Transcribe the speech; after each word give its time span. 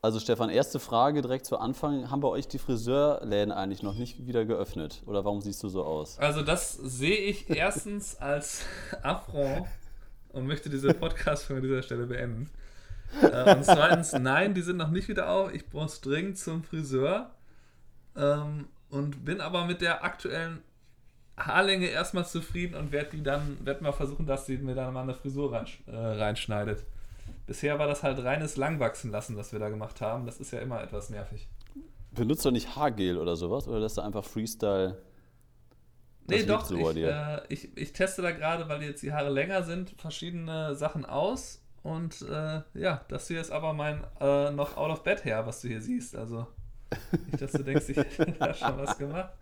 Also 0.00 0.20
Stefan, 0.20 0.48
erste 0.48 0.78
Frage 0.78 1.22
direkt 1.22 1.44
zu 1.44 1.58
Anfang. 1.58 2.08
Haben 2.08 2.20
bei 2.20 2.28
euch 2.28 2.46
die 2.46 2.58
Friseurläden 2.58 3.50
eigentlich 3.50 3.82
noch 3.82 3.94
nicht 3.94 4.26
wieder 4.26 4.44
geöffnet? 4.44 5.02
Oder 5.06 5.24
warum 5.24 5.40
siehst 5.40 5.60
du 5.64 5.68
so 5.68 5.84
aus? 5.84 6.18
Also 6.20 6.42
das 6.42 6.74
sehe 6.74 7.16
ich 7.16 7.50
erstens 7.50 8.16
als 8.20 8.64
Affront 9.02 9.66
und 10.28 10.46
möchte 10.46 10.70
diese 10.70 10.94
Podcast 10.94 11.44
von 11.44 11.60
dieser 11.60 11.82
Stelle 11.82 12.06
beenden. 12.06 12.48
Äh, 13.22 13.56
und 13.56 13.64
zweitens, 13.64 14.12
nein, 14.12 14.54
die 14.54 14.62
sind 14.62 14.76
noch 14.76 14.90
nicht 14.90 15.08
wieder 15.08 15.30
auf. 15.30 15.52
Ich 15.52 15.72
muss 15.72 16.00
dringend 16.00 16.38
zum 16.38 16.62
Friseur 16.62 17.30
ähm, 18.16 18.68
und 18.90 19.24
bin 19.24 19.40
aber 19.40 19.66
mit 19.66 19.80
der 19.80 20.04
aktuellen 20.04 20.62
Haarlänge 21.36 21.86
erstmal 21.86 22.26
zufrieden 22.26 22.76
und 22.76 22.92
werde 22.92 23.16
die 23.16 23.22
dann, 23.22 23.58
werde 23.64 23.82
mal 23.82 23.92
versuchen, 23.92 24.26
dass 24.26 24.46
sie 24.46 24.58
mir 24.58 24.76
dann 24.76 24.92
mal 24.94 25.02
eine 25.02 25.14
Frisur 25.14 25.52
äh, 25.52 25.90
reinschneidet. 25.90 26.84
Bisher 27.48 27.78
war 27.78 27.86
das 27.86 28.02
halt 28.02 28.22
reines 28.22 28.58
Langwachsen 28.58 29.10
lassen, 29.10 29.38
was 29.38 29.52
wir 29.52 29.58
da 29.58 29.70
gemacht 29.70 30.02
haben. 30.02 30.26
Das 30.26 30.38
ist 30.38 30.52
ja 30.52 30.58
immer 30.58 30.82
etwas 30.82 31.08
nervig. 31.08 31.48
Benutzt 32.10 32.44
du 32.44 32.50
nicht 32.50 32.76
Haargel 32.76 33.16
oder 33.16 33.36
sowas? 33.36 33.66
Oder 33.66 33.80
lässt 33.80 33.96
du 33.96 34.02
einfach 34.02 34.22
Freestyle? 34.22 35.00
Nee, 36.26 36.42
doch. 36.42 36.66
So 36.66 36.76
ich, 36.76 36.96
äh, 36.98 37.40
ich, 37.48 37.74
ich, 37.74 37.94
teste 37.94 38.20
da 38.20 38.32
gerade, 38.32 38.68
weil 38.68 38.82
jetzt 38.82 39.02
die 39.02 39.14
Haare 39.14 39.30
länger 39.30 39.62
sind, 39.62 39.94
verschiedene 39.96 40.74
Sachen 40.74 41.06
aus. 41.06 41.62
Und 41.82 42.20
äh, 42.20 42.60
ja, 42.74 43.00
das 43.08 43.28
hier 43.28 43.40
ist 43.40 43.50
aber 43.50 43.72
mein 43.72 44.04
äh, 44.20 44.50
noch 44.50 44.76
out 44.76 44.90
of 44.90 45.02
bed 45.02 45.24
her, 45.24 45.46
was 45.46 45.62
du 45.62 45.68
hier 45.68 45.80
siehst. 45.80 46.16
Also 46.16 46.46
nicht, 47.30 47.40
dass 47.40 47.52
du 47.52 47.62
denkst, 47.62 47.88
ich 47.88 47.96
hätte 48.18 48.32
da 48.32 48.52
schon 48.52 48.76
was 48.76 48.98
gemacht. 48.98 49.32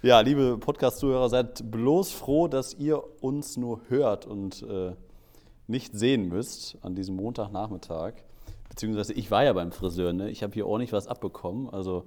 Ja, 0.00 0.20
liebe 0.20 0.56
Podcast-Zuhörer, 0.56 1.28
seid 1.28 1.70
bloß 1.70 2.10
froh, 2.12 2.48
dass 2.48 2.72
ihr 2.72 3.02
uns 3.22 3.58
nur 3.58 3.82
hört 3.90 4.24
und 4.24 4.62
äh, 4.62 4.94
nicht 5.70 5.94
sehen 5.94 6.28
müsst 6.28 6.76
an 6.82 6.94
diesem 6.94 7.16
Montagnachmittag. 7.16 8.14
Beziehungsweise 8.68 9.12
ich 9.14 9.30
war 9.30 9.44
ja 9.44 9.52
beim 9.52 9.72
Friseur, 9.72 10.12
ne? 10.12 10.30
ich 10.30 10.42
habe 10.42 10.52
hier 10.52 10.66
ordentlich 10.66 10.92
was 10.92 11.06
abbekommen. 11.06 11.70
Also 11.70 12.04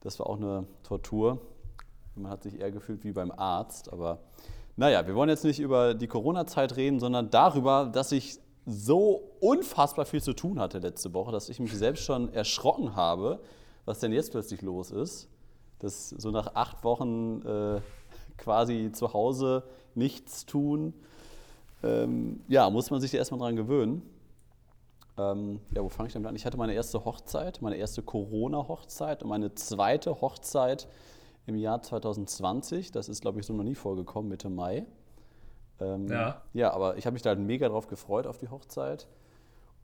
das 0.00 0.18
war 0.18 0.26
auch 0.26 0.36
eine 0.36 0.66
Tortur. 0.82 1.40
Man 2.14 2.30
hat 2.30 2.42
sich 2.42 2.60
eher 2.60 2.70
gefühlt 2.70 3.04
wie 3.04 3.12
beim 3.12 3.30
Arzt. 3.30 3.92
Aber 3.92 4.20
naja, 4.76 5.06
wir 5.06 5.14
wollen 5.14 5.28
jetzt 5.28 5.44
nicht 5.44 5.60
über 5.60 5.94
die 5.94 6.06
Corona-Zeit 6.06 6.76
reden, 6.76 7.00
sondern 7.00 7.30
darüber, 7.30 7.90
dass 7.92 8.12
ich 8.12 8.38
so 8.66 9.32
unfassbar 9.40 10.04
viel 10.04 10.22
zu 10.22 10.32
tun 10.32 10.60
hatte 10.60 10.78
letzte 10.78 11.12
Woche, 11.14 11.32
dass 11.32 11.48
ich 11.48 11.60
mich 11.60 11.76
selbst 11.76 12.04
schon 12.04 12.32
erschrocken 12.32 12.96
habe, 12.96 13.40
was 13.84 13.98
denn 14.00 14.12
jetzt 14.12 14.30
plötzlich 14.30 14.62
los 14.62 14.90
ist. 14.90 15.28
Dass 15.78 16.10
so 16.10 16.30
nach 16.30 16.54
acht 16.54 16.84
Wochen 16.84 17.42
äh, 17.42 17.80
quasi 18.36 18.90
zu 18.92 19.12
Hause 19.12 19.64
nichts 19.94 20.46
tun, 20.46 20.94
ähm, 21.82 22.40
ja, 22.48 22.68
muss 22.70 22.90
man 22.90 23.00
sich 23.00 23.14
erstmal 23.14 23.40
dran 23.40 23.56
gewöhnen. 23.56 24.02
Ähm, 25.18 25.60
ja, 25.74 25.82
wo 25.82 25.88
fange 25.88 26.08
ich 26.08 26.12
damit 26.12 26.28
an? 26.28 26.36
Ich 26.36 26.46
hatte 26.46 26.56
meine 26.56 26.74
erste 26.74 27.04
Hochzeit, 27.04 27.60
meine 27.62 27.76
erste 27.76 28.02
Corona-Hochzeit 28.02 29.22
und 29.22 29.28
meine 29.28 29.54
zweite 29.54 30.20
Hochzeit 30.20 30.88
im 31.46 31.56
Jahr 31.56 31.82
2020. 31.82 32.92
Das 32.92 33.08
ist, 33.08 33.20
glaube 33.20 33.40
ich, 33.40 33.46
so 33.46 33.52
noch 33.52 33.64
nie 33.64 33.74
vorgekommen, 33.74 34.28
Mitte 34.30 34.48
Mai. 34.48 34.86
Ähm, 35.80 36.08
ja. 36.08 36.42
Ja, 36.52 36.72
aber 36.72 36.96
ich 36.96 37.06
habe 37.06 37.14
mich 37.14 37.22
da 37.22 37.30
halt 37.30 37.40
mega 37.40 37.68
drauf 37.68 37.88
gefreut, 37.88 38.26
auf 38.26 38.38
die 38.38 38.48
Hochzeit. 38.48 39.06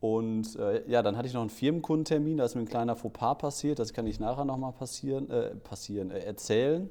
Und 0.00 0.56
äh, 0.56 0.88
ja, 0.88 1.02
dann 1.02 1.16
hatte 1.16 1.26
ich 1.26 1.34
noch 1.34 1.40
einen 1.40 1.50
Firmenkundentermin, 1.50 2.36
da 2.36 2.44
ist 2.44 2.54
mir 2.54 2.62
ein 2.62 2.68
kleiner 2.68 2.96
Fauxpas 2.96 3.38
passiert, 3.38 3.78
das 3.78 3.94
kann 3.94 4.06
ich 4.06 4.20
nachher 4.20 4.44
nochmal 4.44 4.72
passieren, 4.72 5.30
äh, 5.30 5.54
passieren 5.54 6.10
äh, 6.10 6.20
erzählen. 6.20 6.90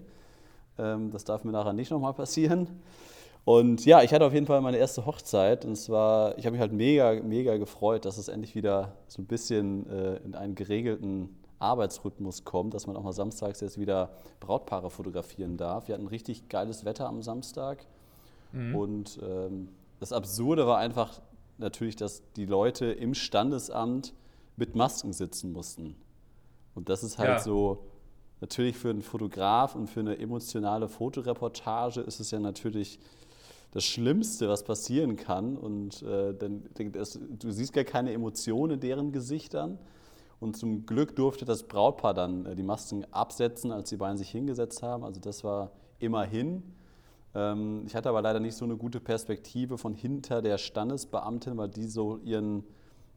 Ähm, 0.80 1.12
das 1.12 1.24
darf 1.24 1.44
mir 1.44 1.52
nachher 1.52 1.74
nicht 1.74 1.92
nochmal 1.92 2.14
passieren. 2.14 2.68
Und 3.46 3.86
ja, 3.86 4.02
ich 4.02 4.12
hatte 4.12 4.26
auf 4.26 4.34
jeden 4.34 4.48
Fall 4.48 4.60
meine 4.62 4.78
erste 4.78 5.06
Hochzeit 5.06 5.66
und 5.66 5.74
es 5.74 5.88
war, 5.90 6.36
ich 6.38 6.48
habe 6.48 6.54
mich 6.54 6.62
halt 6.62 6.74
mega, 6.74 7.14
mega 7.22 7.58
gefreut, 7.58 8.06
dass 8.06 8.18
es 8.18 8.28
endlich 8.28 8.56
wieder 8.56 8.98
so 9.08 9.22
ein 9.22 9.28
bisschen 9.28 9.88
äh, 9.88 10.16
in 10.18 10.34
einen 10.34 10.56
geregelten 10.56 11.30
Arbeitsrhythmus 11.60 12.44
kommt, 12.44 12.74
dass 12.74 12.88
man 12.88 12.98
auch 12.98 13.04
mal 13.04 13.14
samstags 13.14 13.62
jetzt 13.62 13.80
wieder 13.80 14.10
Brautpaare 14.40 14.90
fotografieren 14.90 15.58
darf. 15.58 15.88
Wir 15.88 15.94
hatten 15.94 16.08
richtig 16.08 16.50
geiles 16.50 16.86
Wetter 16.86 17.08
am 17.08 17.22
Samstag 17.22 17.86
mhm. 18.52 18.76
und 18.76 19.20
ähm, 19.22 19.70
das 20.00 20.12
Absurde 20.12 20.66
war 20.66 20.80
einfach 20.80 21.22
natürlich, 21.60 21.96
dass 21.96 22.24
die 22.36 22.46
Leute 22.46 22.88
im 22.88 23.14
Standesamt 23.14 24.14
mit 24.58 24.76
Masken 24.76 25.14
sitzen 25.14 25.52
mussten. 25.52 25.96
Und 26.74 26.90
das 26.90 27.04
ist 27.04 27.20
halt 27.20 27.30
ja. 27.30 27.40
so, 27.40 27.86
natürlich 28.42 28.76
für 28.76 28.90
einen 28.90 29.04
Fotograf 29.04 29.76
und 29.76 29.88
für 29.88 30.00
eine 30.00 30.18
emotionale 30.18 30.90
Fotoreportage 30.90 32.02
ist 32.02 32.20
es 32.20 32.32
ja 32.32 32.40
natürlich 32.40 33.00
das 33.76 33.84
Schlimmste, 33.84 34.48
was 34.48 34.64
passieren 34.64 35.18
kann. 35.18 35.58
Und 35.58 36.02
äh, 36.02 36.34
dann, 36.34 36.64
das, 36.94 37.20
du 37.20 37.52
siehst 37.52 37.74
gar 37.74 37.84
keine 37.84 38.14
Emotionen 38.14 38.76
in 38.76 38.80
deren 38.80 39.12
Gesichtern. 39.12 39.78
Und 40.40 40.56
zum 40.56 40.86
Glück 40.86 41.14
durfte 41.18 41.44
das 41.44 41.64
Brautpaar 41.64 42.14
dann 42.14 42.46
äh, 42.46 42.56
die 42.56 42.64
Masken 42.64 43.06
absetzen, 43.12 43.74
als 43.74 43.90
die 43.90 43.98
beiden 43.98 44.18
sich 44.18 44.30
hingesetzt 44.30 44.82
haben. 44.82 45.04
Also 45.04 45.20
das 45.20 45.44
war 45.44 45.72
immerhin. 46.00 46.64
Ähm, 47.34 47.84
ich 47.86 47.98
hatte 47.98 48.08
aber 48.08 48.22
leider 48.22 48.40
nicht 48.40 48.56
so 48.56 48.64
eine 48.64 48.78
gute 48.78 49.02
Perspektive 49.02 49.78
von 49.78 49.94
hinter 49.94 50.42
der 50.42 50.58
Standesbeamtin, 50.58 51.58
weil 51.58 51.68
die 51.68 51.88
so 51.88 52.20
ihren 52.24 52.64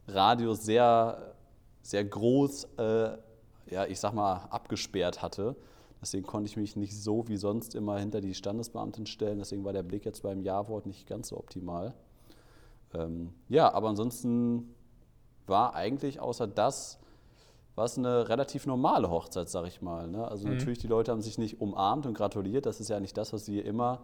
Radius 0.09 0.65
sehr, 0.65 1.37
sehr 1.83 2.05
groß, 2.05 2.65
äh, 2.79 3.11
ja, 3.71 3.87
ich 3.89 4.01
sag 4.01 4.13
mal, 4.13 4.49
abgesperrt 4.51 5.23
hatte. 5.23 5.55
Deswegen 6.01 6.27
konnte 6.27 6.49
ich 6.49 6.57
mich 6.57 6.77
nicht 6.77 6.97
so 6.97 7.27
wie 7.29 7.37
sonst 7.37 7.75
immer 7.75 7.99
hinter 7.99 8.21
die 8.21 8.35
Standesbeamtin 8.35 9.07
stellen. 9.07 9.39
Deswegen 9.39 9.65
war 9.65 9.73
der 9.73 9.83
Blick 9.83 10.05
jetzt 10.05 10.23
beim 10.23 10.43
Ja-Wort 10.43 10.87
nicht 10.87 11.07
ganz 11.07 11.29
so 11.29 11.37
optimal. 11.37 11.95
Ähm, 12.95 13.35
ja, 13.49 13.73
aber 13.73 13.89
ansonsten 13.89 14.75
war 15.47 15.75
eigentlich 15.75 16.21
außer 16.21 16.47
das, 16.47 16.99
war 17.75 17.85
es 17.85 17.99
eine 17.99 18.29
relativ 18.29 18.67
normale 18.67 19.11
Hochzeit, 19.11 19.49
sag 19.49 19.67
ich 19.67 19.83
mal. 19.83 20.09
Ne? 20.09 20.27
Also 20.27 20.47
mhm. 20.47 20.55
natürlich, 20.55 20.79
die 20.79 20.87
Leute 20.87 21.11
haben 21.11 21.23
sich 21.23 21.39
nicht 21.39 21.61
umarmt 21.61 22.07
und 22.07 22.15
gratuliert. 22.15 22.67
Das 22.67 22.81
ist 22.81 22.89
ja 22.89 23.01
nicht 23.01 23.17
das, 23.17 23.33
was 23.33 23.45
sie 23.45 23.59
immer 23.59 24.03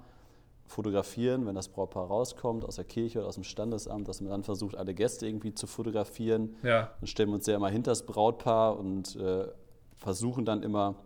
fotografieren, 0.67 1.47
wenn 1.47 1.55
das 1.55 1.69
Brautpaar 1.69 2.07
rauskommt 2.07 2.65
aus 2.65 2.77
der 2.77 2.85
Kirche 2.85 3.19
oder 3.19 3.29
aus 3.29 3.35
dem 3.35 3.45
Standesamt, 3.45 4.09
dass 4.09 4.21
man 4.21 4.31
dann 4.31 4.43
versucht, 4.45 4.77
alle 4.77 4.95
Gäste 4.95 5.27
irgendwie 5.27 5.55
zu 5.55 5.67
fotografieren. 5.67 6.57
Ja. 6.63 6.91
Dann 7.01 7.07
stellen 7.07 7.29
wir 7.29 7.35
uns 7.35 7.47
ja 7.47 7.57
immer 7.57 7.69
hinter 7.69 7.91
das 7.91 8.07
Brautpaar 8.07 8.79
und 8.79 9.17
äh, 9.17 9.47
versuchen 9.97 10.45
dann 10.45 10.63
immer 10.63 10.97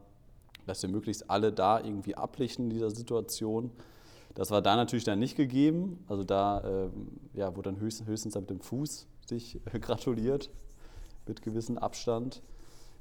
dass 0.69 0.83
wir 0.83 0.91
möglichst 0.91 1.31
alle 1.31 1.53
da 1.53 1.81
irgendwie 1.81 2.15
ablichten 2.15 2.67
in 2.67 2.71
dieser 2.71 2.91
Situation. 2.91 3.71
Das 4.35 4.51
war 4.51 4.63
da 4.63 4.77
natürlich 4.77 5.05
dann 5.05 5.19
nicht 5.19 5.37
gegeben. 5.37 6.05
Also 6.07 6.23
da 6.23 6.61
äh, 6.61 6.89
ja, 7.35 7.57
wurde 7.57 7.73
dann 7.73 7.81
höchstens, 7.81 8.07
höchstens 8.07 8.35
mit 8.37 8.51
dem 8.51 8.61
Fuß 8.61 9.07
sich 9.27 9.61
äh, 9.73 9.79
gratuliert, 9.81 10.51
mit 11.27 11.43
gewissem 11.43 11.79
Abstand. 11.79 12.43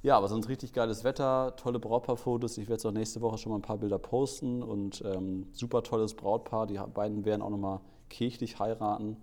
Ja, 0.03 0.17
aber 0.17 0.27
sonst 0.27 0.47
richtig 0.47 0.73
geiles 0.73 1.03
Wetter, 1.03 1.55
tolle 1.57 1.79
Brautpaarfotos. 1.79 2.57
Ich 2.57 2.65
werde 2.65 2.73
jetzt 2.73 2.85
auch 2.85 2.91
nächste 2.91 3.21
Woche 3.21 3.37
schon 3.37 3.51
mal 3.51 3.57
ein 3.57 3.63
paar 3.63 3.77
Bilder 3.77 3.99
posten 3.99 4.63
und 4.63 5.03
ähm, 5.05 5.47
super 5.53 5.83
tolles 5.83 6.13
Brautpaar. 6.13 6.67
Die 6.67 6.79
beiden 6.93 7.25
werden 7.25 7.41
auch 7.41 7.49
nochmal 7.49 7.81
kirchlich 8.09 8.59
heiraten. 8.59 9.17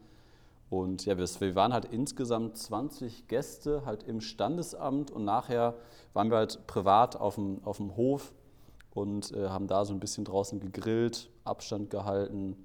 Und 0.71 1.05
ja, 1.07 1.17
wir 1.19 1.55
waren 1.55 1.73
halt 1.73 1.85
insgesamt 1.87 2.57
20 2.57 3.29
Gäste 3.29 3.85
halt 3.85 4.03
im 4.03 4.21
Standesamt 4.21 5.11
und 5.11 5.25
nachher 5.25 5.75
waren 6.15 6.31
wir 6.31 6.39
halt 6.39 6.67
privat 6.67 7.17
auf 7.17 7.37
dem, 7.37 7.63
auf 7.65 7.77
dem 7.77 7.97
Hof 7.97 8.33
und 8.93 9.33
äh, 9.33 9.49
haben 9.49 9.67
da 9.67 9.85
so 9.85 9.93
ein 9.93 10.01
bisschen 10.01 10.25
draußen 10.25 10.61
gegrillt, 10.61 11.31
Abstand 11.45 11.91
gehalten, 11.91 12.57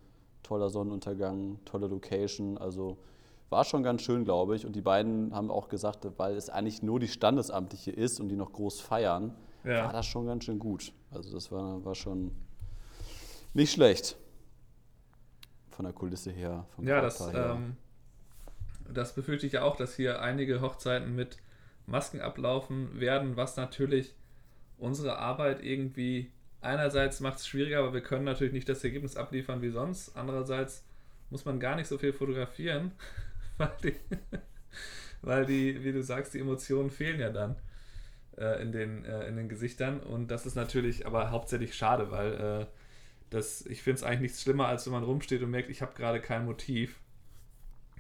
toller 0.44 0.70
Sonnenuntergang, 0.70 1.60
tolle 1.66 1.88
Location. 1.88 2.58
Also 2.58 2.98
war 3.50 3.64
schon 3.64 3.84
ganz 3.84 4.02
schön, 4.02 4.26
glaube 4.26 4.56
ich. 4.56 4.66
Und 4.66 4.76
die 4.76 4.82
beiden 4.82 5.34
haben 5.34 5.52
auch 5.52 5.70
gesagt, 5.70 6.08
weil 6.18 6.36
es 6.36 6.50
eigentlich 6.50 6.82
nur 6.82 7.00
die 7.00 7.08
Standesamtliche 7.08 7.92
ist 7.92 8.20
und 8.20 8.30
die 8.30 8.36
noch 8.36 8.54
groß 8.54 8.80
feiern, 8.80 9.36
ja. 9.64 9.86
war 9.86 9.94
das 9.94 10.06
schon 10.06 10.26
ganz 10.26 10.46
schön 10.46 10.60
gut. 10.60 10.94
Also 11.12 11.34
das 11.34 11.52
war, 11.52 11.84
war 11.84 11.96
schon 11.96 12.32
nicht 13.54 13.72
schlecht 13.72 14.18
von 15.72 15.86
der 15.86 15.94
Kulisse 15.94 16.32
her. 16.32 16.66
ja, 16.82 17.02
das, 17.02 17.20
her. 17.32 17.56
Ähm, 17.56 17.76
das 18.94 19.14
befürchte 19.16 19.46
ich 19.46 19.54
ja 19.54 19.64
auch, 19.64 19.76
dass 19.76 19.96
hier 19.96 20.22
einige 20.22 20.62
Hochzeiten 20.62 21.16
mit 21.16 21.38
Masken 21.86 22.22
ablaufen 22.22 23.00
werden, 23.00 23.36
was 23.36 23.58
natürlich 23.58 24.14
unsere 24.78 25.18
Arbeit 25.18 25.64
irgendwie 25.64 26.32
einerseits 26.62 27.20
macht 27.20 27.40
es 27.40 27.48
schwieriger, 27.48 27.80
aber 27.80 27.94
wir 27.94 28.02
können 28.02 28.26
natürlich 28.26 28.54
nicht 28.54 28.70
das 28.70 28.84
Ergebnis 28.84 29.16
abliefern 29.16 29.62
wie 29.62 29.70
sonst. 29.70 30.16
Andererseits 30.16 30.86
muss 31.30 31.46
man 31.46 31.60
gar 31.60 31.76
nicht 31.76 31.88
so 31.88 31.98
viel 31.98 32.14
fotografieren, 32.14 32.92
weil 33.58 33.72
die, 33.84 33.96
weil 35.22 35.46
die 35.46 35.84
wie 35.84 35.92
du 35.92 36.04
sagst, 36.04 36.34
die 36.34 36.40
Emotionen 36.40 36.90
fehlen 36.90 37.20
ja 37.20 37.30
dann 37.30 37.56
äh, 38.38 38.62
in, 38.62 38.72
den, 38.72 39.06
äh, 39.06 39.28
in 39.28 39.36
den 39.36 39.50
Gesichtern. 39.50 40.00
Und 40.00 40.32
das 40.32 40.46
ist 40.46 40.56
natürlich 40.56 41.06
aber 41.06 41.32
hauptsächlich 41.32 41.76
schade, 41.76 42.12
weil 42.12 42.34
äh, 42.34 42.66
das, 43.30 43.66
ich 43.66 43.84
finde 43.84 43.98
es 43.98 44.04
eigentlich 44.04 44.22
nichts 44.22 44.42
schlimmer, 44.42 44.68
als 44.68 44.86
wenn 44.86 44.94
man 44.94 45.04
rumsteht 45.04 45.42
und 45.44 45.52
merkt, 45.52 45.70
ich 45.70 45.82
habe 45.82 45.94
gerade 45.96 46.20
kein 46.20 46.46
Motiv. 46.46 47.00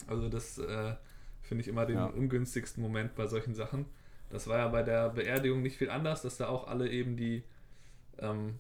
Also 0.07 0.29
das 0.29 0.57
äh, 0.57 0.95
finde 1.41 1.61
ich 1.61 1.67
immer 1.67 1.85
den 1.85 1.97
ja. 1.97 2.05
ungünstigsten 2.05 2.81
Moment 2.81 3.15
bei 3.15 3.27
solchen 3.27 3.53
Sachen. 3.53 3.85
Das 4.29 4.47
war 4.47 4.57
ja 4.57 4.67
bei 4.67 4.83
der 4.83 5.09
Beerdigung 5.09 5.61
nicht 5.61 5.77
viel 5.77 5.89
anders, 5.89 6.21
dass 6.21 6.37
da 6.37 6.47
auch 6.47 6.67
alle 6.67 6.89
eben 6.89 7.17
die, 7.17 7.43
ähm, 8.19 8.59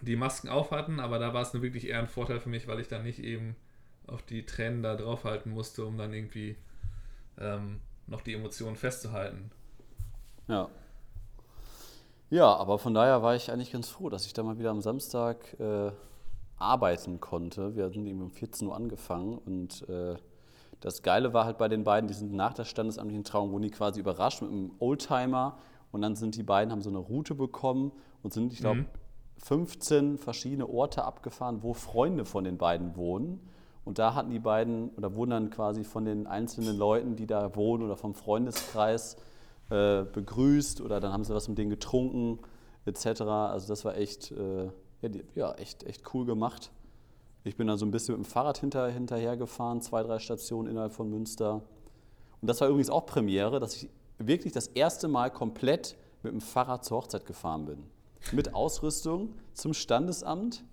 die 0.00 0.16
Masken 0.16 0.48
auf 0.48 0.70
hatten, 0.70 1.00
aber 1.00 1.18
da 1.18 1.34
war 1.34 1.42
es 1.42 1.52
nur 1.52 1.62
wirklich 1.62 1.88
eher 1.88 1.98
ein 1.98 2.06
Vorteil 2.06 2.38
für 2.38 2.48
mich, 2.48 2.68
weil 2.68 2.80
ich 2.80 2.88
dann 2.88 3.02
nicht 3.02 3.18
eben 3.18 3.56
auf 4.06 4.22
die 4.22 4.46
Tränen 4.46 4.82
da 4.82 4.94
draufhalten 4.94 5.50
musste, 5.52 5.84
um 5.84 5.98
dann 5.98 6.12
irgendwie 6.12 6.56
ähm, 7.38 7.80
noch 8.06 8.20
die 8.20 8.34
Emotionen 8.34 8.76
festzuhalten. 8.76 9.50
Ja. 10.46 10.68
Ja, 12.30 12.54
aber 12.54 12.78
von 12.78 12.94
daher 12.94 13.22
war 13.22 13.36
ich 13.36 13.50
eigentlich 13.50 13.72
ganz 13.72 13.88
froh, 13.88 14.08
dass 14.08 14.26
ich 14.26 14.32
da 14.32 14.42
mal 14.42 14.58
wieder 14.58 14.70
am 14.70 14.82
Samstag 14.82 15.58
äh, 15.60 15.92
arbeiten 16.58 17.20
konnte. 17.20 17.76
Wir 17.76 17.90
sind 17.90 18.06
eben 18.06 18.20
um 18.20 18.30
14 18.30 18.68
Uhr 18.68 18.74
angefangen 18.74 19.38
und 19.38 19.88
äh, 19.88 20.16
das 20.80 21.02
Geile 21.02 21.32
war 21.32 21.44
halt 21.44 21.58
bei 21.58 21.68
den 21.68 21.84
beiden, 21.84 22.08
die 22.08 22.14
sind 22.14 22.32
nach 22.32 22.54
der 22.54 22.64
standesamtlichen 22.64 23.24
Trauung, 23.24 23.52
wurden 23.52 23.62
die 23.62 23.70
quasi 23.70 24.00
überrascht 24.00 24.42
mit 24.42 24.50
einem 24.50 24.72
Oldtimer 24.78 25.58
und 25.92 26.02
dann 26.02 26.16
sind 26.16 26.36
die 26.36 26.42
beiden, 26.42 26.72
haben 26.72 26.82
so 26.82 26.90
eine 26.90 26.98
Route 26.98 27.34
bekommen 27.34 27.92
und 28.22 28.32
sind, 28.32 28.52
ich 28.52 28.60
glaube, 28.60 28.80
mhm. 28.80 28.86
15 29.38 30.18
verschiedene 30.18 30.68
Orte 30.68 31.04
abgefahren, 31.04 31.62
wo 31.62 31.72
Freunde 31.74 32.24
von 32.24 32.44
den 32.44 32.58
beiden 32.58 32.96
wohnen. 32.96 33.40
Und 33.84 33.98
da 33.98 34.14
hatten 34.14 34.30
die 34.30 34.40
beiden, 34.40 34.90
oder 34.90 35.14
wurden 35.14 35.30
dann 35.30 35.50
quasi 35.50 35.84
von 35.84 36.04
den 36.04 36.26
einzelnen 36.26 36.76
Leuten, 36.76 37.14
die 37.16 37.26
da 37.26 37.54
wohnen 37.54 37.84
oder 37.84 37.96
vom 37.96 38.14
Freundeskreis 38.14 39.16
äh, 39.70 40.02
begrüßt 40.02 40.80
oder 40.80 41.00
dann 41.00 41.12
haben 41.12 41.24
sie 41.24 41.34
was 41.34 41.48
mit 41.48 41.58
denen 41.58 41.70
getrunken 41.70 42.40
etc. 42.84 43.22
Also 43.22 43.68
das 43.68 43.84
war 43.84 43.96
echt, 43.96 44.32
äh, 44.32 44.64
ja, 45.02 45.08
die, 45.08 45.24
ja, 45.34 45.52
echt, 45.54 45.84
echt 45.84 46.02
cool 46.14 46.24
gemacht. 46.24 46.70
Ich 47.46 47.56
bin 47.56 47.68
dann 47.68 47.78
so 47.78 47.86
ein 47.86 47.92
bisschen 47.92 48.16
mit 48.16 48.26
dem 48.26 48.28
Fahrrad 48.28 48.58
hinter, 48.58 48.88
hinterher 48.88 49.36
gefahren, 49.36 49.80
zwei, 49.80 50.02
drei 50.02 50.18
Stationen 50.18 50.68
innerhalb 50.68 50.92
von 50.92 51.08
Münster. 51.08 51.62
Und 52.40 52.48
das 52.48 52.60
war 52.60 52.66
übrigens 52.66 52.90
auch 52.90 53.06
Premiere, 53.06 53.60
dass 53.60 53.76
ich 53.76 53.88
wirklich 54.18 54.52
das 54.52 54.66
erste 54.66 55.06
Mal 55.06 55.30
komplett 55.30 55.96
mit 56.24 56.32
dem 56.32 56.40
Fahrrad 56.40 56.84
zur 56.84 56.96
Hochzeit 56.96 57.24
gefahren 57.24 57.66
bin. 57.66 57.84
Mit 58.32 58.52
Ausrüstung 58.52 59.34
zum 59.52 59.74
Standesamt. 59.74 60.64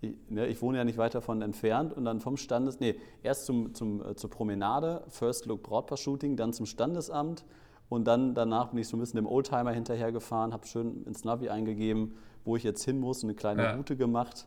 Ich, 0.00 0.14
ne, 0.28 0.46
ich 0.46 0.62
wohne 0.62 0.78
ja 0.78 0.84
nicht 0.84 0.96
weit 0.96 1.16
davon 1.16 1.42
entfernt 1.42 1.92
und 1.92 2.04
dann 2.04 2.20
vom 2.20 2.36
Standes, 2.36 2.78
nee, 2.78 2.94
erst 3.24 3.46
zum, 3.46 3.74
zum, 3.74 4.08
äh, 4.08 4.14
zur 4.14 4.30
Promenade, 4.30 5.02
First 5.08 5.46
Look 5.46 5.64
Brautpaar-Shooting, 5.64 6.36
dann 6.36 6.52
zum 6.52 6.66
Standesamt 6.66 7.44
und 7.88 8.04
dann 8.04 8.36
danach 8.36 8.68
bin 8.68 8.78
ich 8.78 8.86
so 8.86 8.96
ein 8.96 9.00
bisschen 9.00 9.16
dem 9.16 9.26
Oldtimer 9.26 9.72
hinterhergefahren, 9.72 10.52
habe 10.52 10.68
schön 10.68 11.02
ins 11.02 11.24
Navi 11.24 11.48
eingegeben, 11.48 12.14
wo 12.44 12.54
ich 12.54 12.62
jetzt 12.62 12.84
hin 12.84 13.00
muss, 13.00 13.24
eine 13.24 13.34
kleine 13.34 13.64
ja. 13.64 13.74
Route 13.74 13.96
gemacht 13.96 14.46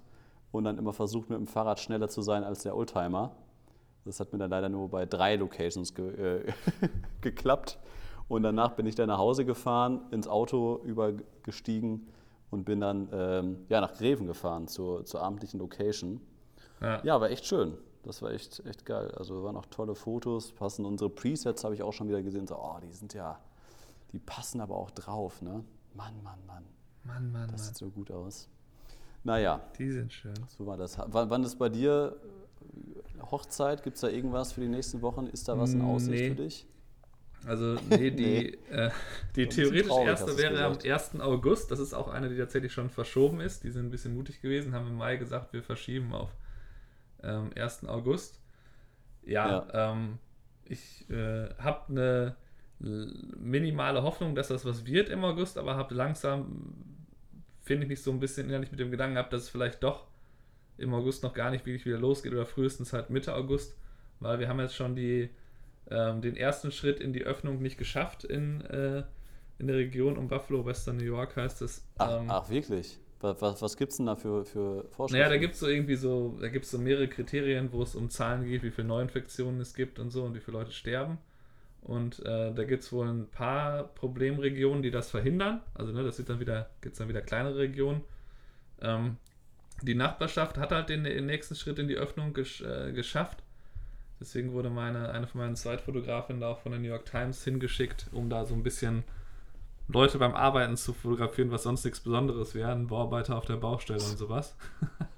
und 0.57 0.63
dann 0.63 0.77
immer 0.77 0.93
versucht, 0.93 1.29
mit 1.29 1.37
dem 1.39 1.47
Fahrrad 1.47 1.79
schneller 1.79 2.09
zu 2.09 2.21
sein 2.21 2.43
als 2.43 2.63
der 2.63 2.75
Oldtimer. 2.75 3.31
Das 4.05 4.19
hat 4.19 4.31
mir 4.33 4.39
dann 4.39 4.51
leider 4.51 4.69
nur 4.69 4.89
bei 4.89 5.05
drei 5.05 5.35
Locations 5.35 5.93
ge 5.95 6.43
äh, 6.47 6.53
geklappt. 7.21 7.79
Und 8.27 8.43
danach 8.43 8.71
bin 8.71 8.85
ich 8.85 8.95
dann 8.95 9.07
nach 9.07 9.17
Hause 9.19 9.45
gefahren, 9.45 10.01
ins 10.11 10.27
Auto 10.27 10.81
übergestiegen 10.83 12.07
und 12.49 12.63
bin 12.65 12.79
dann 12.79 13.09
ähm, 13.11 13.65
ja, 13.69 13.81
nach 13.81 13.93
Greven 13.93 14.27
gefahren 14.27 14.67
zur, 14.67 15.05
zur 15.05 15.21
abendlichen 15.21 15.59
Location. 15.59 16.21
Ja. 16.81 17.03
ja, 17.03 17.21
war 17.21 17.29
echt 17.29 17.45
schön. 17.45 17.77
Das 18.03 18.21
war 18.21 18.31
echt, 18.31 18.63
echt 18.65 18.85
geil. 18.85 19.11
Also 19.17 19.43
waren 19.43 19.57
auch 19.57 19.65
tolle 19.65 19.95
Fotos, 19.95 20.51
passen 20.51 20.85
unsere 20.85 21.09
Presets, 21.09 21.63
habe 21.63 21.73
ich 21.73 21.81
auch 21.81 21.93
schon 21.93 22.07
wieder 22.07 22.21
gesehen. 22.21 22.45
So, 22.45 22.55
oh, 22.55 22.77
die 22.81 22.93
sind 22.93 23.13
ja, 23.13 23.39
die 24.11 24.19
passen 24.19 24.61
aber 24.61 24.75
auch 24.75 24.91
drauf, 24.91 25.41
ne? 25.41 25.63
Mann, 25.95 26.21
Mann, 26.23 26.39
Mann. 26.45 26.63
Mann, 27.03 27.31
Mann, 27.31 27.49
Das 27.51 27.61
Mann. 27.61 27.67
sieht 27.67 27.77
so 27.77 27.89
gut 27.89 28.11
aus. 28.11 28.49
Naja. 29.25 29.59
Die 29.77 29.91
sind 29.91 30.13
schön. 30.13 30.35
So 30.47 30.65
war 30.65 30.77
das. 30.77 30.97
W 30.97 31.03
wann 31.11 31.43
ist 31.43 31.57
bei 31.57 31.67
dir 31.67 32.15
Hochzeit? 33.31 33.83
Gibt 33.83 33.95
es 33.95 34.01
da 34.01 34.07
irgendwas 34.07 34.53
für 34.53 34.61
die 34.61 34.67
nächsten 34.67 35.01
Wochen? 35.01 35.25
Ist 35.27 35.47
da 35.49 35.57
was 35.57 35.73
in 35.73 35.81
Aussicht 35.81 36.11
nee. 36.11 36.29
für 36.29 36.35
dich? 36.35 36.67
Also, 37.45 37.75
nee, 37.89 38.11
die, 38.11 38.57
nee. 38.69 38.75
Äh, 38.75 38.91
die 39.35 39.47
theoretisch 39.47 39.87
traurig, 39.87 40.07
erste 40.07 40.37
wäre 40.37 40.63
am 40.63 40.77
1. 40.83 41.19
August. 41.19 41.71
Das 41.71 41.79
ist 41.79 41.93
auch 41.93 42.07
eine, 42.07 42.29
die 42.29 42.37
tatsächlich 42.37 42.71
schon 42.71 42.89
verschoben 42.89 43.41
ist. 43.41 43.63
Die 43.63 43.71
sind 43.71 43.87
ein 43.87 43.91
bisschen 43.91 44.15
mutig 44.15 44.41
gewesen, 44.41 44.73
haben 44.73 44.87
im 44.87 44.95
Mai 44.95 45.17
gesagt, 45.17 45.53
wir 45.53 45.63
verschieben 45.63 46.13
auf 46.13 46.29
ähm, 47.23 47.49
1. 47.55 47.85
August. 47.85 48.39
Ja, 49.23 49.65
ja. 49.73 49.91
Ähm, 49.91 50.19
ich 50.65 51.09
äh, 51.09 51.49
habe 51.57 51.81
eine 51.89 52.35
minimale 52.79 54.03
Hoffnung, 54.03 54.35
dass 54.35 54.49
das 54.49 54.65
was 54.65 54.85
wird 54.85 55.09
im 55.09 55.23
August, 55.23 55.57
aber 55.57 55.75
habe 55.75 55.95
langsam, 55.95 56.94
finde 57.65 57.83
ich 57.83 57.89
mich 57.89 58.03
so 58.03 58.11
ein 58.11 58.19
bisschen 58.19 58.47
innerlich 58.47 58.71
mit 58.71 58.79
dem 58.79 58.91
Gedanken 58.91 59.15
gehabt, 59.15 59.33
dass 59.33 59.43
es 59.43 59.49
vielleicht 59.49 59.83
doch 59.83 60.05
im 60.77 60.93
August 60.93 61.23
noch 61.23 61.33
gar 61.33 61.49
nicht 61.49 61.65
wirklich 61.65 61.85
wieder 61.85 61.97
losgeht 61.97 62.31
oder 62.31 62.45
frühestens 62.45 62.93
halt 62.93 63.09
Mitte 63.09 63.33
August, 63.35 63.75
weil 64.19 64.39
wir 64.39 64.47
haben 64.47 64.59
jetzt 64.59 64.75
schon 64.75 64.95
die, 64.95 65.29
ähm, 65.89 66.21
den 66.21 66.37
ersten 66.37 66.71
Schritt 66.71 66.99
in 66.99 67.11
die 67.11 67.23
Öffnung 67.23 67.61
nicht 67.61 67.77
geschafft 67.77 68.23
in, 68.23 68.61
äh, 68.61 69.03
in 69.57 69.67
der 69.67 69.77
Region 69.77 70.17
um 70.17 70.27
Buffalo, 70.27 70.65
Western 70.65 70.97
New 70.97 71.05
York 71.05 71.35
heißt 71.35 71.61
es. 71.63 71.83
Ach, 71.97 72.21
ähm, 72.21 72.29
ach 72.29 72.49
wirklich? 72.49 72.99
Was, 73.21 73.61
was 73.61 73.77
gibt 73.77 73.91
es 73.91 73.97
denn 73.97 74.05
da 74.05 74.15
für, 74.15 74.45
für 74.45 74.83
Vorschriften? 74.91 75.17
Naja, 75.17 75.29
da 75.29 75.37
gibt 75.37 75.55
es 75.55 75.59
so 75.59 75.67
irgendwie 75.67 75.95
so, 75.95 76.37
da 76.39 76.49
gibt 76.49 76.65
so 76.65 76.77
mehrere 76.77 77.07
Kriterien, 77.07 77.71
wo 77.71 77.81
es 77.81 77.95
um 77.95 78.09
Zahlen 78.09 78.45
geht, 78.45 78.61
wie 78.61 78.69
viele 78.69 78.87
Neuinfektionen 78.87 79.59
es 79.61 79.73
gibt 79.73 79.97
und 79.97 80.11
so 80.11 80.23
und 80.23 80.35
wie 80.35 80.39
viele 80.39 80.57
Leute 80.57 80.71
sterben. 80.71 81.17
Und 81.85 82.25
äh, 82.25 82.51
da 82.51 82.63
gibt 82.63 82.81
es 82.81 82.91
wohl 82.91 83.07
ein 83.07 83.27
paar 83.27 83.83
Problemregionen, 83.83 84.81
die 84.81 84.89
das 84.89 85.11
verhindern. 85.11 85.61
Also 85.75 85.91
ne, 85.91 86.03
das 86.03 86.17
dann 86.17 86.39
wieder, 86.39 86.67
gibt 86.81 86.93
es 86.93 86.97
dann 86.97 87.09
wieder 87.09 87.21
kleinere 87.21 87.59
Regionen. 87.59 88.01
Ähm, 88.81 89.17
die 89.83 89.93
Nachbarschaft 89.93 90.57
hat 90.57 90.71
halt 90.71 90.89
den, 90.89 91.03
den, 91.03 91.27
nächsten 91.27 91.53
Schritt 91.53 91.77
in 91.77 91.87
die 91.87 91.95
Öffnung 91.95 92.33
gesch, 92.33 92.61
äh, 92.61 92.91
geschafft. 92.91 93.43
Deswegen 94.19 94.53
wurde 94.53 94.71
meine, 94.71 95.09
eine 95.11 95.27
von 95.27 95.41
meinen 95.41 95.55
Zweitfotografinnen 95.55 96.41
da 96.41 96.49
auch 96.49 96.59
von 96.59 96.71
der 96.71 96.81
New 96.81 96.87
York 96.87 97.05
Times 97.05 97.43
hingeschickt, 97.43 98.07
um 98.11 98.31
da 98.31 98.45
so 98.45 98.55
ein 98.55 98.63
bisschen 98.63 99.03
Leute 99.87 100.17
beim 100.17 100.33
Arbeiten 100.33 100.77
zu 100.77 100.91
fotografieren, 100.93 101.51
was 101.51 101.63
sonst 101.63 101.85
nichts 101.85 101.99
Besonderes 101.99 102.55
wäre, 102.55 102.71
ein 102.71 102.87
Bauarbeiter 102.87 103.37
auf 103.37 103.45
der 103.45 103.57
Baustelle 103.57 104.03
und 104.03 104.17
sowas. 104.17 104.55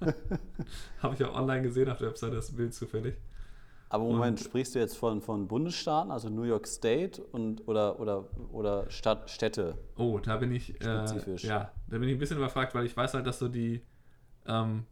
Habe 1.02 1.14
ich 1.14 1.24
auch 1.24 1.34
online 1.34 1.62
gesehen 1.62 1.88
auf 1.88 1.96
der 1.96 2.08
Webseite 2.08 2.36
das 2.36 2.54
Bild 2.54 2.74
zufällig. 2.74 3.14
Aber 3.90 4.04
Moment, 4.04 4.38
und, 4.38 4.44
sprichst 4.44 4.74
du 4.74 4.78
jetzt 4.78 4.96
von, 4.96 5.22
von 5.22 5.48
Bundesstaaten, 5.48 6.10
also 6.10 6.28
New 6.28 6.42
York 6.42 6.66
State 6.66 7.22
und 7.22 7.66
oder 7.66 7.98
oder 7.98 8.24
oder 8.52 8.90
Stadt, 8.90 9.30
Städte? 9.30 9.78
Oh, 9.96 10.18
da 10.18 10.36
bin 10.36 10.52
ich 10.52 10.74
spezifisch. 10.76 11.44
Äh, 11.44 11.48
ja, 11.48 11.72
da 11.88 11.98
bin 11.98 12.08
ich 12.08 12.16
ein 12.16 12.18
bisschen 12.18 12.36
überfragt, 12.36 12.74
weil 12.74 12.84
ich 12.84 12.96
weiß 12.96 13.14
halt, 13.14 13.26
dass 13.26 13.38
so 13.38 13.48
die 13.48 13.82
ähm, 14.46 14.84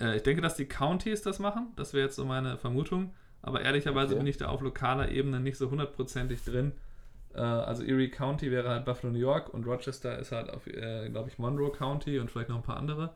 äh, 0.00 0.16
ich 0.16 0.22
denke, 0.22 0.42
dass 0.42 0.56
die 0.56 0.66
Counties 0.66 1.22
das 1.22 1.38
machen. 1.38 1.72
Das 1.76 1.92
wäre 1.92 2.06
jetzt 2.06 2.16
so 2.16 2.24
meine 2.24 2.56
Vermutung. 2.56 3.12
Aber 3.42 3.60
ehrlicherweise 3.60 4.14
okay. 4.14 4.20
bin 4.20 4.26
ich 4.26 4.38
da 4.38 4.48
auf 4.48 4.62
lokaler 4.62 5.10
Ebene 5.10 5.40
nicht 5.40 5.58
so 5.58 5.70
hundertprozentig 5.70 6.42
drin. 6.44 6.72
Äh, 7.34 7.40
also 7.40 7.82
Erie 7.82 8.10
County 8.10 8.50
wäre 8.50 8.70
halt 8.70 8.84
Buffalo, 8.84 9.12
New 9.12 9.18
York 9.18 9.52
und 9.52 9.66
Rochester 9.66 10.18
ist 10.18 10.32
halt, 10.32 10.50
auf, 10.50 10.66
äh, 10.66 11.08
glaube 11.10 11.28
ich, 11.28 11.38
Monroe 11.38 11.70
County 11.70 12.18
und 12.18 12.30
vielleicht 12.30 12.48
noch 12.48 12.56
ein 12.56 12.62
paar 12.62 12.78
andere. 12.78 13.14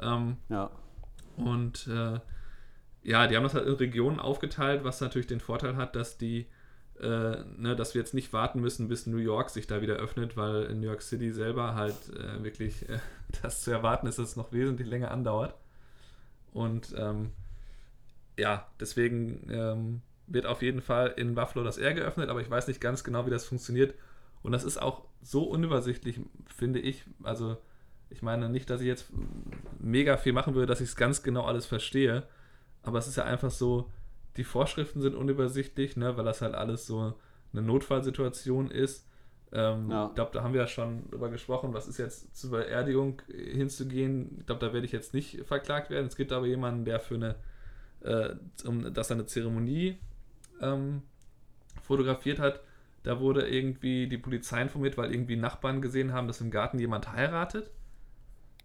Ähm, 0.00 0.36
ja. 0.48 0.70
Und 1.36 1.86
äh, 1.88 2.20
ja, 3.02 3.26
die 3.26 3.36
haben 3.36 3.42
das 3.42 3.54
halt 3.54 3.66
in 3.66 3.74
Regionen 3.74 4.20
aufgeteilt, 4.20 4.84
was 4.84 5.00
natürlich 5.00 5.26
den 5.26 5.40
Vorteil 5.40 5.76
hat, 5.76 5.96
dass 5.96 6.18
die, 6.18 6.46
äh, 7.00 7.36
ne, 7.56 7.74
dass 7.76 7.94
wir 7.94 8.00
jetzt 8.00 8.14
nicht 8.14 8.32
warten 8.32 8.60
müssen, 8.60 8.88
bis 8.88 9.06
New 9.06 9.16
York 9.18 9.50
sich 9.50 9.66
da 9.66 9.82
wieder 9.82 9.96
öffnet, 9.96 10.36
weil 10.36 10.64
in 10.64 10.80
New 10.80 10.86
York 10.86 11.02
City 11.02 11.32
selber 11.32 11.74
halt 11.74 11.96
äh, 12.16 12.42
wirklich 12.42 12.88
äh, 12.88 12.98
das 13.42 13.62
zu 13.62 13.70
erwarten 13.70 14.06
ist, 14.06 14.18
dass 14.18 14.30
es 14.30 14.36
noch 14.36 14.52
wesentlich 14.52 14.88
länger 14.88 15.10
andauert. 15.10 15.54
Und 16.52 16.94
ähm, 16.96 17.30
ja, 18.38 18.66
deswegen 18.78 19.48
ähm, 19.50 20.02
wird 20.26 20.46
auf 20.46 20.62
jeden 20.62 20.80
Fall 20.80 21.14
in 21.16 21.34
Buffalo 21.34 21.64
das 21.64 21.78
R 21.78 21.94
geöffnet, 21.94 22.28
aber 22.30 22.40
ich 22.40 22.50
weiß 22.50 22.68
nicht 22.68 22.80
ganz 22.80 23.04
genau, 23.04 23.26
wie 23.26 23.30
das 23.30 23.44
funktioniert. 23.44 23.94
Und 24.42 24.52
das 24.52 24.64
ist 24.64 24.80
auch 24.80 25.04
so 25.22 25.44
unübersichtlich, 25.44 26.20
finde 26.46 26.80
ich. 26.80 27.04
Also, 27.22 27.56
ich 28.10 28.22
meine 28.22 28.48
nicht, 28.48 28.68
dass 28.70 28.80
ich 28.80 28.86
jetzt 28.86 29.10
mega 29.78 30.16
viel 30.16 30.32
machen 30.32 30.54
würde, 30.54 30.66
dass 30.66 30.80
ich 30.80 30.88
es 30.88 30.96
ganz 30.96 31.22
genau 31.22 31.44
alles 31.44 31.66
verstehe. 31.66 32.24
Aber 32.82 32.98
es 32.98 33.06
ist 33.06 33.16
ja 33.16 33.24
einfach 33.24 33.50
so, 33.50 33.90
die 34.36 34.44
Vorschriften 34.44 35.00
sind 35.00 35.14
unübersichtlich, 35.14 35.96
ne, 35.96 36.16
weil 36.16 36.24
das 36.24 36.40
halt 36.40 36.54
alles 36.54 36.86
so 36.86 37.14
eine 37.52 37.62
Notfallsituation 37.62 38.70
ist. 38.70 39.06
Ähm, 39.52 39.90
ja. 39.90 40.06
Ich 40.06 40.14
glaube, 40.14 40.30
da 40.32 40.42
haben 40.42 40.54
wir 40.54 40.62
ja 40.62 40.66
schon 40.66 41.10
drüber 41.10 41.28
gesprochen, 41.28 41.74
was 41.74 41.86
ist 41.86 41.98
jetzt 41.98 42.34
zur 42.36 42.52
Beerdigung 42.52 43.20
hinzugehen. 43.28 44.38
Ich 44.40 44.46
glaube, 44.46 44.64
da 44.66 44.72
werde 44.72 44.86
ich 44.86 44.92
jetzt 44.92 45.12
nicht 45.12 45.44
verklagt 45.44 45.90
werden. 45.90 46.06
Es 46.06 46.16
gibt 46.16 46.32
aber 46.32 46.46
jemanden, 46.46 46.86
der 46.86 47.00
für 47.00 47.16
eine, 47.16 47.34
äh, 48.00 48.34
um, 48.66 48.94
dass 48.94 49.10
eine 49.10 49.26
Zeremonie 49.26 49.98
ähm, 50.62 51.02
fotografiert 51.82 52.38
hat. 52.38 52.60
Da 53.02 53.20
wurde 53.20 53.46
irgendwie 53.46 54.06
die 54.06 54.16
Polizei 54.16 54.62
informiert, 54.62 54.96
weil 54.96 55.12
irgendwie 55.12 55.36
Nachbarn 55.36 55.82
gesehen 55.82 56.12
haben, 56.14 56.28
dass 56.28 56.40
im 56.40 56.50
Garten 56.50 56.78
jemand 56.78 57.12
heiratet. 57.12 57.70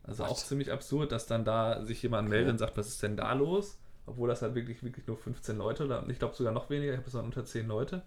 Also 0.03 0.23
What? 0.23 0.31
auch 0.31 0.37
ziemlich 0.37 0.71
absurd, 0.71 1.11
dass 1.11 1.27
dann 1.27 1.43
da 1.43 1.83
sich 1.83 2.01
jemand 2.01 2.29
meldet 2.29 2.51
und 2.51 2.57
sagt, 2.59 2.77
was 2.77 2.87
ist 2.87 3.03
denn 3.03 3.17
da 3.17 3.33
los? 3.33 3.77
Obwohl 4.07 4.29
das 4.29 4.41
halt 4.41 4.55
wirklich, 4.55 4.81
wirklich 4.83 5.05
nur 5.05 5.17
15 5.17 5.57
Leute, 5.57 5.85
oder 5.85 6.03
ich 6.09 6.17
glaube 6.17 6.35
sogar 6.35 6.53
noch 6.53 6.69
weniger, 6.69 6.93
ich 6.93 6.97
habe 6.97 7.07
es 7.07 7.13
unter 7.13 7.45
10 7.45 7.67
Leute. 7.67 8.01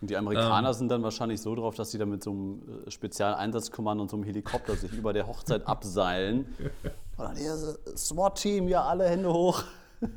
Und 0.00 0.10
die 0.10 0.16
Amerikaner 0.16 0.68
ähm, 0.68 0.74
sind 0.74 0.88
dann 0.88 1.02
wahrscheinlich 1.02 1.40
so 1.40 1.54
drauf, 1.54 1.74
dass 1.74 1.90
sie 1.90 1.98
dann 1.98 2.10
mit 2.10 2.22
so 2.22 2.30
einem 2.30 2.84
äh, 2.86 2.90
Spezialeinsatzkommando 2.90 4.02
und 4.02 4.10
so 4.10 4.16
einem 4.16 4.24
Helikopter 4.24 4.76
sich 4.76 4.92
über 4.92 5.12
der 5.12 5.26
Hochzeit 5.26 5.66
abseilen. 5.66 6.46
Und 7.18 7.26
dann 7.26 7.36
hier 7.36 7.54
SWAT-Team, 7.96 8.68
ja, 8.68 8.84
alle 8.84 9.08
Hände 9.08 9.32
hoch. 9.32 9.64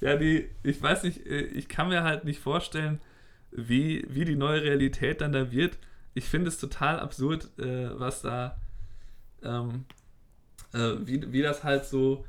Ja, 0.00 0.16
die, 0.16 0.48
ich 0.62 0.80
weiß 0.80 1.02
nicht, 1.02 1.26
äh, 1.26 1.40
ich 1.40 1.68
kann 1.68 1.88
mir 1.88 2.04
halt 2.04 2.24
nicht 2.24 2.40
vorstellen, 2.40 3.00
wie, 3.50 4.06
wie 4.08 4.24
die 4.24 4.36
neue 4.36 4.62
Realität 4.62 5.20
dann 5.20 5.32
da 5.32 5.50
wird. 5.50 5.78
Ich 6.14 6.24
finde 6.24 6.48
es 6.48 6.58
total 6.58 7.00
absurd, 7.00 7.48
äh, 7.58 7.98
was 7.98 8.22
da, 8.22 8.56
ähm, 9.42 9.86
äh, 10.72 10.94
wie, 11.00 11.32
wie 11.32 11.42
das 11.42 11.64
halt 11.64 11.84
so, 11.84 12.24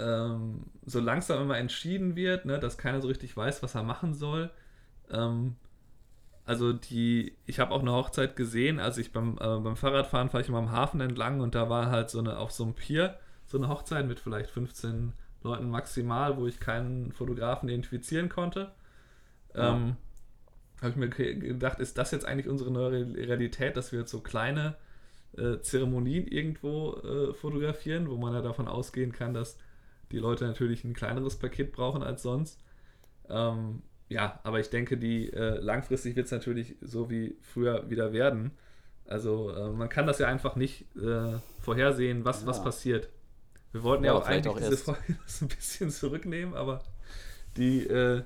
ähm, 0.00 0.64
so 0.84 1.00
langsam 1.00 1.42
immer 1.42 1.58
entschieden 1.58 2.16
wird, 2.16 2.44
ne, 2.46 2.58
dass 2.58 2.78
keiner 2.78 3.00
so 3.00 3.08
richtig 3.08 3.36
weiß, 3.36 3.62
was 3.62 3.74
er 3.74 3.82
machen 3.82 4.14
soll. 4.14 4.50
Ähm, 5.10 5.56
also 6.44 6.72
die, 6.72 7.36
ich 7.46 7.60
habe 7.60 7.72
auch 7.72 7.80
eine 7.80 7.92
Hochzeit 7.92 8.34
gesehen, 8.34 8.80
als 8.80 8.98
ich 8.98 9.12
beim, 9.12 9.34
äh, 9.34 9.58
beim 9.58 9.76
Fahrradfahren 9.76 10.30
fahre 10.30 10.42
ich 10.42 10.48
immer 10.48 10.58
am 10.58 10.72
Hafen 10.72 11.00
entlang 11.00 11.40
und 11.40 11.54
da 11.54 11.68
war 11.68 11.90
halt 11.90 12.10
so 12.10 12.18
eine, 12.18 12.38
auf 12.38 12.50
so 12.50 12.64
einem 12.64 12.74
Pier, 12.74 13.16
so 13.46 13.58
eine 13.58 13.68
Hochzeit 13.68 14.06
mit 14.06 14.18
vielleicht 14.18 14.50
15 14.50 15.12
Leuten 15.42 15.70
maximal, 15.70 16.36
wo 16.36 16.46
ich 16.46 16.60
keinen 16.60 17.12
Fotografen 17.12 17.68
identifizieren 17.68 18.28
konnte. 18.28 18.72
Ja. 19.54 19.74
Ähm, 19.74 19.96
habe 20.80 20.90
ich 20.90 20.96
mir 20.96 21.08
gedacht, 21.08 21.78
ist 21.78 21.98
das 21.98 22.10
jetzt 22.10 22.24
eigentlich 22.24 22.48
unsere 22.48 22.70
neue 22.70 23.14
Realität, 23.14 23.76
dass 23.76 23.92
wir 23.92 24.00
jetzt 24.00 24.10
so 24.10 24.20
kleine 24.20 24.76
äh, 25.36 25.58
Zeremonien 25.60 26.26
irgendwo 26.26 26.94
äh, 26.94 27.34
fotografieren, 27.34 28.08
wo 28.08 28.16
man 28.16 28.32
ja 28.32 28.40
davon 28.40 28.66
ausgehen 28.66 29.12
kann, 29.12 29.34
dass 29.34 29.58
die 30.12 30.18
Leute 30.18 30.44
natürlich 30.44 30.84
ein 30.84 30.94
kleineres 30.94 31.36
Paket 31.36 31.72
brauchen 31.72 32.02
als 32.02 32.22
sonst. 32.22 32.60
Ähm, 33.28 33.82
ja, 34.08 34.40
aber 34.42 34.58
ich 34.58 34.70
denke, 34.70 34.96
die 34.96 35.32
äh, 35.32 35.58
langfristig 35.60 36.16
wird 36.16 36.26
es 36.26 36.32
natürlich 36.32 36.76
so 36.80 37.10
wie 37.10 37.36
früher 37.42 37.88
wieder 37.90 38.12
werden. 38.12 38.50
Also 39.06 39.50
äh, 39.50 39.70
man 39.70 39.88
kann 39.88 40.06
das 40.06 40.18
ja 40.18 40.26
einfach 40.26 40.56
nicht 40.56 40.84
äh, 40.96 41.38
vorhersehen, 41.60 42.24
was, 42.24 42.42
ja. 42.42 42.46
was 42.48 42.62
passiert. 42.62 43.08
Wir 43.72 43.82
wollten 43.84 44.04
ja, 44.04 44.12
ja 44.12 44.18
auch 44.18 44.26
eigentlich 44.26 44.48
auch 44.48 44.58
diese 44.58 44.76
Folge 44.76 45.00
ein 45.40 45.48
bisschen 45.48 45.90
zurücknehmen, 45.90 46.54
aber 46.54 46.82
die, 47.56 47.86
äh, 47.86 48.22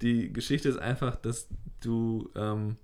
die 0.00 0.32
Geschichte 0.32 0.68
ist 0.68 0.78
einfach, 0.78 1.16
dass 1.16 1.48
du 1.80 2.30
ähm, 2.34 2.76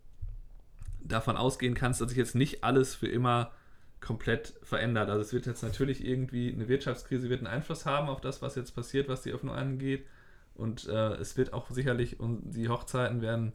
davon 1.00 1.36
ausgehen 1.36 1.74
kannst, 1.74 2.00
dass 2.00 2.10
sich 2.10 2.18
jetzt 2.18 2.34
nicht 2.34 2.62
alles 2.62 2.94
für 2.94 3.08
immer 3.08 3.52
komplett 4.00 4.54
verändert. 4.62 5.10
Also 5.10 5.22
es 5.22 5.32
wird 5.32 5.46
jetzt 5.46 5.62
natürlich 5.62 6.04
irgendwie, 6.04 6.52
eine 6.52 6.68
Wirtschaftskrise 6.68 7.28
wird 7.28 7.40
einen 7.40 7.48
Einfluss 7.48 7.86
haben 7.86 8.08
auf 8.08 8.20
das, 8.20 8.42
was 8.42 8.54
jetzt 8.54 8.74
passiert, 8.74 9.08
was 9.08 9.22
die 9.22 9.32
Öffnung 9.32 9.54
angeht. 9.54 10.06
Und 10.54 10.88
äh, 10.88 11.14
es 11.14 11.36
wird 11.36 11.52
auch 11.52 11.70
sicherlich, 11.70 12.20
und 12.20 12.50
die 12.50 12.68
Hochzeiten 12.68 13.22
werden 13.22 13.52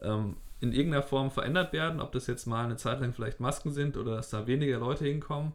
ähm, 0.00 0.36
in 0.60 0.72
irgendeiner 0.72 1.02
Form 1.02 1.30
verändert 1.30 1.72
werden, 1.72 2.00
ob 2.00 2.12
das 2.12 2.26
jetzt 2.26 2.46
mal 2.46 2.64
eine 2.64 2.76
Zeit 2.76 3.00
lang 3.00 3.12
vielleicht 3.12 3.40
Masken 3.40 3.72
sind 3.72 3.96
oder 3.96 4.16
dass 4.16 4.30
da 4.30 4.46
weniger 4.46 4.78
Leute 4.78 5.04
hinkommen. 5.04 5.52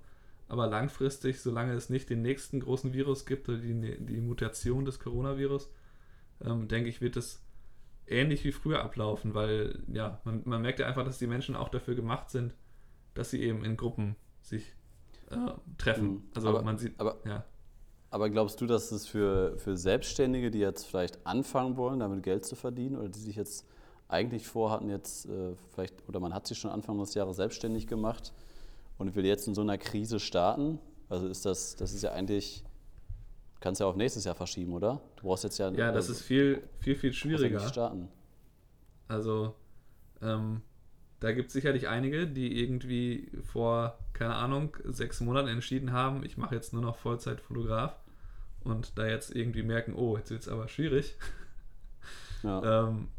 Aber 0.48 0.68
langfristig, 0.68 1.40
solange 1.42 1.74
es 1.74 1.90
nicht 1.90 2.10
den 2.10 2.22
nächsten 2.22 2.60
großen 2.60 2.94
Virus 2.94 3.26
gibt 3.26 3.48
oder 3.48 3.60
die, 3.60 3.98
die 4.00 4.20
Mutation 4.20 4.84
des 4.84 5.00
Coronavirus, 5.00 5.70
ähm, 6.44 6.68
denke 6.68 6.90
ich, 6.90 7.00
wird 7.00 7.16
es 7.16 7.42
ähnlich 8.08 8.44
wie 8.44 8.52
früher 8.52 8.84
ablaufen, 8.84 9.34
weil 9.34 9.80
ja, 9.88 10.20
man, 10.26 10.42
man 10.46 10.62
merkt 10.62 10.80
ja 10.80 10.88
einfach, 10.88 11.06
dass 11.06 11.20
die 11.20 11.28
Menschen 11.28 11.56
auch 11.56 11.70
dafür 11.70 11.96
gemacht 11.96 12.30
sind, 12.30 12.54
dass 13.14 13.30
sie 13.32 13.42
eben 13.42 13.64
in 13.66 13.78
Gruppen 13.78 14.16
sich 14.42 14.74
äh, 15.30 15.36
treffen. 15.78 16.10
Mhm. 16.10 16.24
Also 16.34 16.50
aber, 16.50 16.62
man 16.62 16.78
sieht, 16.78 17.00
aber, 17.00 17.18
ja. 17.26 17.46
Aber 18.10 18.30
glaubst 18.30 18.60
du, 18.60 18.66
dass 18.68 18.92
es 18.92 19.08
für, 19.08 19.58
für 19.58 19.78
Selbstständige, 19.78 20.52
die 20.52 20.60
jetzt 20.60 20.86
vielleicht 20.86 21.26
anfangen 21.26 21.78
wollen, 21.78 22.00
damit 22.00 22.24
Geld 22.24 22.46
zu 22.46 22.56
verdienen 22.56 22.98
oder 22.98 23.08
die 23.08 23.20
sich 23.20 23.38
jetzt 23.38 23.66
eigentlich 24.10 24.46
vorhatten, 24.46 24.90
jetzt 24.90 25.26
äh, 25.28 25.56
vielleicht, 25.74 26.08
oder 26.10 26.20
man 26.20 26.34
hat 26.34 26.46
sich 26.46 26.58
schon 26.58 26.72
Anfang 26.72 26.98
des 27.00 27.14
Jahres 27.14 27.38
selbstständig 27.38 27.88
gemacht 27.88 28.34
und 28.98 29.16
will 29.16 29.26
jetzt 29.26 29.48
in 29.48 29.56
so 29.56 29.62
einer 29.62 29.78
Krise 29.78 30.20
starten? 30.20 30.80
Also 31.08 31.28
ist 31.28 31.46
das, 31.46 31.78
das 31.78 31.94
ist 31.94 32.04
ja 32.04 32.12
eigentlich, 32.12 32.66
kannst 33.62 33.80
ja 33.80 33.88
auch 33.88 33.96
nächstes 33.96 34.26
Jahr 34.26 34.36
verschieben, 34.36 34.74
oder? 34.74 35.02
Du 35.16 35.24
brauchst 35.24 35.46
jetzt 35.46 35.58
ja. 35.58 35.70
Ja, 35.72 35.92
das 35.92 36.10
also, 36.10 36.14
ist 36.14 36.22
viel, 36.22 36.64
viel, 36.80 36.96
viel 36.96 37.14
schwieriger. 37.14 37.62
Starten. 37.62 38.10
Also, 39.08 39.56
ähm, 40.22 40.62
da 41.22 41.32
gibt 41.32 41.48
es 41.48 41.54
sicherlich 41.54 41.88
einige, 41.88 42.28
die 42.28 42.60
irgendwie 42.62 43.32
vor, 43.44 43.98
keine 44.14 44.36
Ahnung, 44.36 44.76
sechs 44.84 45.22
Monaten 45.22 45.48
entschieden 45.48 45.94
haben, 45.94 46.26
ich 46.26 46.36
mache 46.36 46.56
jetzt 46.56 46.74
nur 46.74 46.82
noch 46.82 46.98
Vollzeitfotograf 46.98 47.96
und 48.64 48.98
da 48.98 49.06
jetzt 49.06 49.34
irgendwie 49.36 49.62
merken, 49.64 49.94
oh, 49.96 50.18
jetzt 50.18 50.32
wird 50.32 50.42
es 50.42 50.50
aber 50.50 50.68
schwierig. 50.68 51.16
Ja. 52.44 52.88
ähm, 52.88 53.10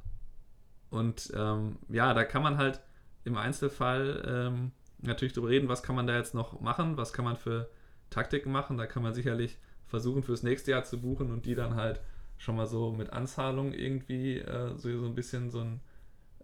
und 0.91 1.33
ähm, 1.37 1.77
ja, 1.89 2.13
da 2.13 2.25
kann 2.25 2.43
man 2.43 2.59
halt 2.59 2.81
im 3.23 3.37
Einzelfall 3.37 4.21
ähm, 4.27 4.73
natürlich 4.99 5.33
darüber 5.33 5.51
reden, 5.51 5.69
was 5.69 5.85
kann 5.85 5.95
man 5.95 6.09
da 6.09 6.17
jetzt 6.17 6.35
noch 6.35 6.61
machen, 6.61 6.97
was 6.97 7.13
kann 7.13 7.25
man 7.25 7.37
für 7.37 7.71
Taktiken 8.11 8.51
machen. 8.51 8.77
Da 8.77 8.87
kann 8.87 9.05
man 9.05 9.15
sicherlich 9.15 9.59
versuchen, 9.87 10.25
fürs 10.25 10.43
nächste 10.43 10.73
Jahr 10.73 10.83
zu 10.83 11.01
buchen 11.01 11.31
und 11.31 11.47
die 11.47 11.55
dann 11.55 11.77
halt 11.77 12.01
schon 12.37 12.57
mal 12.57 12.67
so 12.67 12.91
mit 12.91 13.13
Anzahlung 13.13 13.73
irgendwie 13.73 14.39
äh, 14.39 14.77
so, 14.77 14.99
so 14.99 15.07
ein 15.07 15.15
bisschen 15.15 15.51
so 15.51 15.61
ein 15.61 15.81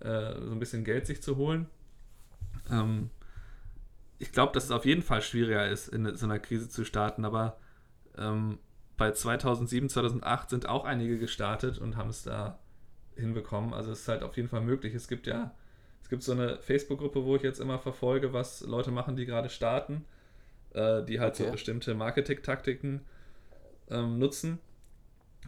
äh, 0.00 0.34
so 0.40 0.52
ein 0.52 0.58
bisschen 0.58 0.84
Geld 0.84 1.06
sich 1.06 1.22
zu 1.22 1.36
holen. 1.36 1.66
Ähm, 2.70 3.10
ich 4.18 4.32
glaube, 4.32 4.52
dass 4.52 4.64
es 4.64 4.70
auf 4.70 4.84
jeden 4.84 5.02
Fall 5.02 5.22
schwieriger 5.22 5.68
ist, 5.68 5.88
in 5.88 6.16
so 6.16 6.26
einer 6.26 6.38
Krise 6.38 6.68
zu 6.68 6.84
starten, 6.84 7.24
aber 7.24 7.58
ähm, 8.16 8.58
bei 8.96 9.12
2007, 9.12 9.88
2008 9.88 10.50
sind 10.50 10.68
auch 10.68 10.84
einige 10.84 11.18
gestartet 11.18 11.78
und 11.78 11.96
haben 11.96 12.10
es 12.10 12.24
da 12.24 12.58
hinbekommen. 13.16 13.72
Also 13.72 13.92
es 13.92 14.00
ist 14.00 14.08
halt 14.08 14.22
auf 14.22 14.36
jeden 14.36 14.48
Fall 14.48 14.60
möglich. 14.60 14.94
Es 14.94 15.08
gibt 15.08 15.26
ja, 15.26 15.54
es 16.02 16.08
gibt 16.08 16.22
so 16.22 16.32
eine 16.32 16.58
Facebook-Gruppe, 16.58 17.24
wo 17.24 17.36
ich 17.36 17.42
jetzt 17.42 17.60
immer 17.60 17.78
verfolge, 17.78 18.32
was 18.32 18.60
Leute 18.62 18.90
machen, 18.90 19.16
die 19.16 19.24
gerade 19.24 19.48
starten, 19.50 20.04
äh, 20.74 21.04
die 21.04 21.20
halt 21.20 21.34
okay. 21.34 21.44
so 21.44 21.52
bestimmte 21.52 21.94
Marketing-Taktiken 21.94 23.02
ähm, 23.90 24.18
nutzen. 24.18 24.58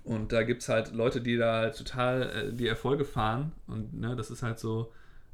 Und 0.04 0.32
da 0.32 0.42
gibt 0.42 0.62
es 0.62 0.68
halt 0.68 0.92
Leute, 0.92 1.20
die 1.20 1.37
da 1.37 1.61
halt 1.61 1.76
total 1.76 2.23
äh, 2.23 2.52
die 2.52 2.66
Erfolge 2.66 3.04
fahren. 3.04 3.52
Und 3.66 3.99
ne, 3.99 4.16
das 4.16 4.30
ist 4.30 4.42
halt 4.42 4.59
so 4.59 4.92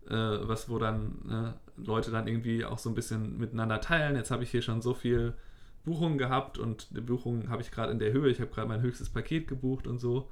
äh, 0.08 0.14
was, 0.14 0.68
wo 0.68 0.78
dann 0.78 1.18
ne, 1.24 1.54
Leute 1.76 2.10
dann 2.10 2.26
irgendwie 2.26 2.64
auch 2.64 2.78
so 2.78 2.90
ein 2.90 2.94
bisschen 2.94 3.38
miteinander 3.38 3.80
teilen. 3.80 4.16
Jetzt 4.16 4.30
habe 4.30 4.42
ich 4.42 4.50
hier 4.50 4.62
schon 4.62 4.82
so 4.82 4.94
viel 4.94 5.34
Buchungen 5.84 6.18
gehabt 6.18 6.58
und 6.58 6.88
die 6.96 7.00
Buchungen 7.00 7.48
habe 7.48 7.62
ich 7.62 7.70
gerade 7.70 7.92
in 7.92 7.98
der 7.98 8.12
Höhe. 8.12 8.28
Ich 8.28 8.40
habe 8.40 8.50
gerade 8.50 8.68
mein 8.68 8.82
höchstes 8.82 9.08
Paket 9.08 9.46
gebucht 9.46 9.86
und 9.86 9.98
so. 9.98 10.30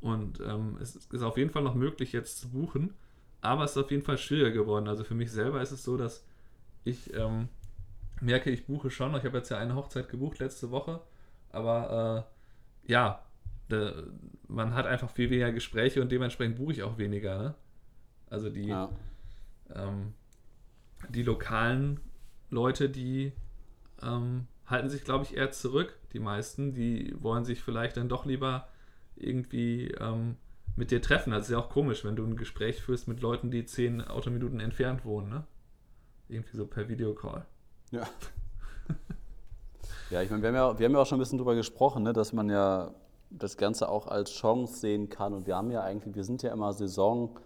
Und 0.00 0.40
ähm, 0.40 0.76
es 0.80 0.96
ist 0.96 1.22
auf 1.22 1.36
jeden 1.36 1.50
Fall 1.50 1.62
noch 1.62 1.74
möglich, 1.74 2.12
jetzt 2.12 2.38
zu 2.38 2.50
buchen. 2.50 2.94
Aber 3.40 3.64
es 3.64 3.72
ist 3.72 3.78
auf 3.78 3.90
jeden 3.90 4.02
Fall 4.02 4.18
schwieriger 4.18 4.52
geworden. 4.52 4.88
Also 4.88 5.02
für 5.02 5.14
mich 5.14 5.32
selber 5.32 5.60
ist 5.60 5.72
es 5.72 5.82
so, 5.82 5.96
dass 5.96 6.24
ich 6.84 7.12
ähm, 7.14 7.48
merke, 8.20 8.50
ich 8.50 8.66
buche 8.66 8.90
schon. 8.90 9.14
Ich 9.16 9.24
habe 9.24 9.38
jetzt 9.38 9.50
ja 9.50 9.58
eine 9.58 9.74
Hochzeit 9.74 10.08
gebucht 10.08 10.38
letzte 10.38 10.70
Woche. 10.70 11.00
Aber 11.50 12.26
äh, 12.86 12.92
ja, 12.92 13.24
man 14.48 14.74
hat 14.74 14.86
einfach 14.86 15.10
viel 15.10 15.30
weniger 15.30 15.52
Gespräche 15.52 16.02
und 16.02 16.12
dementsprechend 16.12 16.56
buche 16.56 16.72
ich 16.72 16.82
auch 16.82 16.98
weniger. 16.98 17.38
Ne? 17.38 17.54
Also 18.28 18.50
die, 18.50 18.68
ja. 18.68 18.90
ähm, 19.74 20.14
die 21.08 21.22
lokalen 21.22 22.00
Leute, 22.50 22.88
die 22.88 23.32
ähm, 24.02 24.46
halten 24.66 24.88
sich, 24.88 25.04
glaube 25.04 25.24
ich, 25.24 25.36
eher 25.36 25.50
zurück. 25.50 25.98
Die 26.12 26.20
meisten, 26.20 26.74
die 26.74 27.14
wollen 27.18 27.44
sich 27.44 27.62
vielleicht 27.62 27.96
dann 27.96 28.08
doch 28.08 28.26
lieber 28.26 28.68
irgendwie 29.16 29.88
ähm, 30.00 30.36
mit 30.76 30.90
dir 30.90 31.00
treffen. 31.00 31.30
Das 31.30 31.44
ist 31.44 31.50
ja 31.50 31.58
auch 31.58 31.70
komisch, 31.70 32.04
wenn 32.04 32.16
du 32.16 32.24
ein 32.24 32.36
Gespräch 32.36 32.82
führst 32.82 33.08
mit 33.08 33.20
Leuten, 33.20 33.50
die 33.50 33.64
zehn 33.64 34.02
Autominuten 34.02 34.60
entfernt 34.60 35.04
wohnen. 35.04 35.28
Ne? 35.28 35.44
Irgendwie 36.28 36.56
so 36.56 36.66
per 36.66 36.88
Videocall. 36.88 37.46
Ja. 37.90 38.06
ja, 40.10 40.22
ich 40.22 40.30
meine, 40.30 40.42
wir, 40.42 40.48
haben 40.48 40.56
ja, 40.56 40.78
wir 40.78 40.86
haben 40.86 40.92
ja 40.92 40.98
auch 40.98 41.06
schon 41.06 41.18
ein 41.18 41.20
bisschen 41.20 41.38
drüber 41.38 41.54
gesprochen, 41.54 42.02
ne, 42.02 42.12
dass 42.12 42.32
man 42.32 42.48
ja 42.48 42.92
das 43.30 43.56
Ganze 43.56 43.88
auch 43.88 44.06
als 44.06 44.30
Chance 44.30 44.76
sehen 44.78 45.08
kann. 45.08 45.34
Und 45.34 45.46
wir 45.46 45.56
haben 45.56 45.70
ja 45.70 45.82
eigentlich, 45.82 46.14
wir 46.14 46.24
sind 46.24 46.42
ja 46.42 46.52
immer 46.52 46.72
Saison, 46.72 47.38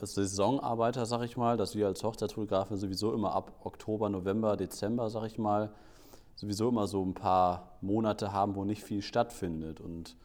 Saisonarbeiter, 0.00 1.06
sag 1.06 1.22
ich 1.22 1.36
mal, 1.36 1.56
dass 1.56 1.74
wir 1.74 1.86
als 1.86 2.02
Hochzeitsfotografen 2.02 2.76
sowieso 2.76 3.12
immer 3.12 3.32
ab 3.34 3.52
Oktober, 3.64 4.08
November, 4.08 4.56
Dezember, 4.56 5.10
sag 5.10 5.24
ich 5.26 5.38
mal, 5.38 5.70
sowieso 6.36 6.68
immer 6.68 6.86
so 6.86 7.02
ein 7.04 7.14
paar 7.14 7.78
Monate 7.80 8.32
haben, 8.32 8.54
wo 8.54 8.64
nicht 8.64 8.84
viel 8.84 9.02
stattfindet. 9.02 9.80
Und 9.80 10.16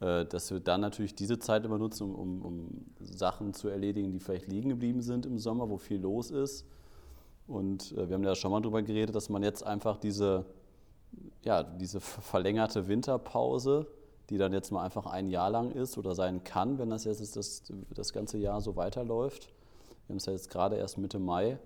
äh, 0.00 0.24
dass 0.26 0.50
wir 0.50 0.60
dann 0.60 0.80
natürlich 0.80 1.14
diese 1.14 1.38
Zeit 1.38 1.64
immer 1.64 1.78
nutzen, 1.78 2.14
um, 2.14 2.42
um, 2.42 2.86
Sachen 3.00 3.54
zu 3.54 3.68
erledigen, 3.68 4.12
die 4.12 4.20
vielleicht 4.20 4.46
liegen 4.46 4.68
geblieben 4.68 5.02
sind 5.02 5.26
im 5.26 5.38
Sommer, 5.38 5.68
wo 5.68 5.78
viel 5.78 6.00
los 6.00 6.30
ist. 6.30 6.66
Und 7.46 7.92
äh, 7.92 8.08
wir 8.08 8.14
haben 8.14 8.24
ja 8.24 8.34
schon 8.34 8.50
mal 8.50 8.60
darüber 8.60 8.82
geredet, 8.82 9.14
dass 9.14 9.28
man 9.28 9.42
jetzt 9.42 9.66
einfach 9.66 9.96
diese, 9.96 10.44
ja, 11.42 11.62
diese 11.62 12.00
verlängerte 12.00 12.88
Winterpause 12.88 13.86
die 14.30 14.38
dann 14.38 14.52
jetzt 14.52 14.72
mal 14.72 14.84
einfach 14.84 15.06
ein 15.06 15.28
Jahr 15.28 15.50
lang 15.50 15.70
ist 15.70 15.98
oder 15.98 16.14
sein 16.14 16.44
kann, 16.44 16.78
wenn 16.78 16.90
das 16.90 17.04
jetzt 17.04 17.36
das, 17.36 17.62
das 17.94 18.12
ganze 18.12 18.38
Jahr 18.38 18.60
so 18.60 18.76
weiterläuft. 18.76 19.52
Wir 20.06 20.14
haben 20.14 20.16
es 20.18 20.26
ja 20.26 20.32
jetzt 20.32 20.50
gerade 20.50 20.76
erst 20.76 20.98
Mitte 20.98 21.18
Mai. 21.18 21.58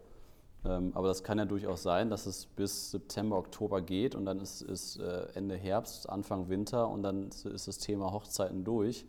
Ähm, 0.65 0.93
aber 0.95 1.09
das 1.09 1.23
kann 1.23 1.39
ja 1.39 1.47
durchaus 1.47 1.83
sein, 1.83 2.11
dass 2.11 2.27
es 2.27 2.47
bis 2.47 2.91
September, 2.91 3.39
Oktober 3.39 3.81
geht 3.81 4.15
und 4.15 4.27
dann 4.27 4.41
ist, 4.41 4.61
ist 4.61 4.99
äh, 4.99 5.27
Ende 5.35 5.57
Herbst, 5.57 6.09
Anfang 6.09 6.49
Winter 6.49 6.89
und 6.89 7.03
dann 7.03 7.29
ist 7.29 7.67
das 7.69 7.79
Thema 7.79 8.13
Hochzeiten 8.13 8.65
durch. 8.65 9.07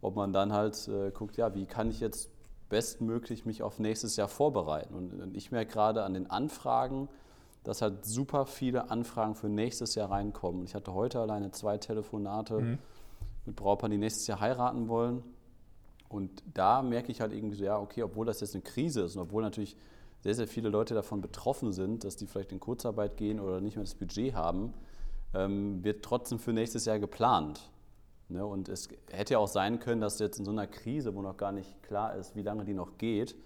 Ob 0.00 0.14
man 0.16 0.32
dann 0.32 0.52
halt 0.52 0.86
äh, 0.88 1.10
guckt, 1.10 1.36
ja, 1.36 1.54
wie 1.54 1.66
kann 1.66 1.90
ich 1.90 1.98
jetzt 1.98 2.30
bestmöglich 2.68 3.46
mich 3.46 3.62
auf 3.62 3.78
nächstes 3.78 4.16
Jahr 4.16 4.28
vorbereiten? 4.28 4.94
Und 4.94 5.36
ich 5.36 5.50
merke 5.50 5.72
gerade 5.72 6.04
an 6.04 6.14
den 6.14 6.30
Anfragen, 6.30 7.08
dass 7.64 7.82
halt 7.82 8.04
super 8.04 8.46
viele 8.46 8.90
Anfragen 8.90 9.34
für 9.34 9.48
nächstes 9.48 9.94
Jahr 9.94 10.10
reinkommen. 10.10 10.64
Ich 10.64 10.74
hatte 10.74 10.94
heute 10.94 11.20
alleine 11.20 11.50
zwei 11.50 11.78
Telefonate 11.78 12.60
mhm. 12.60 12.78
mit 13.46 13.56
Brautpaaren, 13.56 13.90
die 13.90 13.98
nächstes 13.98 14.26
Jahr 14.26 14.40
heiraten 14.40 14.88
wollen. 14.88 15.22
Und 16.08 16.42
da 16.52 16.82
merke 16.82 17.10
ich 17.10 17.20
halt 17.20 17.32
irgendwie 17.32 17.56
so, 17.56 17.64
ja, 17.64 17.78
okay, 17.78 18.02
obwohl 18.02 18.26
das 18.26 18.40
jetzt 18.40 18.54
eine 18.54 18.62
Krise 18.62 19.00
ist 19.00 19.16
und 19.16 19.22
obwohl 19.22 19.42
natürlich 19.42 19.76
sehr, 20.20 20.34
sehr 20.34 20.46
viele 20.46 20.68
Leute 20.68 20.94
davon 20.94 21.20
betroffen 21.20 21.72
sind, 21.72 22.04
dass 22.04 22.16
die 22.16 22.26
vielleicht 22.26 22.52
in 22.52 22.60
Kurzarbeit 22.60 23.16
gehen 23.16 23.40
oder 23.40 23.60
nicht 23.60 23.76
mehr 23.76 23.84
das 23.84 23.94
Budget 23.94 24.34
haben, 24.34 24.72
ähm, 25.34 25.82
wird 25.82 26.04
trotzdem 26.04 26.38
für 26.38 26.52
nächstes 26.52 26.84
Jahr 26.84 26.98
geplant. 26.98 27.70
Ne? 28.28 28.44
Und 28.44 28.68
es 28.68 28.88
hätte 29.10 29.34
ja 29.34 29.38
auch 29.38 29.48
sein 29.48 29.80
können, 29.80 30.00
dass 30.00 30.18
jetzt 30.18 30.38
in 30.38 30.44
so 30.44 30.50
einer 30.50 30.66
Krise, 30.66 31.14
wo 31.14 31.22
noch 31.22 31.36
gar 31.36 31.52
nicht 31.52 31.82
klar 31.82 32.14
ist, 32.14 32.36
wie 32.36 32.42
lange 32.42 32.64
die 32.64 32.74
noch 32.74 32.96
geht, 32.98 33.36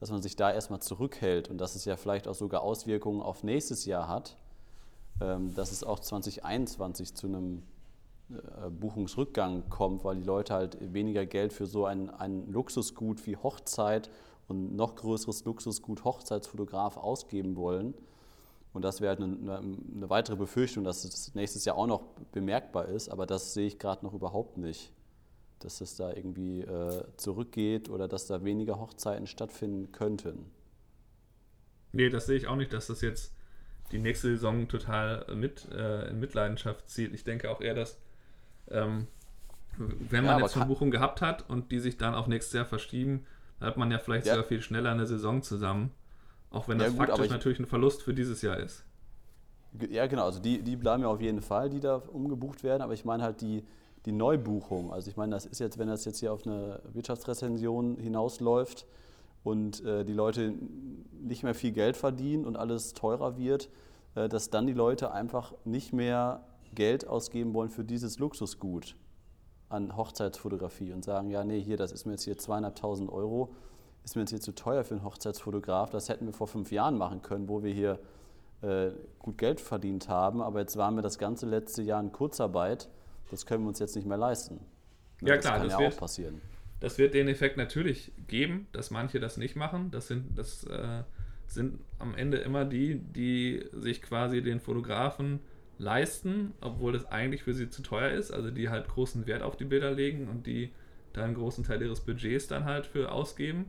dass 0.00 0.10
man 0.10 0.22
sich 0.22 0.36
da 0.36 0.52
erstmal 0.52 0.80
zurückhält 0.80 1.48
und 1.48 1.58
dass 1.58 1.74
es 1.74 1.84
ja 1.84 1.96
vielleicht 1.96 2.28
auch 2.28 2.34
sogar 2.34 2.62
Auswirkungen 2.62 3.22
auf 3.22 3.42
nächstes 3.42 3.84
Jahr 3.84 4.08
hat, 4.08 4.36
ähm, 5.20 5.54
dass 5.54 5.72
es 5.72 5.84
auch 5.84 6.00
2021 6.00 7.14
zu 7.14 7.26
einem 7.26 7.62
äh, 8.30 8.70
Buchungsrückgang 8.70 9.68
kommt, 9.68 10.04
weil 10.04 10.16
die 10.16 10.22
Leute 10.24 10.54
halt 10.54 10.92
weniger 10.92 11.26
Geld 11.26 11.52
für 11.52 11.66
so 11.66 11.84
ein, 11.84 12.10
ein 12.10 12.50
Luxusgut 12.50 13.26
wie 13.26 13.36
Hochzeit 13.36 14.10
und 14.48 14.74
noch 14.74 14.96
größeres 14.96 15.44
Luxusgut 15.44 16.04
Hochzeitsfotograf 16.04 16.96
ausgeben 16.96 17.56
wollen. 17.56 17.94
Und 18.72 18.82
das 18.82 19.00
wäre 19.00 19.16
halt 19.16 19.20
eine, 19.22 19.58
eine, 19.58 20.10
weitere 20.10 20.36
Befürchtung, 20.36 20.82
dass 20.84 21.04
es 21.04 21.34
nächstes 21.34 21.64
Jahr 21.64 21.76
auch 21.76 21.86
noch 21.86 22.02
bemerkbar 22.32 22.86
ist, 22.86 23.08
aber 23.08 23.24
das 23.24 23.54
sehe 23.54 23.68
ich 23.68 23.78
gerade 23.78 24.04
noch 24.04 24.14
überhaupt 24.14 24.58
nicht, 24.58 24.92
dass 25.58 25.80
es 25.80 25.96
da 25.96 26.12
irgendwie 26.12 26.60
äh, 26.60 27.04
zurückgeht 27.16 27.88
oder 27.88 28.08
dass 28.08 28.26
da 28.26 28.44
weniger 28.44 28.78
Hochzeiten 28.78 29.26
stattfinden 29.26 29.92
könnten. 29.92 30.50
Nee, 31.92 32.10
das 32.10 32.26
sehe 32.26 32.36
ich 32.36 32.46
auch 32.46 32.56
nicht, 32.56 32.72
dass 32.72 32.88
das 32.88 33.00
jetzt 33.00 33.32
die 33.92 33.98
nächste 33.98 34.28
Saison 34.28 34.68
total 34.68 35.26
mit, 35.34 35.70
äh, 35.70 36.08
in 36.08 36.20
Mitleidenschaft 36.20 36.88
zieht. 36.88 37.14
Ich 37.14 37.24
denke 37.24 37.50
auch 37.50 37.60
eher, 37.60 37.74
dass 37.74 37.98
ähm, 38.68 39.06
wenn 39.76 40.24
man 40.24 40.38
ja, 40.38 40.44
jetzt 40.44 40.54
Verbuchungen 40.54 40.90
gehabt 40.90 41.20
hat 41.20 41.48
und 41.48 41.70
die 41.72 41.78
sich 41.78 41.96
dann 41.96 42.14
auf 42.14 42.26
nächstes 42.26 42.52
Jahr 42.52 42.64
verschieben, 42.64 43.26
dann 43.58 43.68
hat 43.68 43.76
man 43.76 43.90
ja 43.90 43.98
vielleicht 43.98 44.26
ja. 44.26 44.34
sogar 44.34 44.46
viel 44.46 44.60
schneller 44.60 44.90
eine 44.90 45.06
Saison 45.06 45.42
zusammen. 45.42 45.92
Auch 46.50 46.68
wenn 46.68 46.78
das 46.78 46.92
ja, 46.92 46.98
gut, 46.98 47.08
faktisch 47.08 47.30
natürlich 47.30 47.58
ein 47.58 47.66
Verlust 47.66 48.02
für 48.02 48.14
dieses 48.14 48.42
Jahr 48.42 48.58
ist. 48.58 48.84
Ja, 49.90 50.06
genau. 50.06 50.26
Also 50.26 50.40
die, 50.40 50.62
die 50.62 50.76
bleiben 50.76 51.02
ja 51.02 51.08
auf 51.08 51.20
jeden 51.20 51.42
Fall, 51.42 51.68
die 51.68 51.80
da 51.80 51.96
umgebucht 51.96 52.62
werden. 52.62 52.82
Aber 52.82 52.92
ich 52.92 53.04
meine 53.04 53.24
halt 53.24 53.40
die, 53.40 53.64
die 54.06 54.12
Neubuchung. 54.12 54.92
Also 54.92 55.10
ich 55.10 55.16
meine, 55.16 55.32
das 55.32 55.46
ist 55.46 55.60
jetzt, 55.60 55.78
wenn 55.78 55.88
das 55.88 56.04
jetzt 56.04 56.20
hier 56.20 56.32
auf 56.32 56.46
eine 56.46 56.80
Wirtschaftsrezension 56.92 57.96
hinausläuft 57.96 58.86
und 59.42 59.84
äh, 59.84 60.04
die 60.04 60.12
Leute 60.12 60.54
nicht 61.20 61.42
mehr 61.42 61.54
viel 61.54 61.72
Geld 61.72 61.96
verdienen 61.96 62.44
und 62.44 62.56
alles 62.56 62.92
teurer 62.92 63.36
wird, 63.36 63.68
äh, 64.14 64.28
dass 64.28 64.50
dann 64.50 64.66
die 64.66 64.72
Leute 64.72 65.12
einfach 65.12 65.54
nicht 65.64 65.92
mehr 65.92 66.44
Geld 66.74 67.06
ausgeben 67.06 67.54
wollen 67.54 67.70
für 67.70 67.84
dieses 67.84 68.18
Luxusgut 68.18 68.96
an 69.68 69.96
Hochzeitsfotografie 69.96 70.92
und 70.92 71.04
sagen, 71.04 71.30
ja, 71.30 71.44
nee, 71.44 71.60
hier, 71.60 71.76
das 71.76 71.92
ist 71.92 72.04
mir 72.04 72.12
jetzt 72.12 72.24
hier 72.24 72.36
zweieinhalbtausend 72.36 73.10
Euro 73.10 73.54
ist 74.04 74.16
mir 74.16 74.22
jetzt 74.22 74.30
hier 74.30 74.40
zu 74.40 74.54
teuer 74.54 74.84
für 74.84 74.94
einen 74.94 75.04
Hochzeitsfotograf. 75.04 75.90
Das 75.90 76.08
hätten 76.08 76.26
wir 76.26 76.32
vor 76.32 76.46
fünf 76.46 76.70
Jahren 76.70 76.98
machen 76.98 77.22
können, 77.22 77.48
wo 77.48 77.62
wir 77.62 77.72
hier 77.72 77.98
äh, 78.60 78.90
gut 79.18 79.38
Geld 79.38 79.60
verdient 79.60 80.08
haben. 80.08 80.42
Aber 80.42 80.60
jetzt 80.60 80.76
waren 80.76 80.94
wir 80.94 81.02
das 81.02 81.18
ganze 81.18 81.46
letzte 81.46 81.82
Jahr 81.82 82.00
in 82.00 82.12
Kurzarbeit. 82.12 82.88
Das 83.30 83.46
können 83.46 83.64
wir 83.64 83.68
uns 83.68 83.78
jetzt 83.78 83.96
nicht 83.96 84.06
mehr 84.06 84.18
leisten. 84.18 84.60
Ja, 85.20 85.36
das 85.36 85.44
klar, 85.44 85.58
kann 85.58 85.68
das 85.68 85.72
ja 85.72 85.78
wird, 85.80 85.94
auch 85.94 85.98
passieren. 85.98 86.40
Das 86.80 86.98
wird 86.98 87.14
den 87.14 87.28
Effekt 87.28 87.56
natürlich 87.56 88.12
geben, 88.26 88.66
dass 88.72 88.90
manche 88.90 89.20
das 89.20 89.36
nicht 89.36 89.56
machen. 89.56 89.90
Das 89.90 90.08
sind, 90.08 90.36
das, 90.38 90.64
äh, 90.64 91.02
sind 91.46 91.80
am 91.98 92.14
Ende 92.14 92.38
immer 92.38 92.64
die, 92.64 92.96
die 92.96 93.64
sich 93.72 94.02
quasi 94.02 94.42
den 94.42 94.60
Fotografen 94.60 95.40
leisten, 95.78 96.52
obwohl 96.60 96.92
das 96.92 97.06
eigentlich 97.06 97.42
für 97.42 97.54
sie 97.54 97.70
zu 97.70 97.82
teuer 97.82 98.10
ist. 98.10 98.30
Also 98.30 98.50
die 98.50 98.68
halt 98.68 98.88
großen 98.88 99.26
Wert 99.26 99.42
auf 99.42 99.56
die 99.56 99.64
Bilder 99.64 99.92
legen 99.92 100.28
und 100.28 100.46
die 100.46 100.72
da 101.12 101.24
einen 101.24 101.34
großen 101.34 101.64
Teil 101.64 101.80
ihres 101.82 102.00
Budgets 102.00 102.48
dann 102.48 102.64
halt 102.64 102.86
für 102.86 103.12
ausgeben. 103.12 103.66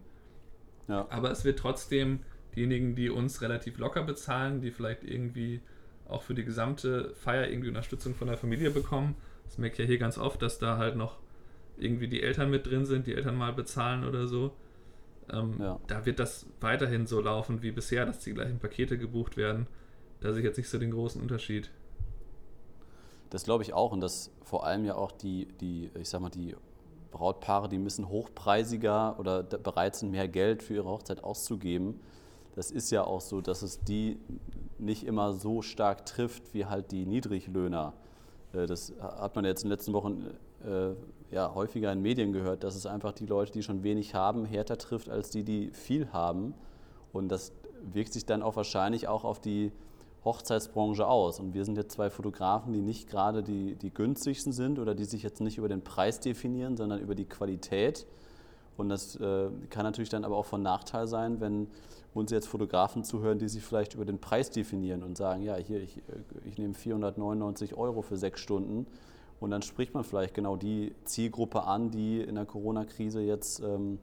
Ja. 0.88 1.08
Aber 1.10 1.32
es 1.32 1.46
wird 1.46 1.60
trotzdem 1.60 2.20
diejenigen, 2.56 2.96
die 2.96 3.10
uns 3.10 3.42
relativ 3.42 3.78
locker 3.78 4.04
bezahlen, 4.04 4.62
die 4.62 4.72
vielleicht 4.72 5.04
irgendwie 5.04 5.62
auch 6.08 6.22
für 6.22 6.34
die 6.34 6.46
gesamte 6.46 7.14
Feier 7.16 7.48
irgendwie 7.48 7.70
Unterstützung 7.70 8.16
von 8.16 8.28
der 8.28 8.38
Familie 8.38 8.72
bekommen. 8.72 9.16
Das 9.46 9.58
merke 9.58 9.74
ich 9.74 9.80
ja 9.80 9.86
hier 9.86 9.98
ganz 9.98 10.18
oft, 10.18 10.42
dass 10.42 10.60
da 10.60 10.78
halt 10.78 10.96
noch 10.96 11.18
irgendwie 11.78 12.08
die 12.08 12.22
Eltern 12.22 12.50
mit 12.50 12.68
drin 12.68 12.86
sind, 12.86 13.08
die 13.08 13.16
Eltern 13.16 13.36
mal 13.36 13.54
bezahlen 13.54 14.06
oder 14.06 14.28
so. 14.28 14.54
Ähm, 15.32 15.56
ja. 15.60 15.80
Da 15.88 16.06
wird 16.06 16.20
das 16.20 16.46
weiterhin 16.62 17.08
so 17.08 17.20
laufen 17.22 17.62
wie 17.62 17.72
bisher, 17.72 18.06
dass 18.06 18.20
die 18.20 18.34
gleichen 18.34 18.60
Pakete 18.60 18.98
gebucht 18.98 19.38
werden. 19.38 19.68
Da 20.22 20.32
sehe 20.32 20.42
ich 20.42 20.46
jetzt 20.46 20.58
nicht 20.58 20.70
so 20.70 20.78
den 20.78 20.92
großen 20.92 21.22
Unterschied. 21.22 21.70
Das 23.30 23.44
glaube 23.44 23.64
ich 23.64 23.74
auch 23.74 23.92
und 23.92 24.02
dass 24.02 24.32
vor 24.44 24.66
allem 24.66 24.86
ja 24.86 24.96
auch 24.96 25.12
die, 25.12 25.48
die, 25.60 25.90
ich 26.00 26.10
sag 26.10 26.22
mal, 26.22 26.30
die 26.30 26.56
Brautpaare, 27.12 27.70
die 27.70 27.80
müssen 27.80 28.10
hochpreisiger 28.10 29.20
oder 29.20 29.44
bereit 29.44 29.96
sind, 29.96 30.12
mehr 30.12 30.28
Geld 30.28 30.62
für 30.62 30.76
ihre 30.76 30.90
Hochzeit 30.90 31.24
auszugeben. 31.24 32.00
Das 32.56 32.72
ist 32.72 32.92
ja 32.92 33.04
auch 33.04 33.22
so, 33.22 33.42
dass 33.42 33.62
es 33.62 33.80
die 33.82 34.20
nicht 34.78 35.06
immer 35.06 35.34
so 35.34 35.62
stark 35.62 36.06
trifft 36.06 36.54
wie 36.54 36.66
halt 36.66 36.92
die 36.92 37.06
Niedriglöhner. 37.06 37.94
Äh, 38.56 38.66
das 38.66 38.94
hat 39.00 39.36
man 39.36 39.46
jetzt 39.46 39.64
in 39.64 39.70
den 39.70 39.78
letzten 39.78 39.94
Wochen 39.94 40.26
äh, 40.66 40.94
ja, 41.34 41.54
häufiger 41.54 41.92
in 41.92 42.02
Medien 42.02 42.32
gehört, 42.34 42.64
dass 42.64 42.76
es 42.76 42.86
einfach 42.86 43.12
die 43.12 43.26
Leute, 43.26 43.52
die 43.52 43.64
schon 43.64 43.84
wenig 43.84 44.16
haben, 44.16 44.46
härter 44.46 44.78
trifft 44.78 45.10
als 45.10 45.30
die, 45.30 45.44
die 45.44 45.72
viel 45.72 46.12
haben. 46.12 46.54
Und 47.14 47.30
das 47.30 47.52
wirkt 47.94 48.14
sich 48.14 48.26
dann 48.26 48.42
auch 48.42 48.56
wahrscheinlich 48.56 49.08
auch 49.08 49.24
auf 49.24 49.40
die 49.40 49.72
Hochzeitsbranche 50.24 51.08
aus. 51.08 51.40
Und 51.40 51.54
wir 51.54 51.66
sind 51.66 51.78
jetzt 51.78 51.94
zwei 51.94 52.10
Fotografen, 52.10 52.74
die 52.74 52.82
nicht 52.82 53.10
gerade 53.10 53.44
die, 53.44 53.76
die 53.76 53.94
günstigsten 53.94 54.52
sind 54.52 54.80
oder 54.80 54.96
die 54.96 55.06
sich 55.06 55.24
jetzt 55.24 55.40
nicht 55.40 55.58
über 55.58 55.70
den 55.70 55.84
Preis 55.84 56.20
definieren, 56.20 56.78
sondern 56.78 57.00
über 57.00 57.16
die 57.16 57.26
Qualität. 57.26 58.08
Und 58.76 58.90
das 58.90 59.16
äh, 59.16 59.50
kann 59.70 59.84
natürlich 59.84 60.10
dann 60.10 60.26
aber 60.26 60.36
auch 60.36 60.46
von 60.46 60.62
Nachteil 60.62 61.08
sein, 61.08 61.40
wenn 61.40 61.68
uns 62.16 62.32
jetzt 62.32 62.48
Fotografen 62.48 63.04
zuhören, 63.04 63.40
die 63.40 63.50
sich 63.50 63.64
vielleicht 63.64 63.94
über 63.94 64.06
den 64.06 64.20
Preis 64.20 64.50
definieren 64.50 65.04
und 65.04 65.18
sagen, 65.18 65.44
ja, 65.44 65.56
hier, 65.56 65.82
ich, 65.82 65.98
äh, 65.98 66.02
ich 66.46 66.58
nehme 66.58 66.74
499 66.74 67.76
Euro 67.76 68.02
für 68.02 68.18
sechs 68.18 68.40
Stunden. 68.40 68.88
Und 69.40 69.52
dann 69.52 69.62
spricht 69.62 69.94
man 69.94 70.04
vielleicht 70.04 70.34
genau 70.34 70.56
die 70.56 70.96
Zielgruppe 71.04 71.64
an, 71.64 71.92
die 71.92 72.22
in 72.22 72.36
der 72.36 72.46
Corona-Krise 72.46 73.22
jetzt 73.22 73.60
ähm, 73.60 74.00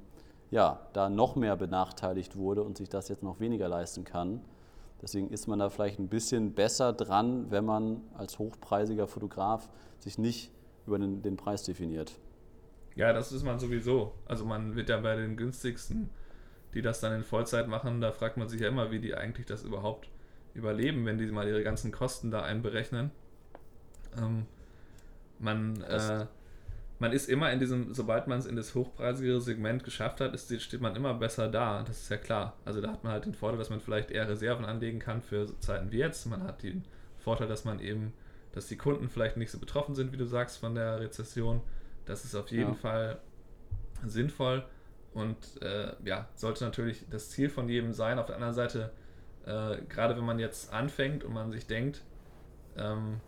ja, 0.50 0.86
da 0.92 1.08
noch 1.08 1.36
mehr 1.36 1.56
benachteiligt 1.56 2.36
wurde 2.36 2.62
und 2.62 2.76
sich 2.76 2.90
das 2.90 3.08
jetzt 3.08 3.22
noch 3.22 3.40
weniger 3.40 3.68
leisten 3.68 4.04
kann. 4.04 4.42
Deswegen 5.00 5.30
ist 5.30 5.48
man 5.48 5.58
da 5.58 5.70
vielleicht 5.70 5.98
ein 5.98 6.08
bisschen 6.08 6.52
besser 6.52 6.92
dran, 6.92 7.50
wenn 7.50 7.64
man 7.64 8.02
als 8.14 8.38
hochpreisiger 8.38 9.08
Fotograf 9.08 9.70
sich 9.98 10.18
nicht 10.18 10.52
über 10.86 10.98
den, 10.98 11.22
den 11.22 11.36
Preis 11.36 11.64
definiert. 11.64 12.12
Ja, 12.94 13.12
das 13.14 13.32
ist 13.32 13.42
man 13.42 13.58
sowieso. 13.58 14.12
Also 14.26 14.44
man 14.44 14.76
wird 14.76 14.90
ja 14.90 15.00
bei 15.00 15.16
den 15.16 15.36
günstigsten, 15.36 16.10
die 16.74 16.82
das 16.82 17.00
dann 17.00 17.12
in 17.14 17.24
Vollzeit 17.24 17.68
machen, 17.68 18.00
da 18.00 18.12
fragt 18.12 18.36
man 18.36 18.48
sich 18.48 18.60
ja 18.60 18.68
immer, 18.68 18.90
wie 18.90 18.98
die 18.98 19.14
eigentlich 19.14 19.46
das 19.46 19.62
überhaupt 19.62 20.08
überleben, 20.54 21.06
wenn 21.06 21.18
die 21.18 21.26
mal 21.26 21.48
ihre 21.48 21.62
ganzen 21.62 21.92
Kosten 21.92 22.30
da 22.30 22.42
einberechnen. 22.42 23.10
Ähm, 24.18 24.46
man 25.38 25.80
äh, 25.82 26.26
man 27.02 27.12
ist 27.12 27.28
immer 27.28 27.50
in 27.50 27.58
diesem, 27.58 27.92
sobald 27.92 28.28
man 28.28 28.38
es 28.38 28.46
in 28.46 28.54
das 28.54 28.76
hochpreisigere 28.76 29.40
Segment 29.40 29.82
geschafft 29.82 30.20
hat, 30.20 30.34
ist, 30.34 30.62
steht 30.62 30.80
man 30.80 30.94
immer 30.94 31.14
besser 31.14 31.48
da. 31.48 31.82
Das 31.82 32.02
ist 32.02 32.10
ja 32.10 32.16
klar. 32.16 32.56
Also 32.64 32.80
da 32.80 32.92
hat 32.92 33.02
man 33.02 33.12
halt 33.12 33.24
den 33.24 33.34
Vorteil, 33.34 33.58
dass 33.58 33.70
man 33.70 33.80
vielleicht 33.80 34.12
eher 34.12 34.28
Reserven 34.28 34.64
anlegen 34.64 35.00
kann 35.00 35.20
für 35.20 35.48
Zeiten 35.58 35.90
wie 35.90 35.98
jetzt. 35.98 36.26
Man 36.26 36.44
hat 36.44 36.62
den 36.62 36.84
Vorteil, 37.18 37.48
dass 37.48 37.64
man 37.64 37.80
eben, 37.80 38.12
dass 38.52 38.68
die 38.68 38.76
Kunden 38.76 39.08
vielleicht 39.08 39.36
nicht 39.36 39.50
so 39.50 39.58
betroffen 39.58 39.96
sind, 39.96 40.12
wie 40.12 40.16
du 40.16 40.26
sagst, 40.26 40.58
von 40.58 40.76
der 40.76 41.00
Rezession. 41.00 41.60
Das 42.04 42.24
ist 42.24 42.36
auf 42.36 42.52
jeden 42.52 42.74
ja. 42.74 42.76
Fall 42.76 43.18
sinnvoll 44.06 44.64
und 45.14 45.36
äh, 45.60 45.92
ja, 46.04 46.28
sollte 46.34 46.64
natürlich 46.64 47.04
das 47.10 47.30
Ziel 47.30 47.48
von 47.48 47.68
jedem 47.68 47.92
sein. 47.92 48.18
Auf 48.18 48.26
der 48.26 48.36
anderen 48.36 48.54
Seite, 48.54 48.90
äh, 49.44 49.82
gerade 49.88 50.16
wenn 50.16 50.24
man 50.24 50.38
jetzt 50.38 50.72
anfängt 50.72 51.24
und 51.24 51.34
man 51.34 51.52
sich 51.52 51.66
denkt, 51.66 52.02
ähm, 52.76 53.20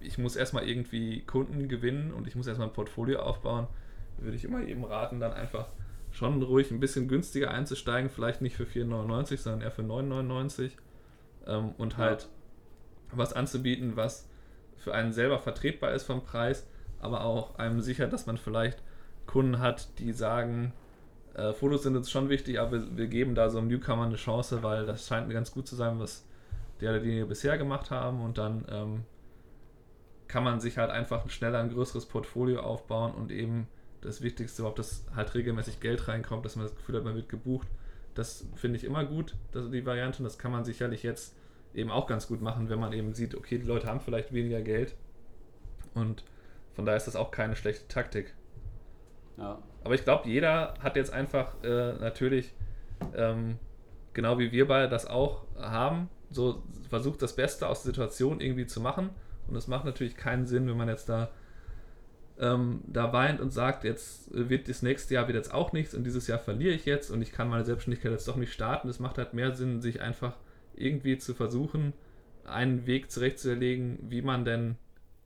ich 0.00 0.18
muss 0.18 0.36
erstmal 0.36 0.68
irgendwie 0.68 1.22
Kunden 1.22 1.68
gewinnen 1.68 2.12
und 2.12 2.26
ich 2.26 2.34
muss 2.34 2.46
erstmal 2.46 2.68
ein 2.68 2.74
Portfolio 2.74 3.20
aufbauen, 3.20 3.68
würde 4.18 4.36
ich 4.36 4.44
immer 4.44 4.60
jedem 4.60 4.84
raten, 4.84 5.20
dann 5.20 5.32
einfach 5.32 5.68
schon 6.10 6.42
ruhig 6.42 6.70
ein 6.70 6.80
bisschen 6.80 7.08
günstiger 7.08 7.50
einzusteigen, 7.50 8.10
vielleicht 8.10 8.40
nicht 8.40 8.56
für 8.56 8.64
4,99, 8.64 9.38
sondern 9.38 9.62
eher 9.62 9.70
für 9.70 9.82
9,99 9.82 10.72
ähm, 11.46 11.72
und 11.78 11.96
halt 11.96 12.22
ja. 12.22 12.28
was 13.12 13.32
anzubieten, 13.32 13.96
was 13.96 14.28
für 14.76 14.94
einen 14.94 15.12
selber 15.12 15.38
vertretbar 15.38 15.92
ist 15.92 16.04
vom 16.04 16.22
Preis, 16.22 16.68
aber 17.00 17.24
auch 17.24 17.58
einem 17.58 17.80
sichert, 17.80 18.12
dass 18.12 18.26
man 18.26 18.38
vielleicht 18.38 18.82
Kunden 19.34 19.58
hat, 19.58 19.98
die 19.98 20.12
sagen, 20.12 20.72
äh, 21.34 21.52
Fotos 21.52 21.82
sind 21.82 21.96
uns 21.96 22.08
schon 22.08 22.28
wichtig, 22.28 22.60
aber 22.60 22.70
wir, 22.70 22.96
wir, 22.96 23.06
geben 23.08 23.34
da 23.34 23.50
so 23.50 23.58
einem 23.58 23.66
Newcomer 23.66 24.04
eine 24.04 24.14
Chance, 24.14 24.62
weil 24.62 24.86
das 24.86 25.08
scheint 25.08 25.26
mir 25.26 25.34
ganz 25.34 25.50
gut 25.50 25.66
zu 25.66 25.74
sein, 25.74 25.98
was 25.98 26.24
der 26.80 26.92
oder 26.92 27.00
die 27.00 27.24
bisher 27.24 27.58
gemacht 27.58 27.90
haben 27.90 28.20
und 28.20 28.38
dann 28.38 28.64
ähm, 28.70 29.04
kann 30.28 30.44
man 30.44 30.60
sich 30.60 30.78
halt 30.78 30.92
einfach 30.92 31.28
schneller 31.30 31.58
ein 31.58 31.70
größeres 31.70 32.06
Portfolio 32.06 32.60
aufbauen 32.60 33.12
und 33.12 33.32
eben 33.32 33.66
das 34.02 34.22
Wichtigste 34.22 34.62
überhaupt, 34.62 34.78
dass 34.78 35.04
halt 35.16 35.34
regelmäßig 35.34 35.80
Geld 35.80 36.06
reinkommt, 36.06 36.44
dass 36.44 36.54
man 36.54 36.66
das 36.66 36.76
Gefühl 36.76 36.94
hat, 36.94 37.02
man 37.02 37.16
wird 37.16 37.28
gebucht. 37.28 37.66
Das 38.14 38.46
finde 38.54 38.76
ich 38.76 38.84
immer 38.84 39.04
gut, 39.04 39.34
das, 39.50 39.68
die 39.68 39.84
Variante. 39.84 40.18
Und 40.18 40.24
das 40.26 40.38
kann 40.38 40.52
man 40.52 40.64
sicherlich 40.64 41.02
jetzt 41.02 41.34
eben 41.74 41.90
auch 41.90 42.06
ganz 42.06 42.28
gut 42.28 42.40
machen, 42.40 42.68
wenn 42.68 42.78
man 42.78 42.92
eben 42.92 43.14
sieht, 43.14 43.34
okay, 43.34 43.58
die 43.58 43.66
Leute 43.66 43.88
haben 43.88 44.00
vielleicht 44.00 44.32
weniger 44.32 44.62
Geld. 44.62 44.94
Und 45.92 46.22
von 46.74 46.86
daher 46.86 46.98
ist 46.98 47.08
das 47.08 47.16
auch 47.16 47.32
keine 47.32 47.56
schlechte 47.56 47.88
Taktik. 47.88 48.32
Ja. 49.36 49.58
Aber 49.82 49.94
ich 49.94 50.04
glaube, 50.04 50.28
jeder 50.28 50.74
hat 50.80 50.96
jetzt 50.96 51.12
einfach 51.12 51.62
äh, 51.62 51.94
natürlich, 51.94 52.52
ähm, 53.14 53.58
genau 54.12 54.38
wie 54.38 54.52
wir 54.52 54.66
beide 54.66 54.88
das 54.88 55.06
auch 55.06 55.44
haben, 55.58 56.08
so 56.30 56.62
versucht 56.88 57.22
das 57.22 57.36
Beste 57.36 57.68
aus 57.68 57.82
der 57.82 57.92
Situation 57.92 58.40
irgendwie 58.40 58.66
zu 58.66 58.80
machen 58.80 59.10
und 59.48 59.56
es 59.56 59.68
macht 59.68 59.84
natürlich 59.84 60.16
keinen 60.16 60.46
Sinn, 60.46 60.66
wenn 60.68 60.76
man 60.76 60.88
jetzt 60.88 61.08
da 61.08 61.30
ähm, 62.38 62.82
da 62.86 63.12
weint 63.12 63.40
und 63.40 63.50
sagt, 63.50 63.84
jetzt 63.84 64.28
wird 64.32 64.68
das 64.68 64.82
nächste 64.82 65.14
Jahr 65.14 65.28
wird 65.28 65.36
jetzt 65.36 65.54
auch 65.54 65.72
nichts 65.72 65.94
und 65.94 66.04
dieses 66.04 66.26
Jahr 66.26 66.38
verliere 66.38 66.74
ich 66.74 66.84
jetzt 66.84 67.10
und 67.10 67.22
ich 67.22 67.32
kann 67.32 67.48
meine 67.48 67.64
Selbstständigkeit 67.64 68.10
jetzt 68.10 68.26
doch 68.26 68.36
nicht 68.36 68.52
starten. 68.52 68.88
Es 68.88 68.98
macht 68.98 69.18
halt 69.18 69.34
mehr 69.34 69.52
Sinn, 69.54 69.80
sich 69.80 70.00
einfach 70.00 70.36
irgendwie 70.74 71.18
zu 71.18 71.34
versuchen, 71.34 71.92
einen 72.44 72.86
Weg 72.86 73.10
zurechtzulegen, 73.10 73.98
wie 74.08 74.22
man 74.22 74.44
denn 74.44 74.76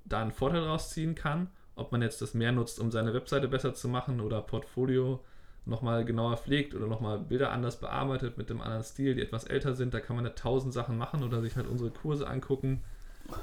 da 0.05 0.21
einen 0.21 0.33
Vorteil 0.33 0.65
rausziehen 0.65 1.15
kann. 1.15 1.49
Ob 1.79 1.93
man 1.93 2.03
jetzt 2.03 2.21
das 2.21 2.35
mehr 2.35 2.53
nutzt, 2.53 2.81
um 2.81 2.91
seine 2.91 3.15
Webseite 3.15 3.49
besser 3.49 3.75
zu 3.75 3.89
machen 3.89 4.21
oder 4.21 4.41
Portfolio 4.43 5.21
nochmal 5.65 6.05
genauer 6.05 6.37
pflegt 6.37 6.75
oder 6.75 6.87
nochmal 6.87 7.19
Bilder 7.19 7.53
anders 7.53 7.79
bearbeitet 7.79 8.39
mit 8.39 8.51
einem 8.51 8.61
anderen 8.61 8.83
Stil, 8.83 9.15
die 9.15 9.23
etwas 9.23 9.45
älter 9.45 9.75
sind. 9.75 9.95
Da 9.95 10.01
kann 10.01 10.17
man 10.17 10.25
da 10.25 10.31
tausend 10.31 10.73
Sachen 10.73 10.97
machen 10.97 11.23
oder 11.23 11.41
sich 11.41 11.57
halt 11.57 11.67
unsere 11.69 11.91
Kurse 11.91 12.27
angucken. 12.27 12.83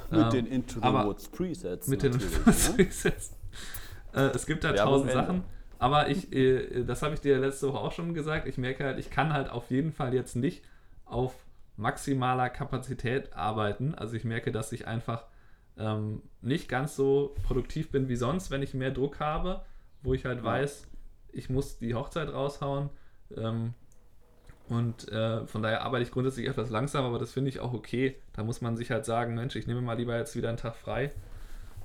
Mit 0.10 0.22
ähm, 0.22 0.30
den 0.32 0.48
Into 0.48 0.80
the 0.80 0.88
Woods 0.88 1.28
Presets. 1.28 1.88
Mit 1.88 2.04
den 2.04 2.14
ne? 2.14 2.18
Presets. 2.18 3.36
Äh, 4.14 4.32
es 4.34 4.46
gibt 4.46 4.64
da 4.64 4.74
tausend 4.74 5.12
Sachen. 5.12 5.44
Aber 5.78 6.10
ich, 6.10 6.34
äh, 6.34 6.84
das 6.84 7.02
habe 7.04 7.14
ich 7.14 7.22
dir 7.22 7.38
letzte 7.38 7.68
Woche 7.68 7.80
auch 7.80 7.92
schon 7.92 8.14
gesagt. 8.14 8.48
Ich 8.48 8.58
merke 8.58 8.84
halt, 8.84 8.98
ich 8.98 9.10
kann 9.10 9.34
halt 9.34 9.50
auf 9.50 9.70
jeden 9.70 9.92
Fall 9.92 10.14
jetzt 10.14 10.36
nicht 10.36 10.64
auf 11.06 11.36
maximaler 11.78 12.50
Kapazität 12.50 13.34
arbeiten. 13.34 13.94
Also 13.94 14.16
ich 14.16 14.24
merke, 14.24 14.52
dass 14.52 14.72
ich 14.72 14.88
einfach 14.88 15.26
ähm, 15.78 16.22
nicht 16.42 16.70
ganz 16.70 16.96
so 16.96 17.36
produktiv 17.44 17.92
bin 17.92 18.08
wie 18.08 18.16
sonst, 18.16 18.52
wenn 18.52 18.64
ich 18.64 18.74
mehr 18.74 18.92
Druck 18.92 19.20
habe, 19.20 19.62
wo 20.04 20.14
ich 20.14 20.26
halt 20.26 20.44
weiß, 20.44 20.88
ich 21.32 21.50
muss 21.50 21.78
die 21.78 21.96
Hochzeit 21.96 22.32
raushauen. 22.32 22.90
Ähm, 23.36 23.74
und 24.68 25.12
äh, 25.12 25.46
von 25.46 25.62
daher 25.62 25.84
arbeite 25.84 26.04
ich 26.04 26.12
grundsätzlich 26.12 26.48
etwas 26.48 26.70
langsam, 26.70 27.06
aber 27.06 27.20
das 27.20 27.32
finde 27.32 27.50
ich 27.50 27.60
auch 27.60 27.74
okay. 27.74 28.16
Da 28.34 28.44
muss 28.44 28.62
man 28.62 28.78
sich 28.78 28.90
halt 28.90 29.06
sagen, 29.06 29.36
Mensch, 29.36 29.56
ich 29.56 29.68
nehme 29.68 29.82
mal 29.82 29.98
lieber 29.98 30.18
jetzt 30.18 30.36
wieder 30.36 30.50
einen 30.50 30.58
Tag 30.58 30.76
frei 30.76 31.12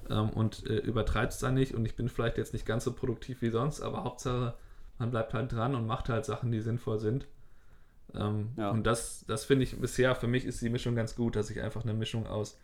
ähm, 0.09 0.31
und 0.31 0.67
äh, 0.67 0.77
übertreibt 0.77 1.33
es 1.33 1.39
dann 1.39 1.55
nicht. 1.55 1.75
Und 1.75 1.85
ich 1.85 1.97
bin 1.97 2.09
vielleicht 2.09 2.39
jetzt 2.39 2.53
nicht 2.53 2.65
ganz 2.65 2.85
so 2.85 2.93
produktiv 2.93 3.43
wie 3.43 3.51
sonst, 3.51 3.83
aber 3.83 4.05
Hauptsache, 4.05 4.55
man 4.99 5.11
bleibt 5.11 5.35
halt 5.35 5.53
dran 5.53 5.75
und 5.75 5.87
macht 5.87 6.09
halt 6.09 6.25
Sachen, 6.25 6.53
die 6.53 6.61
sinnvoll 6.61 6.99
sind. 6.99 7.27
Ähm, 8.15 8.51
ja. 8.57 8.71
Und 8.71 8.87
das, 8.87 9.25
das 9.27 9.45
finde 9.45 9.65
ich 9.65 9.79
bisher, 9.79 10.15
für 10.15 10.27
mich 10.27 10.45
ist 10.45 10.63
die 10.63 10.71
Mischung 10.71 10.95
ganz 10.95 11.15
gut, 11.15 11.37
dass 11.37 11.51
ich 11.51 11.61
einfach 11.61 11.83
eine 11.83 11.95
Mischung 11.95 12.27
aus 12.27 12.59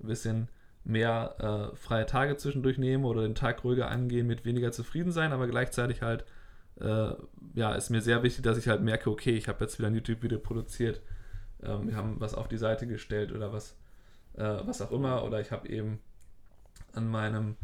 ein 0.00 0.06
bisschen 0.06 0.48
mehr 0.86 1.72
äh, 1.72 1.76
freie 1.76 2.06
Tage 2.06 2.36
zwischendurch 2.36 2.78
nehme 2.78 3.06
oder 3.06 3.22
den 3.22 3.34
Tag 3.34 3.64
ruhiger 3.64 3.88
angehen, 3.88 4.26
mit 4.26 4.44
weniger 4.44 4.72
zufrieden 4.72 5.12
sein, 5.12 5.32
aber 5.32 5.48
gleichzeitig 5.48 6.02
halt, 6.02 6.24
äh, 6.80 7.10
ja, 7.54 7.74
ist 7.74 7.90
mir 7.90 8.00
sehr 8.00 8.22
wichtig, 8.22 8.42
dass 8.42 8.58
ich 8.58 8.68
halt 8.68 8.82
merke, 8.82 9.10
okay, 9.10 9.32
ich 9.32 9.48
habe 9.48 9.64
jetzt 9.64 9.78
wieder 9.78 9.88
ein 9.88 9.94
YouTube-Video 9.94 10.38
produziert, 10.38 11.02
ähm, 11.62 11.88
wir 11.88 11.96
haben 11.96 12.20
was 12.20 12.34
auf 12.34 12.48
die 12.48 12.58
Seite 12.58 12.86
gestellt 12.86 13.32
oder 13.32 13.52
was, 13.52 13.76
äh, 14.34 14.42
was 14.64 14.80
auch 14.80 14.92
immer, 14.92 15.24
oder 15.24 15.40
ich 15.40 15.50
habe 15.50 15.68
eben 15.68 15.98
an 16.92 17.08
meinem 17.08 17.56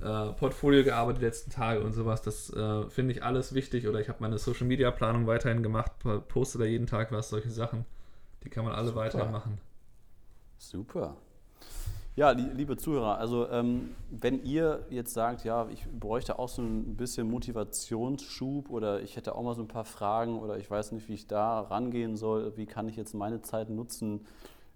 äh, 0.00 0.32
Portfolio 0.32 0.84
gearbeitet 0.84 1.22
die 1.22 1.26
letzten 1.26 1.50
Tage 1.50 1.80
und 1.80 1.92
sowas. 1.92 2.22
Das 2.22 2.52
äh, 2.52 2.88
finde 2.90 3.12
ich 3.12 3.22
alles 3.22 3.54
wichtig. 3.54 3.88
Oder 3.88 4.00
ich 4.00 4.08
habe 4.08 4.18
meine 4.20 4.38
Social 4.38 4.66
Media 4.66 4.90
Planung 4.90 5.26
weiterhin 5.26 5.62
gemacht, 5.62 5.92
poste 6.28 6.58
da 6.58 6.64
jeden 6.64 6.86
Tag 6.86 7.12
was, 7.12 7.30
solche 7.30 7.50
Sachen. 7.50 7.86
Die 8.44 8.50
kann 8.50 8.64
man 8.64 8.74
alle 8.74 8.88
Super. 8.88 9.00
weiterhin 9.00 9.32
machen. 9.32 9.58
Super. 10.58 11.16
Ja, 12.18 12.30
liebe 12.30 12.78
Zuhörer, 12.78 13.18
also 13.18 13.46
ähm, 13.50 13.94
wenn 14.10 14.42
ihr 14.42 14.86
jetzt 14.88 15.12
sagt, 15.12 15.44
ja, 15.44 15.68
ich 15.68 15.86
bräuchte 15.86 16.38
auch 16.38 16.48
so 16.48 16.62
ein 16.62 16.96
bisschen 16.96 17.30
Motivationsschub 17.30 18.70
oder 18.70 19.02
ich 19.02 19.16
hätte 19.16 19.34
auch 19.34 19.42
mal 19.42 19.54
so 19.54 19.60
ein 19.60 19.68
paar 19.68 19.84
Fragen 19.84 20.38
oder 20.38 20.56
ich 20.56 20.70
weiß 20.70 20.92
nicht, 20.92 21.10
wie 21.10 21.12
ich 21.12 21.26
da 21.26 21.60
rangehen 21.60 22.16
soll, 22.16 22.56
wie 22.56 22.64
kann 22.64 22.88
ich 22.88 22.96
jetzt 22.96 23.12
meine 23.12 23.42
Zeit 23.42 23.68
nutzen, 23.68 24.24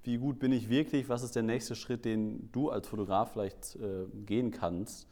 wie 0.03 0.18
gut 0.18 0.38
bin 0.38 0.53
ich 0.53 0.68
wirklich, 0.68 1.09
was 1.09 1.22
ist 1.22 1.35
der 1.35 1.42
nächste 1.42 1.74
Schritt, 1.76 2.05
den 2.05 2.50
du 2.53 2.68
als 2.68 2.88
Fotograf 2.88 3.33
vielleicht 3.33 3.76
äh, 3.76 4.05
gehen 4.26 4.50
kannst, 4.50 5.09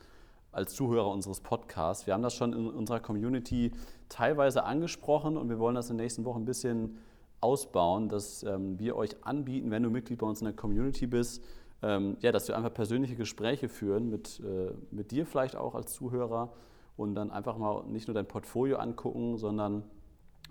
als 0.53 0.75
Zuhörer 0.75 1.11
unseres 1.11 1.41
Podcasts. 1.41 2.07
Wir 2.07 2.13
haben 2.13 2.23
das 2.23 2.35
schon 2.35 2.53
in 2.53 2.67
unserer 2.67 3.01
Community 3.01 3.73
teilweise 4.11 4.65
angesprochen 4.65 5.39
und 5.39 5.49
wir 5.49 5.59
wollen 5.59 5.77
das 5.77 5.89
in 5.89 5.97
den 5.97 6.05
nächsten 6.05 6.27
Wochen 6.27 6.43
ein 6.43 6.45
bisschen 6.45 6.99
ausbauen, 7.41 8.11
dass 8.11 8.43
ähm, 8.43 8.79
wir 8.79 8.97
euch 8.97 9.17
anbieten, 9.25 9.71
wenn 9.71 9.83
du 9.83 9.89
Mitglied 9.89 10.19
bei 10.19 10.27
uns 10.27 10.43
in 10.43 10.45
der 10.45 10.55
Community 10.55 11.07
bist, 11.07 11.43
ähm, 11.83 12.17
ja, 12.21 12.33
dass 12.33 12.49
wir 12.49 12.57
einfach 12.57 12.75
persönliche 12.75 13.17
Gespräche 13.17 13.69
führen 13.69 14.11
mit, 14.11 14.41
äh, 14.41 14.73
mit 14.91 15.11
dir 15.11 15.27
vielleicht 15.27 15.57
auch 15.57 15.75
als 15.75 15.93
Zuhörer 15.93 16.53
und 16.97 17.15
dann 17.15 17.31
einfach 17.31 17.57
mal 17.57 17.85
nicht 17.87 18.09
nur 18.09 18.15
dein 18.15 18.27
Portfolio 18.27 18.79
angucken, 18.79 19.39
sondern 19.39 19.85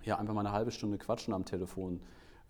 ja, 0.04 0.18
einfach 0.18 0.34
mal 0.34 0.42
eine 0.42 0.54
halbe 0.54 0.72
Stunde 0.72 0.98
quatschen 0.98 1.34
am 1.34 1.46
Telefon 1.46 2.00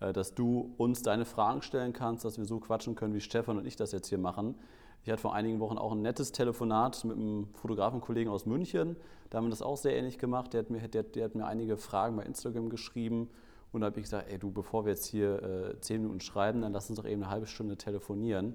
äh, 0.00 0.12
dass 0.12 0.34
du 0.34 0.74
uns 0.76 1.02
deine 1.02 1.24
Fragen 1.24 1.62
stellen 1.62 1.92
kannst, 1.92 2.24
dass 2.24 2.38
wir 2.38 2.44
so 2.44 2.60
quatschen 2.60 2.94
können, 2.94 3.14
wie 3.14 3.20
Stefan 3.20 3.58
und 3.58 3.66
ich 3.66 3.76
das 3.76 3.92
jetzt 3.92 4.08
hier 4.08 4.18
machen. 4.18 4.54
Ich 5.02 5.10
hatte 5.10 5.22
vor 5.22 5.34
einigen 5.34 5.60
Wochen 5.60 5.78
auch 5.78 5.92
ein 5.92 6.02
nettes 6.02 6.32
Telefonat 6.32 7.04
mit 7.04 7.16
einem 7.16 7.48
Fotografenkollegen 7.54 8.32
aus 8.32 8.46
München. 8.46 8.96
Da 9.30 9.38
haben 9.38 9.46
wir 9.46 9.50
das 9.50 9.62
auch 9.62 9.76
sehr 9.76 9.96
ähnlich 9.96 10.18
gemacht. 10.18 10.52
Der 10.52 10.60
hat 10.60 10.70
mir, 10.70 10.86
der, 10.88 11.02
der 11.04 11.24
hat 11.24 11.34
mir 11.34 11.46
einige 11.46 11.76
Fragen 11.76 12.16
bei 12.16 12.24
Instagram 12.24 12.68
geschrieben. 12.68 13.30
Und 13.72 13.82
da 13.82 13.86
habe 13.86 13.98
ich 13.98 14.04
gesagt, 14.04 14.30
ey 14.30 14.38
du, 14.38 14.50
bevor 14.50 14.84
wir 14.84 14.92
jetzt 14.92 15.06
hier 15.06 15.42
äh, 15.42 15.80
zehn 15.80 16.02
Minuten 16.02 16.20
schreiben, 16.20 16.62
dann 16.62 16.72
lass 16.72 16.88
uns 16.88 16.98
doch 16.98 17.06
eben 17.06 17.22
eine 17.22 17.30
halbe 17.30 17.46
Stunde 17.46 17.76
telefonieren. 17.76 18.54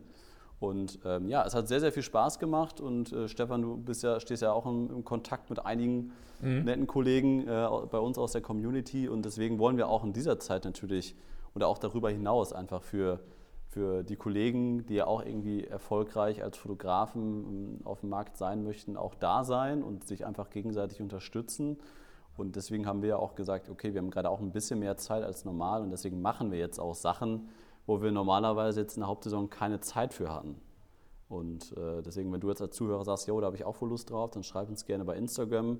Und 0.60 1.00
ähm, 1.06 1.28
ja, 1.28 1.46
es 1.46 1.54
hat 1.56 1.68
sehr, 1.68 1.82
sehr 1.82 1.92
viel 1.92 2.04
Spaß 2.04 2.40
gemacht. 2.40 2.80
Und 2.80 3.12
äh, 3.12 3.28
Stefan, 3.28 3.62
du 3.62 3.78
bist 3.78 4.02
ja, 4.04 4.20
stehst 4.20 4.42
ja 4.42 4.54
auch 4.54 4.66
im, 4.66 4.90
im 4.90 5.04
Kontakt 5.04 5.50
mit 5.50 5.66
einigen 5.66 6.14
mhm. 6.42 6.64
netten 6.64 6.88
Kollegen 6.88 7.48
äh, 7.48 7.68
bei 7.92 8.00
uns 8.00 8.18
aus 8.18 8.32
der 8.32 8.42
Community. 8.42 9.08
Und 9.10 9.26
deswegen 9.26 9.60
wollen 9.60 9.78
wir 9.78 9.90
auch 9.90 10.04
in 10.04 10.14
dieser 10.14 10.40
Zeit 10.40 10.64
natürlich 10.64 11.16
oder 11.54 11.68
auch 11.68 11.78
darüber 11.78 12.10
hinaus 12.10 12.54
einfach 12.54 12.82
für, 12.82 13.20
für 13.68 14.04
die 14.04 14.16
Kollegen, 14.16 14.86
die 14.86 14.96
ja 14.96 15.08
auch 15.08 15.24
irgendwie 15.24 15.66
erfolgreich 15.66 16.42
als 16.42 16.58
Fotografen 16.58 17.22
ähm, 17.22 17.80
auf 17.84 18.00
dem 18.00 18.10
Markt 18.10 18.38
sein 18.38 18.64
möchten, 18.64 18.96
auch 18.96 19.16
da 19.16 19.44
sein 19.44 19.84
und 19.84 20.08
sich 20.08 20.26
einfach 20.26 20.50
gegenseitig 20.50 21.02
unterstützen. 21.02 21.78
Und 22.36 22.56
deswegen 22.56 22.88
haben 22.88 23.02
wir 23.02 23.10
ja 23.10 23.18
auch 23.18 23.36
gesagt, 23.36 23.70
okay, 23.70 23.94
wir 23.94 24.02
haben 24.02 24.10
gerade 24.10 24.30
auch 24.30 24.40
ein 24.40 24.52
bisschen 24.52 24.80
mehr 24.80 24.98
Zeit 24.98 25.24
als 25.24 25.46
normal 25.46 25.82
und 25.84 25.92
deswegen 25.92 26.22
machen 26.22 26.52
wir 26.52 26.58
jetzt 26.58 26.80
auch 26.80 26.96
Sachen, 26.96 27.50
wo 27.86 28.02
wir 28.02 28.12
normalerweise 28.12 28.82
jetzt 28.82 28.96
in 28.98 29.02
der 29.02 29.08
Hauptsaison 29.08 29.50
keine 29.50 29.80
Zeit 29.82 30.14
für 30.14 30.34
hatten. 30.34 30.56
Und 31.30 31.76
äh, 31.78 32.02
deswegen, 32.02 32.32
wenn 32.32 32.42
du 32.42 32.50
jetzt 32.50 32.62
als 32.62 32.76
Zuhörer 32.76 33.04
sagst, 33.04 33.28
jo, 33.28 33.40
da 33.40 33.48
habe 33.48 33.56
ich 33.56 33.66
auch 33.66 33.76
voll 33.76 33.90
Lust 33.90 34.10
drauf, 34.10 34.32
dann 34.32 34.44
schreib 34.44 34.70
uns 34.70 34.86
gerne 34.86 35.06
bei 35.06 35.16
Instagram, 35.16 35.80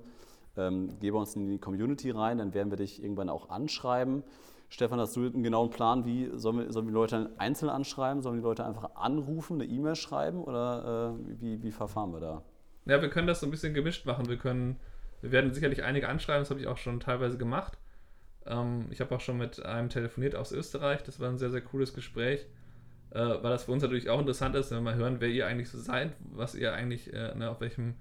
ähm, 0.56 0.90
geh 1.00 1.10
uns 1.10 1.34
in 1.34 1.48
die 1.48 1.58
Community 1.58 2.10
rein, 2.10 2.38
dann 2.38 2.54
werden 2.54 2.70
wir 2.70 2.76
dich 2.76 3.02
irgendwann 3.02 3.28
auch 3.28 3.48
anschreiben. 3.48 4.22
Stefan, 4.68 4.98
hast 4.98 5.14
du 5.16 5.20
einen 5.20 5.42
genauen 5.42 5.70
Plan, 5.70 6.04
wie 6.04 6.30
sollen 6.34 6.58
wir, 6.58 6.72
sollen 6.72 6.86
wir 6.86 6.90
die 6.90 6.94
Leute 6.94 7.30
einzeln 7.38 7.68
anschreiben? 7.68 8.22
Sollen 8.22 8.36
die 8.36 8.42
Leute 8.42 8.64
einfach 8.64 8.96
anrufen, 8.96 9.60
eine 9.60 9.70
E-Mail 9.70 9.94
schreiben 9.94 10.42
oder 10.42 11.14
äh, 11.14 11.40
wie, 11.40 11.62
wie 11.62 11.70
verfahren 11.70 12.12
wir 12.12 12.20
da? 12.20 12.42
Ja, 12.86 13.00
wir 13.00 13.08
können 13.08 13.26
das 13.26 13.40
so 13.40 13.46
ein 13.46 13.50
bisschen 13.50 13.72
gemischt 13.74 14.06
machen. 14.06 14.28
Wir 14.28 14.36
können, 14.36 14.76
wir 15.22 15.32
werden 15.32 15.52
sicherlich 15.52 15.82
einige 15.82 16.08
anschreiben, 16.08 16.42
das 16.42 16.50
habe 16.50 16.60
ich 16.60 16.66
auch 16.66 16.78
schon 16.78 17.00
teilweise 17.00 17.38
gemacht. 17.38 17.78
Ähm, 18.46 18.86
ich 18.90 19.00
habe 19.00 19.14
auch 19.14 19.20
schon 19.20 19.38
mit 19.38 19.64
einem 19.64 19.88
telefoniert 19.88 20.34
aus 20.34 20.52
Österreich, 20.52 21.02
das 21.02 21.20
war 21.20 21.28
ein 21.28 21.38
sehr, 21.38 21.50
sehr 21.50 21.62
cooles 21.62 21.94
Gespräch, 21.94 22.46
äh, 23.10 23.18
weil 23.18 23.50
das 23.50 23.64
für 23.64 23.72
uns 23.72 23.82
natürlich 23.82 24.10
auch 24.10 24.20
interessant 24.20 24.54
ist, 24.54 24.70
wenn 24.70 24.78
wir 24.78 24.92
mal 24.92 24.96
hören, 24.96 25.20
wer 25.20 25.28
ihr 25.28 25.46
eigentlich 25.46 25.70
so 25.70 25.78
seid, 25.78 26.12
was 26.32 26.54
ihr 26.54 26.74
eigentlich, 26.74 27.12
äh, 27.12 27.34
ne, 27.34 27.50
auf 27.50 27.60
welchem 27.60 27.94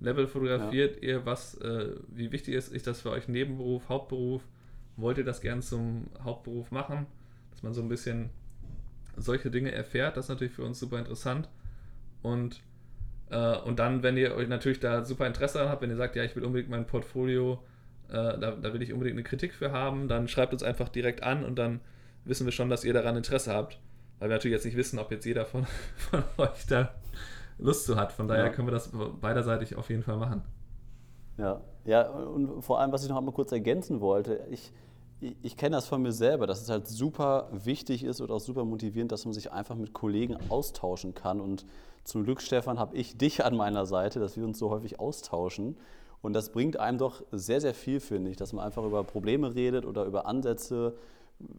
Level 0.00 0.26
fotografiert 0.26 1.02
ja. 1.02 1.08
ihr, 1.10 1.26
was, 1.26 1.54
äh, 1.56 1.94
wie 2.08 2.32
wichtig 2.32 2.54
ist, 2.54 2.72
ist 2.72 2.86
das 2.86 3.02
für 3.02 3.10
euch 3.10 3.28
Nebenberuf, 3.28 3.88
Hauptberuf? 3.88 4.42
wollt 5.00 5.18
ihr 5.18 5.24
das 5.24 5.40
gern 5.40 5.62
zum 5.62 6.06
Hauptberuf 6.22 6.70
machen, 6.70 7.06
dass 7.50 7.62
man 7.62 7.72
so 7.72 7.82
ein 7.82 7.88
bisschen 7.88 8.30
solche 9.16 9.50
Dinge 9.50 9.72
erfährt. 9.72 10.16
Das 10.16 10.26
ist 10.26 10.28
natürlich 10.28 10.52
für 10.52 10.64
uns 10.64 10.78
super 10.78 10.98
interessant. 10.98 11.48
Und, 12.22 12.62
und 13.36 13.78
dann, 13.78 14.02
wenn 14.02 14.16
ihr 14.16 14.34
euch 14.34 14.48
natürlich 14.48 14.80
da 14.80 15.04
super 15.04 15.26
Interesse 15.26 15.58
daran 15.58 15.70
habt, 15.70 15.82
wenn 15.82 15.90
ihr 15.90 15.96
sagt, 15.96 16.16
ja, 16.16 16.24
ich 16.24 16.34
will 16.34 16.44
unbedingt 16.44 16.70
mein 16.70 16.86
Portfolio, 16.86 17.62
äh, 18.08 18.12
da, 18.12 18.52
da 18.52 18.72
will 18.72 18.82
ich 18.82 18.92
unbedingt 18.92 19.16
eine 19.16 19.22
Kritik 19.22 19.54
für 19.54 19.72
haben, 19.72 20.08
dann 20.08 20.28
schreibt 20.28 20.52
uns 20.52 20.62
einfach 20.62 20.88
direkt 20.88 21.22
an 21.22 21.44
und 21.44 21.58
dann 21.58 21.80
wissen 22.24 22.44
wir 22.44 22.52
schon, 22.52 22.68
dass 22.68 22.84
ihr 22.84 22.92
daran 22.92 23.16
Interesse 23.16 23.54
habt. 23.54 23.78
Weil 24.18 24.28
wir 24.28 24.34
natürlich 24.34 24.54
jetzt 24.54 24.64
nicht 24.64 24.76
wissen, 24.76 24.98
ob 24.98 25.10
jetzt 25.10 25.24
jeder 25.24 25.46
von, 25.46 25.66
von 25.96 26.22
euch 26.38 26.66
da 26.68 26.90
Lust 27.58 27.86
zu 27.86 27.96
hat. 27.96 28.12
Von 28.12 28.28
daher 28.28 28.46
ja. 28.46 28.50
können 28.50 28.68
wir 28.68 28.72
das 28.72 28.90
beiderseitig 29.20 29.76
auf 29.76 29.88
jeden 29.90 30.02
Fall 30.02 30.16
machen. 30.16 30.42
Ja, 31.38 31.60
ja, 31.84 32.08
und 32.08 32.62
vor 32.62 32.80
allem, 32.80 32.92
was 32.92 33.02
ich 33.02 33.08
noch 33.08 33.16
einmal 33.16 33.32
kurz 33.32 33.52
ergänzen 33.52 34.00
wollte, 34.00 34.46
ich, 34.50 34.72
ich 35.20 35.56
kenne 35.56 35.76
das 35.76 35.86
von 35.86 36.02
mir 36.02 36.12
selber, 36.12 36.46
dass 36.46 36.62
es 36.62 36.68
halt 36.68 36.88
super 36.88 37.48
wichtig 37.52 38.04
ist 38.04 38.20
oder 38.20 38.34
auch 38.34 38.40
super 38.40 38.64
motivierend, 38.64 39.12
dass 39.12 39.24
man 39.24 39.34
sich 39.34 39.52
einfach 39.52 39.76
mit 39.76 39.92
Kollegen 39.92 40.36
austauschen 40.48 41.14
kann. 41.14 41.40
Und 41.40 41.66
zum 42.04 42.24
Glück, 42.24 42.40
Stefan, 42.40 42.78
habe 42.78 42.96
ich 42.96 43.18
dich 43.18 43.44
an 43.44 43.56
meiner 43.56 43.86
Seite, 43.86 44.20
dass 44.20 44.36
wir 44.36 44.44
uns 44.44 44.58
so 44.58 44.70
häufig 44.70 44.98
austauschen. 44.98 45.76
Und 46.22 46.32
das 46.32 46.52
bringt 46.52 46.78
einem 46.78 46.98
doch 46.98 47.22
sehr, 47.32 47.60
sehr 47.60 47.74
viel, 47.74 48.00
finde 48.00 48.30
ich, 48.30 48.36
dass 48.36 48.52
man 48.52 48.64
einfach 48.64 48.84
über 48.84 49.04
Probleme 49.04 49.54
redet 49.54 49.86
oder 49.86 50.04
über 50.04 50.26
Ansätze, 50.26 50.94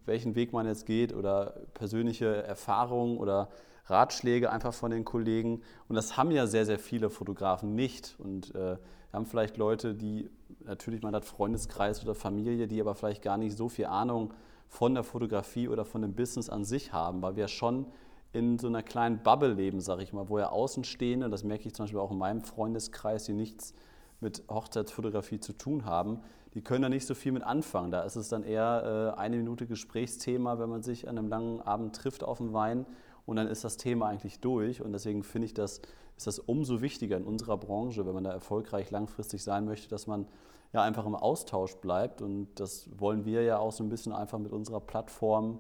welchen 0.06 0.36
Weg 0.36 0.54
man 0.54 0.68
jetzt 0.68 0.86
geht 0.86 1.14
oder 1.14 1.62
persönliche 1.74 2.44
Erfahrungen 2.44 3.18
oder 3.18 3.50
Ratschläge 3.86 4.52
einfach 4.52 4.74
von 4.74 4.92
den 4.92 5.06
Kollegen. 5.06 5.62
Und 5.88 5.96
das 5.96 6.18
haben 6.18 6.32
ja 6.32 6.48
sehr, 6.48 6.66
sehr 6.66 6.80
viele 6.80 7.10
Fotografen 7.10 7.76
nicht. 7.76 8.16
Und 8.20 8.54
äh, 8.56 8.78
haben 9.14 9.26
vielleicht 9.26 9.58
Leute, 9.58 9.94
die 9.94 10.30
natürlich, 10.66 11.02
man 11.02 11.16
hat 11.16 11.26
Freundeskreis 11.26 12.04
oder 12.04 12.16
Familie, 12.16 12.68
die 12.68 12.80
aber 12.80 12.96
vielleicht 12.96 13.22
gar 13.22 13.38
nicht 13.38 13.58
so 13.58 13.70
viel 13.70 13.86
Ahnung 13.86 14.34
von 14.68 14.94
der 14.94 15.04
Fotografie 15.04 15.68
oder 15.68 15.86
von 15.86 16.02
dem 16.02 16.14
Business 16.14 16.50
an 16.50 16.64
sich 16.64 16.94
haben, 16.94 17.22
weil 17.22 17.36
wir 17.36 17.48
schon 17.48 17.86
in 18.34 18.58
so 18.58 18.68
einer 18.68 18.84
kleinen 18.84 19.22
Bubble 19.22 19.54
leben, 19.54 19.82
sag 19.82 20.00
ich 20.02 20.14
mal, 20.14 20.30
wo 20.30 20.40
ja 20.40 20.50
Außenstehende, 20.50 21.30
das 21.30 21.44
merke 21.44 21.68
ich 21.68 21.74
zum 21.74 21.84
Beispiel 21.84 22.00
auch 22.00 22.12
in 22.12 22.18
meinem 22.18 22.42
Freundeskreis, 22.42 23.26
die 23.26 23.34
nichts 23.34 23.74
mit 24.22 24.44
Hochzeitsfotografie 24.50 25.40
zu 25.40 25.54
tun 25.54 25.84
haben, 25.86 26.22
die 26.54 26.62
können 26.62 26.84
da 26.84 26.90
nicht 26.90 27.06
so 27.06 27.16
viel 27.16 27.32
mit 27.32 27.44
anfangen. 27.44 27.92
Da 27.92 28.04
ist 28.04 28.16
es 28.16 28.30
dann 28.30 28.44
eher 28.44 29.14
äh, 29.16 29.20
eine 29.20 29.38
Minute 29.38 29.68
Gesprächsthema, 29.68 30.60
wenn 30.60 30.70
man 30.70 30.84
sich 30.84 31.10
an 31.10 31.18
einem 31.18 31.28
langen 31.28 31.62
Abend 31.62 31.96
trifft 31.96 32.24
auf 32.24 32.38
dem 32.38 32.54
Wein 32.54 32.86
und 33.26 33.36
dann 33.36 33.48
ist 33.48 33.64
das 33.64 33.78
Thema 33.78 34.08
eigentlich 34.08 34.40
durch. 34.40 34.82
Und 34.82 34.94
deswegen 34.94 35.24
finde 35.24 35.46
ich, 35.48 35.54
das 35.54 35.82
ist 36.18 36.28
das 36.28 36.40
umso 36.40 36.82
wichtiger 36.82 37.18
in 37.18 37.24
unserer 37.24 37.58
Branche, 37.58 38.06
wenn 38.06 38.14
man 38.14 38.24
da 38.24 38.32
erfolgreich 38.32 38.92
langfristig 38.92 39.44
sein 39.44 39.66
möchte, 39.66 39.88
dass 39.90 40.08
man 40.08 40.28
ja 40.74 40.84
einfach 40.84 41.06
im 41.06 41.16
Austausch 41.16 41.76
bleibt. 41.76 42.22
Und 42.22 42.48
das 42.56 42.90
wollen 42.98 43.26
wir 43.26 43.44
ja 43.44 43.58
auch 43.58 43.72
so 43.72 43.84
ein 43.84 43.90
bisschen 43.90 44.14
einfach 44.14 44.40
mit 44.40 44.52
unserer 44.52 44.80
Plattform, 44.80 45.60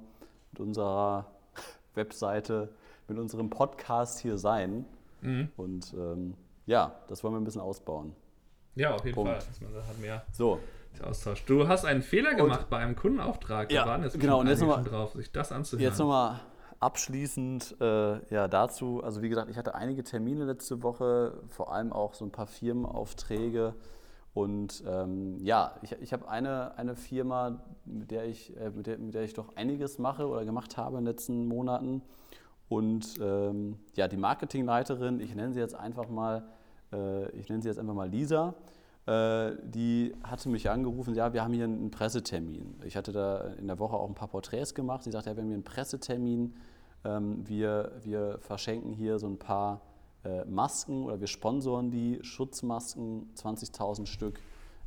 mit 0.52 0.60
unserer 0.60 1.32
Webseite, 1.95 2.69
mit 3.08 3.17
unserem 3.17 3.50
Podcast 3.50 4.19
hier 4.19 4.38
sein. 4.38 4.86
Mhm. 5.21 5.50
Und 5.58 5.93
ähm, 5.97 6.36
ja, 6.65 6.95
das 7.08 7.24
wollen 7.24 7.34
wir 7.34 7.41
ein 7.41 7.45
bisschen 7.45 7.62
ausbauen. 7.62 8.15
Ja, 8.76 8.95
auf 8.95 9.04
jeden 9.04 9.15
Punkt. 9.15 9.32
Fall. 9.32 9.39
Dass 9.47 9.62
man 9.62 9.74
da 9.74 9.86
hat 9.86 10.00
mehr 10.00 10.24
so. 10.32 10.60
Austausch. 11.02 11.45
Du 11.45 11.67
hast 11.67 11.86
einen 11.86 12.02
Fehler 12.02 12.36
gemacht 12.36 12.63
und, 12.63 12.69
bei 12.69 12.78
einem 12.78 12.95
Kundenauftrag. 12.95 13.71
Ja, 13.71 13.86
da 13.86 13.91
waren 13.91 14.04
jetzt 14.04 14.19
genau, 14.19 14.41
und 14.41 14.47
jetzt 14.47 14.60
nochmal 14.60 14.84
drauf, 14.84 15.13
sich 15.13 15.32
das 15.32 15.52
anzuhören. 15.52 15.84
Jetzt 15.84 15.97
nochmal 15.97 16.41
abschließend 16.81 17.77
äh, 17.79 18.33
ja, 18.33 18.47
dazu. 18.47 19.01
Also 19.03 19.21
wie 19.21 19.29
gesagt, 19.29 19.49
ich 19.49 19.57
hatte 19.57 19.75
einige 19.75 20.03
Termine 20.03 20.45
letzte 20.45 20.83
Woche, 20.83 21.41
vor 21.47 21.71
allem 21.71 21.93
auch 21.93 22.13
so 22.13 22.25
ein 22.25 22.31
paar 22.31 22.47
Firmenaufträge. 22.47 23.75
Und 24.33 24.83
ähm, 24.87 25.37
ja, 25.43 25.75
ich, 25.81 25.91
ich 25.93 26.13
habe 26.13 26.27
eine, 26.27 26.77
eine 26.77 26.95
Firma, 26.95 27.61
mit 27.85 28.11
der, 28.11 28.25
ich, 28.25 28.57
äh, 28.57 28.71
mit, 28.71 28.87
der, 28.87 28.97
mit 28.97 29.13
der 29.13 29.23
ich 29.23 29.33
doch 29.33 29.55
einiges 29.55 29.99
mache 29.99 30.27
oder 30.27 30.43
gemacht 30.43 30.77
habe 30.77 30.97
in 30.97 31.05
den 31.05 31.13
letzten 31.13 31.47
Monaten. 31.47 32.01
Und 32.67 33.19
ähm, 33.21 33.77
ja, 33.93 34.07
die 34.07 34.17
Marketingleiterin, 34.17 35.19
ich 35.19 35.35
nenne 35.35 35.53
sie 35.53 35.59
jetzt 35.59 35.75
einfach 35.75 36.09
mal, 36.09 36.45
äh, 36.93 37.29
ich 37.31 37.49
nenne 37.49 37.61
sie 37.61 37.67
jetzt 37.67 37.77
einfach 37.77 37.93
mal 37.93 38.09
Lisa, 38.09 38.55
die 39.12 40.13
hatte 40.24 40.50
mich 40.50 40.69
angerufen, 40.69 41.15
ja, 41.15 41.34
wir 41.34 41.43
haben 41.43 41.54
hier 41.54 41.65
einen 41.65 41.91
Pressetermin. 41.91 42.76
Ich 42.86 42.95
hatte 42.95 43.12
da 43.12 43.41
in 43.58 43.67
der 43.67 43.80
Woche 43.80 43.95
auch 43.95 44.08
ein 44.08 44.15
paar 44.15 44.28
Porträts 44.28 44.76
gemacht. 44.76 45.04
Sie 45.04 45.12
sagte, 45.12 45.30
ja, 45.30 45.36
wir 45.36 45.41
haben 45.41 45.50
hier 45.50 45.56
einen 45.56 45.63
Pressetermin. 45.63 46.54
Ähm, 47.04 47.47
wir, 47.47 47.93
wir 48.04 48.38
verschenken 48.39 48.93
hier 48.93 49.19
so 49.19 49.28
ein 49.28 49.38
paar 49.38 49.82
äh, 50.24 50.45
Masken 50.45 51.06
oder 51.06 51.19
wir 51.19 51.28
sponsoren 51.28 51.89
die 51.89 52.19
Schutzmasken, 52.21 53.32
20.000 53.36 54.06
Stück. 54.06 54.39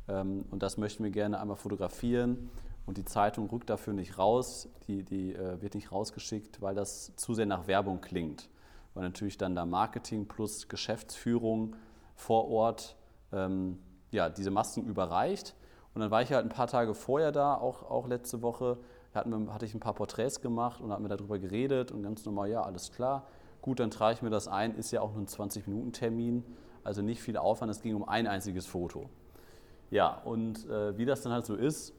Ähm, 0.07 0.45
und 0.49 0.63
das 0.63 0.77
möchten 0.77 1.03
wir 1.03 1.11
gerne 1.11 1.39
einmal 1.39 1.57
fotografieren. 1.57 2.49
Und 2.85 2.97
die 2.97 3.05
Zeitung 3.05 3.49
rückt 3.49 3.69
dafür 3.69 3.93
nicht 3.93 4.17
raus, 4.17 4.69
die, 4.87 5.03
die 5.03 5.33
äh, 5.33 5.61
wird 5.61 5.73
nicht 5.73 5.91
rausgeschickt, 5.91 6.61
weil 6.61 6.75
das 6.75 7.15
zu 7.15 7.33
sehr 7.33 7.47
nach 7.47 7.67
Werbung 7.67 7.99
klingt. 7.99 8.49
Weil 8.93 9.03
natürlich 9.03 9.37
dann 9.37 9.55
da 9.55 9.65
Marketing 9.65 10.27
plus 10.27 10.69
Geschäftsführung 10.69 11.75
vor 12.15 12.47
Ort 12.49 12.95
ähm, 13.33 13.79
ja, 14.15 14.29
diese 14.29 14.51
Masken 14.51 14.85
überreicht. 14.85 15.55
Und 15.93 16.01
dann 16.01 16.11
war 16.11 16.21
ich 16.21 16.31
halt 16.31 16.45
ein 16.45 16.49
paar 16.49 16.67
Tage 16.67 16.93
vorher 16.93 17.31
da, 17.31 17.55
auch, 17.55 17.83
auch 17.83 18.07
letzte 18.07 18.41
Woche, 18.41 18.77
wir, 19.13 19.53
hatte 19.53 19.65
ich 19.65 19.73
ein 19.73 19.79
paar 19.79 19.93
Porträts 19.93 20.41
gemacht 20.41 20.81
und 20.81 20.91
hatten 20.91 21.03
wir 21.03 21.15
darüber 21.15 21.39
geredet 21.39 21.91
und 21.91 22.03
ganz 22.03 22.25
normal, 22.25 22.49
ja, 22.49 22.63
alles 22.63 22.91
klar. 22.91 23.27
Gut, 23.61 23.79
dann 23.79 23.91
trage 23.91 24.15
ich 24.15 24.21
mir 24.21 24.29
das 24.29 24.47
ein, 24.47 24.75
ist 24.75 24.91
ja 24.91 25.01
auch 25.01 25.13
nur 25.13 25.21
ein 25.21 25.27
20-Minuten-Termin, 25.27 26.43
also 26.83 27.01
nicht 27.01 27.21
viel 27.21 27.37
Aufwand, 27.37 27.71
es 27.71 27.81
ging 27.81 27.95
um 27.95 28.07
ein 28.07 28.27
einziges 28.27 28.65
Foto. 28.65 29.09
Ja, 29.89 30.21
und 30.25 30.67
äh, 30.69 30.97
wie 30.97 31.05
das 31.05 31.21
dann 31.21 31.31
halt 31.31 31.45
so 31.45 31.55
ist, 31.55 31.93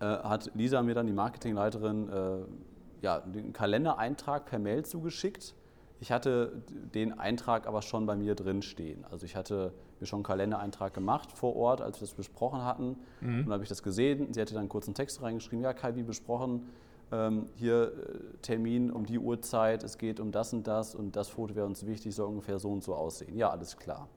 äh, 0.00 0.04
hat 0.04 0.50
Lisa 0.54 0.82
mir 0.82 0.94
dann, 0.94 1.06
die 1.06 1.12
Marketingleiterin, 1.12 2.08
äh, 2.08 2.38
ja, 3.02 3.20
den 3.20 3.52
Kalendereintrag 3.52 4.46
per 4.46 4.58
Mail 4.58 4.84
zugeschickt. 4.84 5.54
Ich 6.00 6.10
hatte 6.12 6.62
den 6.94 7.18
Eintrag 7.18 7.66
aber 7.66 7.82
schon 7.82 8.04
bei 8.04 8.16
mir 8.16 8.34
drin 8.34 8.62
stehen. 8.62 9.04
Also 9.10 9.24
ich 9.24 9.36
hatte 9.36 9.72
mir 10.00 10.06
schon 10.06 10.18
einen 10.18 10.24
Kalendereintrag 10.24 10.94
gemacht 10.94 11.32
vor 11.32 11.56
Ort, 11.56 11.80
als 11.80 12.00
wir 12.00 12.06
das 12.06 12.14
besprochen 12.14 12.64
hatten. 12.64 12.96
Mhm. 13.20 13.38
Und 13.38 13.44
dann 13.46 13.52
habe 13.52 13.62
ich 13.62 13.68
das 13.68 13.82
gesehen. 13.82 14.32
Sie 14.32 14.40
hatte 14.40 14.54
dann 14.54 14.68
kurz 14.68 14.86
einen 14.86 14.94
Text 14.94 15.22
reingeschrieben, 15.22 15.62
ja 15.62 15.72
Kai, 15.72 15.94
wie 15.96 16.02
besprochen, 16.02 16.68
ähm, 17.12 17.46
hier 17.54 17.92
äh, 17.92 18.36
Termin 18.42 18.90
um 18.90 19.06
die 19.06 19.18
Uhrzeit, 19.18 19.84
es 19.84 19.98
geht 19.98 20.18
um 20.18 20.32
das 20.32 20.52
und 20.52 20.66
das 20.66 20.94
und 20.94 21.14
das 21.14 21.28
Foto 21.28 21.54
wäre 21.54 21.66
uns 21.66 21.86
wichtig, 21.86 22.14
soll 22.14 22.28
ungefähr 22.28 22.58
so 22.58 22.70
und 22.70 22.82
so 22.82 22.94
aussehen. 22.94 23.36
Ja, 23.36 23.50
alles 23.50 23.76
klar. 23.76 24.08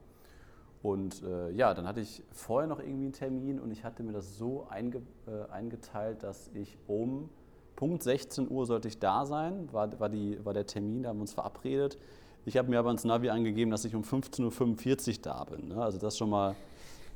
Und 0.82 1.24
äh, 1.24 1.52
ja, 1.52 1.74
dann 1.74 1.88
hatte 1.88 2.00
ich 2.00 2.24
vorher 2.32 2.68
noch 2.68 2.80
irgendwie 2.80 3.04
einen 3.04 3.14
Termin 3.14 3.60
und 3.60 3.72
ich 3.72 3.84
hatte 3.84 4.02
mir 4.02 4.14
das 4.14 4.38
so 4.38 4.66
einge, 4.70 5.02
äh, 5.28 5.52
eingeteilt, 5.52 6.24
dass 6.24 6.50
ich 6.54 6.78
um 6.88 7.30
Punkt 7.76 8.02
16 8.04 8.50
Uhr 8.50 8.66
sollte 8.66 8.88
ich 8.88 9.00
da 9.00 9.26
sein, 9.26 9.72
war, 9.72 10.00
war, 10.00 10.10
die, 10.10 10.44
war 10.44 10.54
der 10.54 10.66
Termin, 10.66 11.04
da 11.04 11.10
haben 11.10 11.18
wir 11.18 11.22
uns 11.22 11.34
verabredet. 11.34 11.98
Ich 12.46 12.58
habe 12.58 12.70
mir 12.70 12.80
aber 12.80 12.92
ins 12.92 13.04
Navi 13.04 13.30
angegeben, 13.30 13.72
dass 13.72 13.86
ich 13.86 13.96
um 13.96 14.04
15.45 14.04 15.10
Uhr 15.10 15.22
da 15.22 15.44
bin. 15.44 15.70
Ne? 15.70 15.82
Also 15.82 15.98
das 16.00 16.14
ist 16.14 16.18
schon 16.18 16.30
mal 16.30 16.56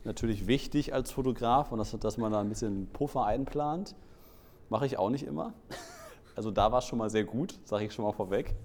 natürlich 0.04 0.48
wichtig 0.48 0.94
als 0.94 1.12
Fotograf 1.12 1.72
und 1.72 1.80
das, 1.80 1.98
dass 2.00 2.18
man 2.18 2.32
da 2.32 2.42
ein 2.42 2.50
bisschen 2.50 2.88
Puffer 2.92 3.26
einplant. 3.26 3.96
Mache 4.70 4.86
ich 4.86 4.98
auch 4.98 5.10
nicht 5.10 5.26
immer. 5.26 5.54
Also 6.36 6.50
da 6.50 6.72
war 6.72 6.80
es 6.80 6.86
schon 6.86 6.98
mal 6.98 7.12
sehr 7.12 7.26
gut, 7.26 7.60
sage 7.64 7.86
ich 7.86 7.94
schon 7.94 8.06
mal 8.06 8.12
vorweg. 8.12 8.56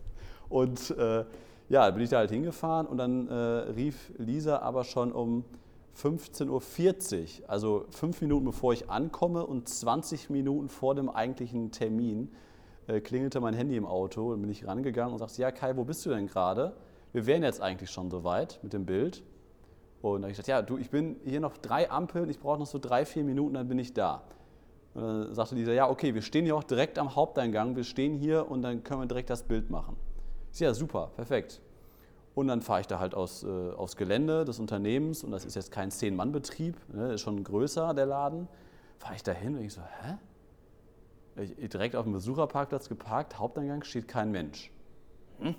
Und 0.49 0.91
äh, 0.93 1.27
ja, 1.69 1.91
bin 1.91 2.03
ich 2.03 2.09
da 2.09 2.17
halt 2.17 2.31
hingefahren 2.31 2.87
und 2.87 2.97
dann 2.97 3.29
äh, 3.29 3.35
rief 3.35 4.11
Lisa 4.17 4.61
aber 4.61 4.85
schon 4.85 5.13
um 5.13 5.45
15.40 6.03 7.43
Uhr, 7.43 7.51
also 7.51 7.85
fünf 7.91 8.21
Minuten 8.21 8.47
bevor 8.47 8.73
ich 8.73 8.89
ankomme 8.89 9.45
und 9.45 9.69
20 9.69 10.31
Minuten 10.31 10.69
vor 10.69 10.95
dem 10.95 11.11
eigentlichen 11.11 11.73
Termin, 11.73 12.31
äh, 12.89 13.01
klingelte 13.01 13.41
mein 13.41 13.55
Handy 13.55 13.77
im 13.77 13.87
Auto 13.87 14.33
und 14.33 14.41
bin 14.41 14.51
ich 14.51 14.67
rangegangen 14.67 15.13
und 15.13 15.19
sagte, 15.19 15.41
ja 15.41 15.53
Kai, 15.53 15.77
wo 15.77 15.85
bist 15.85 16.05
du 16.05 16.11
denn 16.11 16.27
gerade? 16.27 16.75
Wir 17.13 17.27
wären 17.27 17.43
jetzt 17.43 17.61
eigentlich 17.61 17.91
schon 17.91 18.11
soweit 18.11 18.59
mit 18.63 18.73
dem 18.73 18.85
Bild. 18.85 19.23
Und 20.03 20.15
dann 20.15 20.23
habe 20.23 20.31
ich 20.33 20.37
gesagt, 20.37 20.49
ja, 20.49 20.63
du, 20.63 20.79
ich 20.79 20.91
bin 20.91 21.17
hier 21.25 21.41
noch 21.41 21.57
drei 21.57 21.91
Ampeln, 21.91 22.29
ich 22.29 22.39
brauche 22.39 22.59
noch 22.59 22.67
so 22.67 22.79
drei, 22.79 23.05
vier 23.05 23.25
Minuten, 23.25 23.55
dann 23.55 23.69
bin 23.69 23.79
ich 23.79 23.95
da. 23.95 24.23
Und 24.95 25.03
dann 25.03 25.35
sagte 25.35 25.55
dieser, 25.55 25.73
ja, 25.73 25.89
okay, 25.89 26.15
wir 26.15 26.23
stehen 26.23 26.45
hier 26.45 26.57
auch 26.57 26.65
direkt 26.65 26.99
am 26.99 27.15
Haupteingang, 27.15 27.77
wir 27.77 27.85
stehen 27.85 28.15
hier 28.15 28.51
und 28.51 28.63
dann 28.63 28.85
können 28.85 29.01
wir 29.01 29.07
direkt 29.07 29.31
das 29.31 29.43
Bild 29.43 29.71
machen. 29.71 29.97
Ich 30.53 30.59
sage, 30.59 30.71
ja, 30.71 30.75
super, 30.75 31.11
perfekt. 31.17 31.61
Und 32.35 32.47
dann 32.47 32.63
fahre 32.63 32.81
ich 32.81 32.87
da 32.87 33.01
halt 33.01 33.15
aus, 33.15 33.43
äh, 33.43 33.73
aufs 33.73 33.97
Gelände 33.97 34.45
des 34.45 34.61
Unternehmens 34.61 35.25
und 35.25 35.33
das 35.33 35.45
ist 35.45 35.57
jetzt 35.57 35.73
kein 35.73 35.91
Zehn-Mann-Betrieb, 35.91 36.77
ne, 36.95 37.15
ist 37.15 37.23
schon 37.23 37.43
größer, 37.43 37.95
der 37.95 38.07
Laden. 38.07 38.49
Fahre 38.99 39.17
ich 39.17 39.23
da 39.23 39.33
hin 39.33 39.57
und 39.57 39.63
ich 39.63 39.73
so, 39.73 39.81
hä? 39.81 40.15
Direkt 41.39 41.97
auf 41.97 42.05
dem 42.05 42.13
Besucherparkplatz 42.13 42.89
geparkt, 42.89 43.39
Haupteingang 43.39 43.85
steht 43.85 44.09
kein 44.09 44.31
Mensch. 44.31 44.71
Hm? 45.39 45.55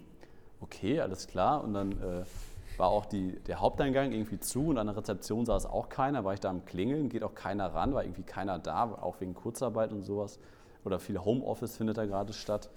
Okay, 0.62 1.00
alles 1.00 1.28
klar. 1.28 1.64
Und 1.64 1.74
dann 1.74 1.92
äh, 1.94 2.24
war 2.78 2.90
auch 2.90 3.06
die, 3.06 3.40
der 3.48 3.60
Haupteingang 3.60 4.12
irgendwie 4.12 4.40
zu 4.40 4.68
und 4.68 4.78
an 4.78 4.88
der 4.88 4.98
Rezeption 4.98 5.46
saß 5.46 5.66
auch 5.66 5.90
keiner, 5.90 6.24
war 6.24 6.34
ich 6.34 6.40
da 6.40 6.50
am 6.50 6.66
Klingeln, 6.66 7.10
geht 7.10 7.24
auch 7.24 7.36
keiner 7.36 7.74
ran, 7.74 7.94
war 7.94 8.04
irgendwie 8.04 8.24
keiner 8.24 8.60
da, 8.60 8.84
auch 8.86 9.20
wegen 9.22 9.34
Kurzarbeit 9.34 9.92
und 9.92 10.04
sowas. 10.04 10.40
Oder 10.86 11.00
viel 11.00 11.20
Homeoffice 11.20 11.78
findet 11.78 11.98
da 11.98 12.06
gerade 12.06 12.34
statt. 12.34 12.70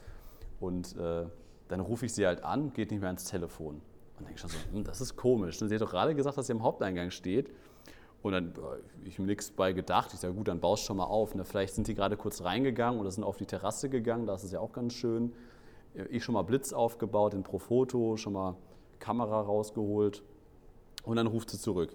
Und 0.61 0.97
äh, 0.97 1.27
dann 1.69 1.81
rufe 1.81 2.07
ich 2.07 2.12
sie 2.12 2.27
halt 2.27 2.45
an, 2.45 2.73
geht 2.73 2.91
nicht 2.91 3.01
mehr 3.01 3.09
ans 3.09 3.25
Telefon. 3.25 3.81
Und 4.19 4.27
denke 4.27 4.41
schon 4.41 4.51
so, 4.51 4.59
hm, 4.73 4.85
das 4.85 5.01
ist 5.01 5.17
komisch. 5.17 5.61
Und 5.62 5.69
sie 5.69 5.75
hat 5.75 5.83
doch 5.83 5.91
gerade 5.91 6.15
gesagt, 6.15 6.37
dass 6.37 6.47
sie 6.47 6.53
am 6.53 6.62
Haupteingang 6.62 7.11
steht. 7.11 7.51
Und 8.22 8.32
dann, 8.32 8.52
ich 9.04 9.18
habe 9.18 9.26
nichts 9.26 9.50
bei 9.50 9.72
gedacht. 9.72 10.12
Ich 10.14 10.20
sage, 10.20 10.35
gut, 10.35 10.48
dann 10.48 10.61
baust 10.61 10.85
schon 10.85 10.96
mal 10.96 11.04
auf. 11.04 11.35
Ne? 11.35 11.44
Vielleicht 11.44 11.74
sind 11.74 11.88
die 11.88 11.94
gerade 11.94 12.16
kurz 12.16 12.42
reingegangen 12.42 13.00
oder 13.00 13.11
sind 13.11 13.24
auf 13.24 13.37
die 13.37 13.46
Terrasse 13.46 13.88
gegangen. 13.88 14.26
Das 14.26 14.44
ist 14.44 14.52
ja 14.52 14.61
auch 14.61 14.72
ganz 14.72 14.92
schön. 14.94 15.32
Ich 16.11 16.24
schon 16.24 16.35
mal 16.35 16.42
Blitz 16.42 16.72
aufgebaut 16.72 17.35
in 17.35 17.42
Profoto, 17.42 18.16
schon 18.16 18.32
mal 18.32 18.56
Kamera 19.00 19.40
rausgeholt. 19.40 20.22
Und 21.04 21.16
dann 21.16 21.26
ruft 21.26 21.50
sie 21.50 21.58
zurück. 21.58 21.94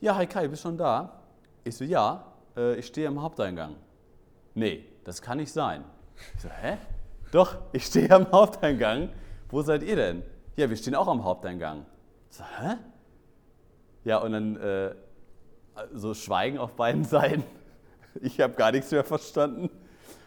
Ja, 0.00 0.14
hi 0.16 0.26
Kai, 0.26 0.46
bist 0.48 0.62
schon 0.62 0.76
da? 0.76 1.22
Ich 1.64 1.74
so, 1.74 1.84
ja, 1.84 2.32
äh, 2.54 2.76
ich 2.76 2.86
stehe 2.86 3.08
am 3.08 3.22
Haupteingang. 3.22 3.76
Nee, 4.54 4.84
das 5.04 5.22
kann 5.22 5.38
nicht 5.38 5.52
sein. 5.52 5.84
Ich 6.34 6.42
so, 6.42 6.50
hä? 6.50 6.76
Doch, 7.32 7.56
ich 7.72 7.86
stehe 7.86 8.10
am 8.10 8.30
Haupteingang. 8.30 9.08
Wo 9.48 9.62
seid 9.62 9.82
ihr 9.82 9.96
denn? 9.96 10.22
Ja, 10.56 10.68
wir 10.68 10.76
stehen 10.76 10.94
auch 10.94 11.08
am 11.08 11.24
Haupteingang. 11.24 11.86
Ich 12.30 12.36
so, 12.36 12.44
hä? 12.44 12.76
Ja, 14.04 14.18
und 14.18 14.32
dann 14.32 14.56
äh, 14.56 14.94
so 15.92 16.14
Schweigen 16.14 16.58
auf 16.58 16.72
beiden 16.72 17.04
Seiten. 17.16 17.44
Ich 18.20 18.40
habe 18.40 18.54
gar 18.54 18.72
nichts 18.72 18.90
mehr 18.90 19.04
verstanden. 19.04 19.70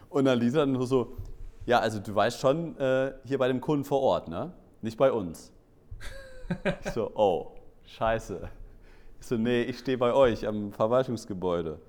Und 0.10 0.26
dann 0.26 0.40
Lisa 0.40 0.60
dann 0.60 0.74
nur 0.74 0.88
so, 0.88 1.18
ja, 1.66 1.80
also 1.80 2.00
du 2.00 2.14
weißt 2.14 2.40
schon, 2.40 2.78
äh, 2.78 3.14
hier 3.26 3.38
bei 3.38 3.48
dem 3.48 3.62
Kunden 3.62 3.86
vor 3.86 4.02
Ort, 4.02 4.28
ne? 4.28 4.54
Nicht 4.82 4.98
bei 4.98 5.12
uns. 5.12 5.52
Ich 6.84 6.92
so, 6.92 7.12
oh, 7.14 7.52
scheiße. 7.86 8.50
Ich 9.20 9.28
so, 9.28 9.38
nee, 9.38 9.62
ich 9.64 9.80
stehe 9.80 9.98
bei 9.98 10.14
euch 10.14 10.48
am 10.48 10.72
Verwaltungsgebäude. 10.72 11.80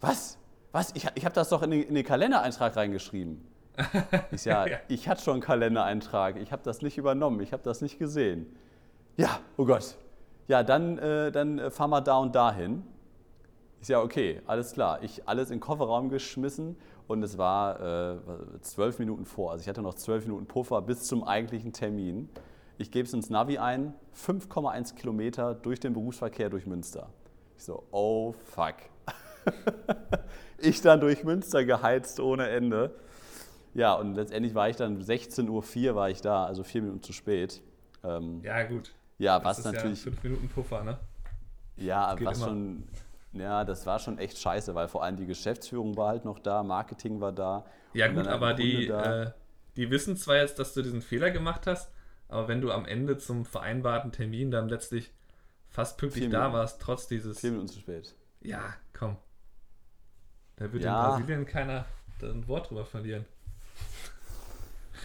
Was? 0.00 0.38
Was? 0.72 0.92
Ich, 0.94 1.06
ich 1.14 1.24
habe 1.24 1.34
das 1.34 1.50
doch 1.50 1.62
in 1.62 1.72
den, 1.72 1.82
in 1.82 1.94
den 1.94 2.04
Kalendereintrag 2.04 2.76
reingeschrieben. 2.76 3.46
Ich 4.30 4.42
so, 4.42 4.50
ja, 4.50 4.66
ich 4.88 5.08
hatte 5.08 5.22
schon 5.22 5.34
einen 5.34 5.42
Kalendereintrag. 5.42 6.36
Ich 6.36 6.52
habe 6.52 6.62
das 6.64 6.80
nicht 6.80 6.96
übernommen. 6.96 7.40
Ich 7.40 7.52
habe 7.52 7.62
das 7.62 7.82
nicht 7.82 7.98
gesehen. 7.98 8.46
Ja, 9.16 9.40
oh 9.56 9.66
Gott 9.66 9.96
ja, 10.48 10.62
dann, 10.62 10.98
äh, 10.98 11.32
dann 11.32 11.70
fahren 11.70 11.90
wir 11.90 12.00
da 12.00 12.18
und 12.18 12.34
dahin. 12.34 12.84
Ist 13.80 13.90
ja 13.90 14.00
okay, 14.00 14.40
alles 14.46 14.72
klar. 14.72 15.02
Ich 15.02 15.28
alles 15.28 15.50
in 15.50 15.56
den 15.56 15.60
Kofferraum 15.60 16.08
geschmissen 16.08 16.76
und 17.06 17.22
es 17.22 17.38
war 17.38 17.80
äh, 17.80 18.16
zwölf 18.60 18.98
Minuten 18.98 19.24
vor. 19.24 19.52
Also 19.52 19.62
ich 19.62 19.68
hatte 19.68 19.82
noch 19.82 19.94
zwölf 19.94 20.24
Minuten 20.24 20.46
Puffer 20.46 20.82
bis 20.82 21.04
zum 21.04 21.24
eigentlichen 21.24 21.72
Termin. 21.72 22.28
Ich 22.78 22.90
gebe 22.90 23.06
es 23.06 23.14
ins 23.14 23.30
Navi 23.30 23.58
ein, 23.58 23.94
5,1 24.14 24.94
Kilometer 24.94 25.54
durch 25.54 25.80
den 25.80 25.92
Berufsverkehr 25.92 26.50
durch 26.50 26.66
Münster. 26.66 27.08
Ich 27.56 27.64
so, 27.64 27.84
oh 27.90 28.32
fuck. 28.32 28.74
ich 30.58 30.82
dann 30.82 31.00
durch 31.00 31.24
Münster 31.24 31.64
geheizt 31.64 32.20
ohne 32.20 32.48
Ende. 32.48 32.94
Ja, 33.72 33.94
und 33.94 34.14
letztendlich 34.14 34.54
war 34.54 34.68
ich 34.68 34.76
dann 34.76 35.00
16.04 35.00 35.90
Uhr 35.90 35.94
war 35.94 36.10
ich 36.10 36.20
da, 36.20 36.44
also 36.44 36.64
vier 36.64 36.82
Minuten 36.82 37.02
zu 37.02 37.12
spät. 37.12 37.62
Ähm, 38.02 38.40
ja, 38.42 38.62
gut. 38.64 38.94
Ja, 39.18 39.38
das 39.38 39.58
was 39.58 39.64
natürlich. 39.64 40.04
Ja 40.04 40.10
fünf 40.10 40.22
Minuten 40.22 40.48
Puffer, 40.48 40.84
ne? 40.84 40.98
Ja, 41.76 42.16
was 42.20 42.38
immer. 42.38 42.46
schon. 42.48 42.88
Ja, 43.32 43.64
das 43.64 43.84
war 43.84 43.98
schon 43.98 44.18
echt 44.18 44.38
scheiße, 44.38 44.74
weil 44.74 44.88
vor 44.88 45.02
allem 45.02 45.16
die 45.16 45.26
Geschäftsführung 45.26 45.96
war 45.96 46.08
halt 46.08 46.24
noch 46.24 46.38
da, 46.38 46.62
Marketing 46.62 47.20
war 47.20 47.32
da. 47.32 47.66
Ja, 47.92 48.08
gut, 48.08 48.26
aber 48.26 48.54
die, 48.54 48.86
äh, 48.88 49.30
die 49.76 49.90
wissen 49.90 50.16
zwar 50.16 50.36
jetzt, 50.36 50.58
dass 50.58 50.72
du 50.72 50.82
diesen 50.82 51.02
Fehler 51.02 51.30
gemacht 51.30 51.66
hast, 51.66 51.92
aber 52.28 52.48
wenn 52.48 52.62
du 52.62 52.72
am 52.72 52.86
Ende 52.86 53.18
zum 53.18 53.44
vereinbarten 53.44 54.10
Termin 54.10 54.50
dann 54.50 54.68
letztlich 54.68 55.12
fast 55.68 55.98
pünktlich 55.98 56.30
da 56.30 56.52
warst, 56.52 56.80
trotz 56.80 57.08
dieses. 57.08 57.40
Vier 57.40 57.50
Minuten 57.50 57.68
zu 57.68 57.80
spät. 57.80 58.14
Ja, 58.40 58.74
komm. 58.94 59.16
Da 60.56 60.72
wird 60.72 60.82
ja. 60.84 61.04
in 61.04 61.10
Brasilien 61.10 61.46
keiner 61.46 61.84
ein 62.22 62.48
Wort 62.48 62.70
drüber 62.70 62.86
verlieren. 62.86 63.26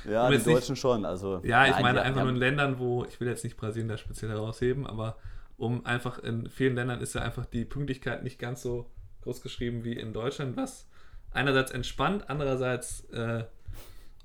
Ja, 0.09 0.29
die 0.29 0.37
Deutschen 0.37 0.73
nicht, 0.73 0.81
schon. 0.81 1.05
Also, 1.05 1.41
ja, 1.43 1.65
ich 1.65 1.71
nein, 1.73 1.81
meine 1.81 2.01
einfach 2.01 2.21
nur 2.21 2.31
in 2.31 2.35
Ländern, 2.35 2.79
wo, 2.79 3.05
ich 3.05 3.19
will 3.19 3.27
jetzt 3.27 3.43
nicht 3.43 3.57
Brasilien 3.57 3.87
da 3.87 3.97
speziell 3.97 4.31
herausheben, 4.31 4.87
aber 4.87 5.17
um 5.57 5.85
einfach 5.85 6.19
in 6.19 6.49
vielen 6.49 6.75
Ländern 6.75 7.01
ist 7.01 7.13
ja 7.13 7.21
einfach 7.21 7.45
die 7.45 7.65
Pünktlichkeit 7.65 8.23
nicht 8.23 8.39
ganz 8.39 8.61
so 8.63 8.89
groß 9.21 9.41
geschrieben 9.41 9.83
wie 9.83 9.93
in 9.93 10.13
Deutschland, 10.13 10.57
was 10.57 10.87
einerseits 11.31 11.71
entspannt, 11.71 12.25
andererseits 12.27 13.05
äh, 13.11 13.43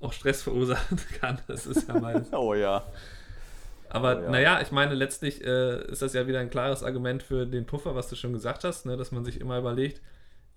auch 0.01 0.13
Stress 0.13 0.43
verursachen 0.43 0.97
kann. 1.21 1.39
Das 1.47 1.65
ist 1.65 1.87
ja 1.87 1.99
meines. 1.99 2.27
oh 2.33 2.53
ja. 2.53 2.83
Aber 3.89 4.17
oh, 4.17 4.21
ja. 4.23 4.29
naja, 4.29 4.61
ich 4.61 4.71
meine, 4.71 4.95
letztlich 4.95 5.43
äh, 5.43 5.85
ist 5.85 6.01
das 6.01 6.13
ja 6.13 6.27
wieder 6.27 6.39
ein 6.39 6.49
klares 6.49 6.83
Argument 6.83 7.23
für 7.23 7.45
den 7.45 7.65
Puffer, 7.65 7.95
was 7.95 8.09
du 8.09 8.15
schon 8.15 8.33
gesagt 8.33 8.63
hast, 8.63 8.85
ne, 8.85 8.97
dass 8.97 9.11
man 9.11 9.23
sich 9.23 9.39
immer 9.39 9.57
überlegt, 9.57 10.01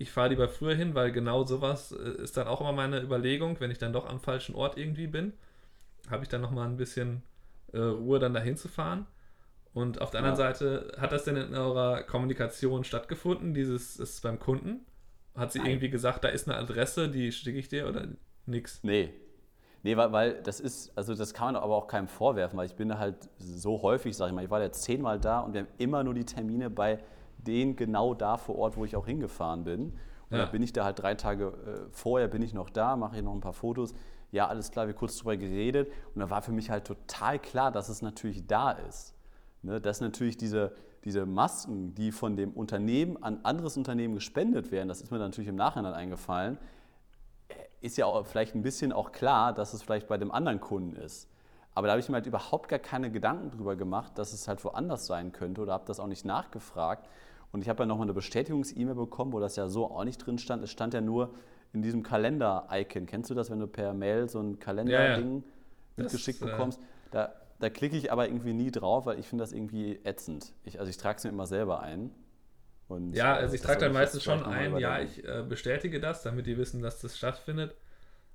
ich 0.01 0.11
fahre 0.11 0.31
lieber 0.31 0.49
früher 0.49 0.75
hin, 0.75 0.95
weil 0.95 1.13
genau 1.13 1.45
sowas 1.45 1.93
äh, 1.93 2.23
ist 2.23 2.37
dann 2.37 2.49
auch 2.49 2.63
immer 2.63 2.73
meine 2.73 3.03
Überlegung, 3.03 3.61
wenn 3.61 3.71
ich 3.71 3.77
dann 3.77 3.93
doch 3.93 4.09
am 4.09 4.19
falschen 4.19 4.55
Ort 4.55 4.79
irgendwie 4.79 5.07
bin, 5.07 5.35
habe 6.09 6.23
ich 6.23 6.29
dann 6.31 6.41
nochmal 6.41 6.67
ein 6.67 6.79
bisschen 6.79 7.23
äh, 7.75 7.79
Ruhe, 7.79 8.19
dann 8.19 8.33
dahin 8.33 8.57
zu 8.57 8.69
fahren. 8.69 9.07
Und 9.75 10.01
auf 10.01 10.11
der 10.11 10.21
anderen 10.21 10.39
ja. 10.39 10.55
Seite, 10.55 10.97
hat 10.99 11.13
das 11.13 11.25
denn 11.25 11.37
in 11.37 11.55
eurer 11.55 12.03
Kommunikation 12.03 12.83
stattgefunden, 12.83 13.53
dieses 13.53 13.97
ist 13.97 14.23
beim 14.23 14.39
Kunden? 14.39 14.87
Hat 15.35 15.53
sie 15.53 15.59
Nein. 15.59 15.69
irgendwie 15.69 15.91
gesagt, 15.91 16.25
da 16.25 16.29
ist 16.29 16.49
eine 16.49 16.57
Adresse, 16.57 17.11
die 17.11 17.31
schicke 17.31 17.59
ich 17.59 17.69
dir 17.69 17.87
oder 17.87 18.09
nix? 18.47 18.83
Nee. 18.83 19.13
Nee, 19.83 19.97
weil, 19.99 20.13
weil 20.13 20.43
das 20.43 20.61
ist, 20.61 20.97
also 20.97 21.15
das 21.15 21.35
kann 21.35 21.53
man 21.53 21.63
aber 21.63 21.77
auch 21.77 21.87
keinem 21.87 22.09
vorwerfen, 22.09 22.59
weil 22.59 22.67
ich 22.67 22.75
bin 22.75 22.89
da 22.89 22.99
halt 22.99 23.17
so 23.39 23.83
häufig, 23.83 24.17
sage 24.17 24.31
ich 24.31 24.35
mal, 24.35 24.45
ich 24.45 24.51
war 24.51 24.63
jetzt 24.63 24.83
zehnmal 24.83 25.21
da 25.21 25.41
und 25.41 25.53
wir 25.53 25.61
haben 25.61 25.69
immer 25.77 26.03
nur 26.05 26.15
die 26.15 26.25
Termine 26.25 26.71
bei 26.71 26.99
denen 27.46 27.76
genau 27.76 28.14
da 28.14 28.37
vor 28.37 28.57
Ort, 28.57 28.76
wo 28.76 28.85
ich 28.85 28.96
auch 28.96 29.07
hingefahren 29.07 29.64
bin. 29.64 29.92
Und 30.31 30.37
ja. 30.37 30.44
dann 30.44 30.53
bin 30.53 30.62
ich 30.62 30.72
da 30.72 30.85
halt 30.85 31.00
drei 31.00 31.14
Tage 31.14 31.46
äh, 31.46 31.92
vorher, 31.92 32.29
bin 32.29 32.42
ich 32.42 32.55
noch 32.55 32.70
da, 32.70 32.96
mache 32.96 33.16
ich 33.16 33.22
noch 33.22 33.35
ein 33.35 33.40
paar 33.40 33.53
Fotos. 33.53 33.94
Ja, 34.31 34.46
alles 34.46 34.70
klar, 34.70 34.87
wir 34.87 34.94
kurz 34.94 35.16
drüber 35.16 35.37
geredet. 35.37 35.90
Und 36.14 36.20
da 36.20 36.31
war 36.31 36.42
für 36.42 36.53
mich 36.53 36.70
halt 36.70 36.87
total 36.87 37.38
klar, 37.38 37.72
dass 37.72 37.88
es 37.88 38.03
natürlich 38.03 38.46
da 38.46 38.70
ist. 38.70 39.14
Ne, 39.62 39.81
dass 39.81 40.00
natürlich 40.00 40.37
diese, 40.37 40.72
diese 41.05 41.26
Masken, 41.26 41.94
die 41.94 42.12
von 42.12 42.37
dem 42.37 42.53
Unternehmen 42.53 43.22
an 43.22 43.40
anderes 43.42 43.76
Unternehmen 43.76 44.14
gespendet 44.14 44.70
werden, 44.70 44.88
das 44.88 45.03
ist 45.03 45.11
mir 45.11 45.18
natürlich 45.18 45.48
im 45.48 45.57
Nachhinein 45.57 45.92
eingefallen, 45.92 46.59
äh, 47.48 47.55
ist 47.81 47.98
ja 47.98 48.07
auch 48.07 48.24
vielleicht 48.24 48.55
ein 48.55 48.62
bisschen 48.62 48.92
auch 48.92 49.12
klar, 49.12 49.53
dass 49.53 49.74
es 49.74 49.83
vielleicht 49.83 50.09
bei 50.09 50.16
dem 50.16 50.31
anderen 50.31 50.61
Kunden 50.61 50.96
ist. 50.96 51.30
Aber 51.81 51.87
da 51.87 51.93
habe 51.93 52.01
ich 52.03 52.11
mir 52.11 52.16
halt 52.16 52.27
überhaupt 52.27 52.69
gar 52.69 52.79
keine 52.79 53.11
Gedanken 53.11 53.51
drüber 53.51 53.75
gemacht, 53.75 54.19
dass 54.19 54.35
es 54.35 54.47
halt 54.47 54.62
woanders 54.64 55.07
sein 55.07 55.33
könnte 55.33 55.62
oder 55.62 55.73
habe 55.73 55.87
das 55.87 55.99
auch 55.99 56.09
nicht 56.09 56.27
nachgefragt. 56.27 57.09
Und 57.53 57.62
ich 57.62 57.71
habe 57.71 57.85
ja 57.85 57.87
nochmal 57.87 58.05
eine 58.05 58.12
Bestätigungs-E-Mail 58.12 58.97
bekommen, 58.97 59.33
wo 59.33 59.40
das 59.40 59.57
ja 59.57 59.66
so 59.66 59.90
auch 59.90 60.05
nicht 60.05 60.19
drin 60.19 60.37
stand. 60.37 60.62
Es 60.62 60.71
stand 60.71 60.93
ja 60.93 61.01
nur 61.01 61.33
in 61.73 61.81
diesem 61.81 62.03
Kalender-Icon. 62.03 63.07
Kennst 63.07 63.31
du 63.31 63.35
das, 63.35 63.51
wenn 63.51 63.61
du 63.61 63.66
per 63.66 63.95
Mail 63.95 64.29
so 64.29 64.40
ein 64.40 64.59
Kalender-Ding 64.59 65.37
ja, 65.37 65.38
ja. 65.38 65.43
mitgeschickt 65.97 66.43
das, 66.43 66.49
äh, 66.49 66.51
bekommst? 66.51 66.81
Da, 67.12 67.33
da 67.61 67.71
klicke 67.71 67.97
ich 67.97 68.12
aber 68.12 68.29
irgendwie 68.29 68.53
nie 68.53 68.71
drauf, 68.71 69.07
weil 69.07 69.19
ich 69.19 69.27
finde 69.27 69.43
das 69.43 69.53
irgendwie 69.53 70.01
ätzend. 70.05 70.53
Ich, 70.64 70.81
also 70.81 70.90
ich 70.90 70.99
trage 70.99 71.16
es 71.16 71.25
mir 71.25 71.31
immer 71.31 71.47
selber 71.47 71.81
ein. 71.81 72.11
Und, 72.88 73.16
ja, 73.16 73.37
also 73.37 73.55
ich 73.55 73.62
trage 73.62 73.81
dann 73.81 73.95
meistens 73.95 74.23
schon 74.23 74.45
ein, 74.45 74.77
ja, 74.77 75.01
ich 75.01 75.27
äh, 75.27 75.43
bestätige 75.49 75.99
das, 75.99 76.25
damit 76.25 76.45
die 76.45 76.59
wissen, 76.59 76.83
dass 76.83 77.01
das 77.01 77.16
stattfindet. 77.16 77.75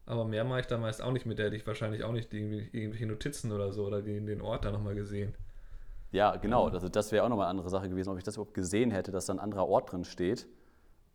Aber 0.05 0.25
mehr 0.25 0.43
mache 0.43 0.61
ich 0.61 0.67
da 0.67 0.77
meist 0.77 1.01
auch 1.01 1.11
nicht 1.11 1.25
mit. 1.25 1.39
Der 1.39 1.47
hätte 1.47 1.55
ich 1.55 1.65
wahrscheinlich 1.65 2.03
auch 2.03 2.11
nicht 2.11 2.33
irgendwelche 2.33 3.05
Notizen 3.05 3.51
oder 3.51 3.71
so 3.71 3.85
oder 3.85 4.01
den, 4.01 4.27
den 4.27 4.41
Ort 4.41 4.65
da 4.65 4.71
nochmal 4.71 4.95
gesehen. 4.95 5.33
Ja, 6.11 6.35
genau. 6.35 6.67
Also 6.67 6.89
das 6.89 7.11
wäre 7.11 7.23
auch 7.23 7.29
nochmal 7.29 7.45
eine 7.45 7.51
andere 7.51 7.69
Sache 7.69 7.89
gewesen, 7.89 8.09
ob 8.09 8.17
ich 8.17 8.23
das 8.23 8.35
überhaupt 8.35 8.53
gesehen 8.53 8.91
hätte, 8.91 9.11
dass 9.11 9.25
da 9.25 9.33
ein 9.33 9.39
anderer 9.39 9.67
Ort 9.67 9.91
drin 9.91 10.05
steht. 10.05 10.47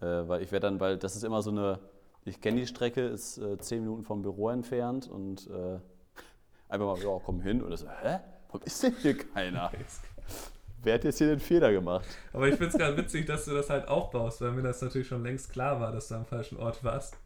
Äh, 0.00 0.06
weil 0.06 0.42
ich 0.42 0.50
wäre 0.50 0.60
dann, 0.60 0.80
weil 0.80 0.98
das 0.98 1.14
ist 1.14 1.22
immer 1.22 1.42
so 1.42 1.50
eine, 1.50 1.78
ich 2.24 2.40
kenne 2.40 2.60
die 2.60 2.66
Strecke, 2.66 3.02
ist 3.02 3.38
äh, 3.38 3.58
zehn 3.58 3.80
Minuten 3.80 4.04
vom 4.04 4.22
Büro 4.22 4.50
entfernt 4.50 5.08
und 5.08 5.48
äh, 5.48 5.78
Einfach 6.70 6.86
mal, 6.86 6.98
ja, 7.02 7.20
komm 7.24 7.40
hin. 7.40 7.62
Und 7.62 7.76
so, 7.76 7.88
hä? 7.88 8.20
Warum 8.48 8.62
ist 8.64 8.82
denn 8.82 8.94
hier 9.00 9.18
keiner? 9.18 9.70
Wer 10.82 10.94
hat 10.94 11.04
jetzt 11.04 11.18
hier 11.18 11.26
den 11.26 11.40
Fehler 11.40 11.72
gemacht? 11.72 12.06
Aber 12.32 12.48
ich 12.48 12.54
finde 12.54 12.68
es 12.68 12.78
ganz 12.78 12.96
witzig, 12.96 13.26
dass 13.26 13.44
du 13.44 13.52
das 13.52 13.68
halt 13.68 13.88
aufbaust, 13.88 14.40
weil 14.40 14.52
mir 14.52 14.62
das 14.62 14.80
natürlich 14.80 15.08
schon 15.08 15.22
längst 15.22 15.52
klar 15.52 15.78
war, 15.78 15.92
dass 15.92 16.08
du 16.08 16.14
am 16.14 16.24
falschen 16.24 16.56
Ort 16.56 16.82
warst, 16.82 17.16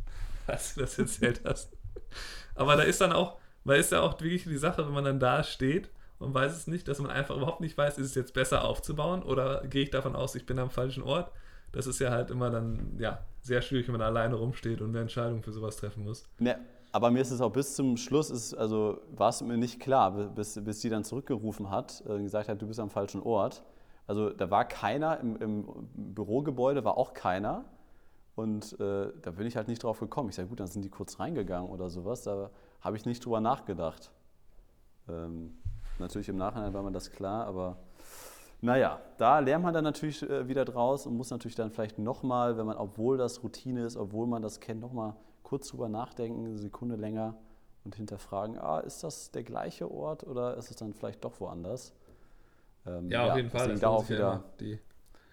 als 0.46 0.74
du 0.74 0.80
das 0.80 0.98
erzählt 0.98 1.42
hast. 1.44 1.72
Aber 2.54 2.76
da 2.76 2.82
ist 2.82 3.00
dann 3.00 3.12
auch, 3.12 3.38
weil 3.64 3.80
ist 3.80 3.92
ja 3.92 4.00
auch 4.00 4.20
wirklich 4.20 4.44
die 4.44 4.56
Sache, 4.56 4.86
wenn 4.86 4.94
man 4.94 5.04
dann 5.04 5.20
da 5.20 5.42
steht 5.42 5.90
und 6.18 6.34
weiß 6.34 6.52
es 6.52 6.66
nicht, 6.66 6.86
dass 6.88 7.00
man 7.00 7.10
einfach 7.10 7.36
überhaupt 7.36 7.60
nicht 7.60 7.76
weiß, 7.76 7.98
ist 7.98 8.06
es 8.06 8.14
jetzt 8.14 8.34
besser 8.34 8.64
aufzubauen 8.64 9.22
oder 9.22 9.66
gehe 9.66 9.82
ich 9.82 9.90
davon 9.90 10.14
aus, 10.14 10.34
ich 10.34 10.46
bin 10.46 10.58
am 10.58 10.70
falschen 10.70 11.02
Ort. 11.02 11.30
Das 11.72 11.86
ist 11.86 11.98
ja 11.98 12.10
halt 12.10 12.30
immer 12.30 12.50
dann, 12.50 12.96
ja, 12.98 13.24
sehr 13.40 13.60
schwierig, 13.60 13.88
wenn 13.88 13.94
man 13.94 14.02
alleine 14.02 14.36
rumsteht 14.36 14.80
und 14.80 14.90
eine 14.90 15.00
Entscheidung 15.00 15.42
für 15.42 15.52
sowas 15.52 15.76
treffen 15.76 16.04
muss. 16.04 16.28
Ne, 16.38 16.56
aber 16.92 17.10
mir 17.10 17.20
ist 17.20 17.32
es 17.32 17.40
auch 17.40 17.50
bis 17.50 17.74
zum 17.74 17.96
Schluss, 17.96 18.30
ist, 18.30 18.54
also 18.54 19.00
war 19.10 19.30
es 19.30 19.42
mir 19.42 19.56
nicht 19.56 19.80
klar, 19.80 20.12
bis, 20.12 20.62
bis 20.62 20.80
sie 20.80 20.88
dann 20.88 21.02
zurückgerufen 21.02 21.68
hat 21.68 22.04
und 22.06 22.22
gesagt 22.22 22.48
hat, 22.48 22.62
du 22.62 22.68
bist 22.68 22.78
am 22.78 22.90
falschen 22.90 23.20
Ort. 23.20 23.64
Also 24.06 24.30
da 24.30 24.48
war 24.50 24.64
keiner, 24.64 25.18
im, 25.18 25.36
im 25.38 25.66
Bürogebäude 25.94 26.84
war 26.84 26.96
auch 26.96 27.12
keiner. 27.12 27.64
Und 28.34 28.78
äh, 28.80 29.12
da 29.22 29.30
bin 29.30 29.46
ich 29.46 29.56
halt 29.56 29.68
nicht 29.68 29.82
drauf 29.82 30.00
gekommen. 30.00 30.28
Ich 30.28 30.34
sage, 30.34 30.48
gut, 30.48 30.60
dann 30.60 30.66
sind 30.66 30.84
die 30.84 30.90
kurz 30.90 31.20
reingegangen 31.20 31.70
oder 31.70 31.88
sowas. 31.88 32.22
Da 32.22 32.50
habe 32.80 32.96
ich 32.96 33.06
nicht 33.06 33.24
drüber 33.24 33.40
nachgedacht. 33.40 34.10
Ähm, 35.08 35.56
natürlich 35.98 36.28
im 36.28 36.36
Nachhinein 36.36 36.74
war 36.74 36.82
mir 36.82 36.92
das 36.92 37.10
klar, 37.10 37.46
aber 37.46 37.76
naja, 38.60 39.00
da 39.18 39.38
lernt 39.38 39.62
man 39.62 39.74
dann 39.74 39.84
natürlich 39.84 40.22
äh, 40.22 40.48
wieder 40.48 40.64
draus 40.64 41.06
und 41.06 41.16
muss 41.16 41.30
natürlich 41.30 41.54
dann 41.54 41.70
vielleicht 41.70 41.98
nochmal, 41.98 42.56
wenn 42.56 42.66
man, 42.66 42.76
obwohl 42.76 43.18
das 43.18 43.42
Routine 43.42 43.84
ist, 43.84 43.96
obwohl 43.96 44.26
man 44.26 44.42
das 44.42 44.58
kennt, 44.58 44.80
nochmal 44.80 45.14
kurz 45.42 45.68
drüber 45.68 45.88
nachdenken, 45.88 46.46
eine 46.46 46.58
Sekunde 46.58 46.96
länger 46.96 47.36
und 47.84 47.94
hinterfragen, 47.94 48.58
ah, 48.58 48.80
ist 48.80 49.04
das 49.04 49.30
der 49.30 49.44
gleiche 49.44 49.90
Ort 49.90 50.26
oder 50.26 50.56
ist 50.56 50.70
es 50.70 50.76
dann 50.76 50.94
vielleicht 50.94 51.22
doch 51.24 51.38
woanders? 51.40 51.92
Ähm, 52.86 53.10
ja, 53.10 53.30
auf 53.30 53.36
jeden 53.36 53.50
Fall. 53.50 53.68
Das 53.68 53.80
da 53.80 53.88
auch 53.88 54.08
wieder 54.08 54.44
ja 54.60 54.78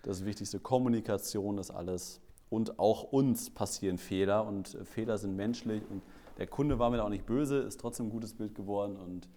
das 0.04 0.26
Wichtigste, 0.26 0.60
Kommunikation 0.60 1.58
ist 1.58 1.72
alles. 1.72 2.22
Und 2.52 2.80
auch 2.80 3.04
uns 3.04 3.50
passieren 3.50 3.98
Fehler 3.98 4.46
und 4.46 4.78
Fehler 4.84 5.18
sind 5.18 5.38
menschlich 5.38 5.84
und 5.90 6.02
der 6.38 6.48
Kunde 6.48 6.80
war 6.80 6.90
mir 6.90 6.98
da 6.98 7.04
auch 7.06 7.10
nicht 7.10 7.26
böse, 7.26 7.60
ist 7.60 7.80
trotzdem 7.80 8.08
ein 8.08 8.10
gutes 8.10 8.34
Bild 8.34 8.56
geworden 8.56 8.98
und 8.98 9.30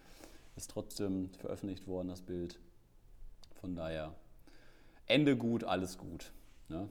ist 0.57 0.69
trotzdem 0.69 1.31
veröffentlicht 1.39 1.87
worden, 1.87 2.09
das 2.09 2.23
Bild. 2.23 2.59
Von 3.61 3.77
daher, 3.77 4.13
Ende 5.07 5.37
gut, 5.37 5.63
alles 5.63 5.97
gut. 5.97 6.33
Ne? 6.69 6.89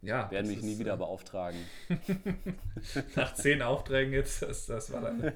Ja, 0.00 0.28
werden 0.32 0.50
mich 0.50 0.62
nie 0.62 0.80
wieder 0.80 0.94
äh, 0.94 0.96
beauftragen. 0.96 1.60
Nach 3.14 3.32
zehn 3.34 3.62
Aufträgen 3.62 4.12
jetzt, 4.12 4.42
das, 4.42 4.66
das 4.66 4.92
war 4.92 5.02
dann 5.02 5.32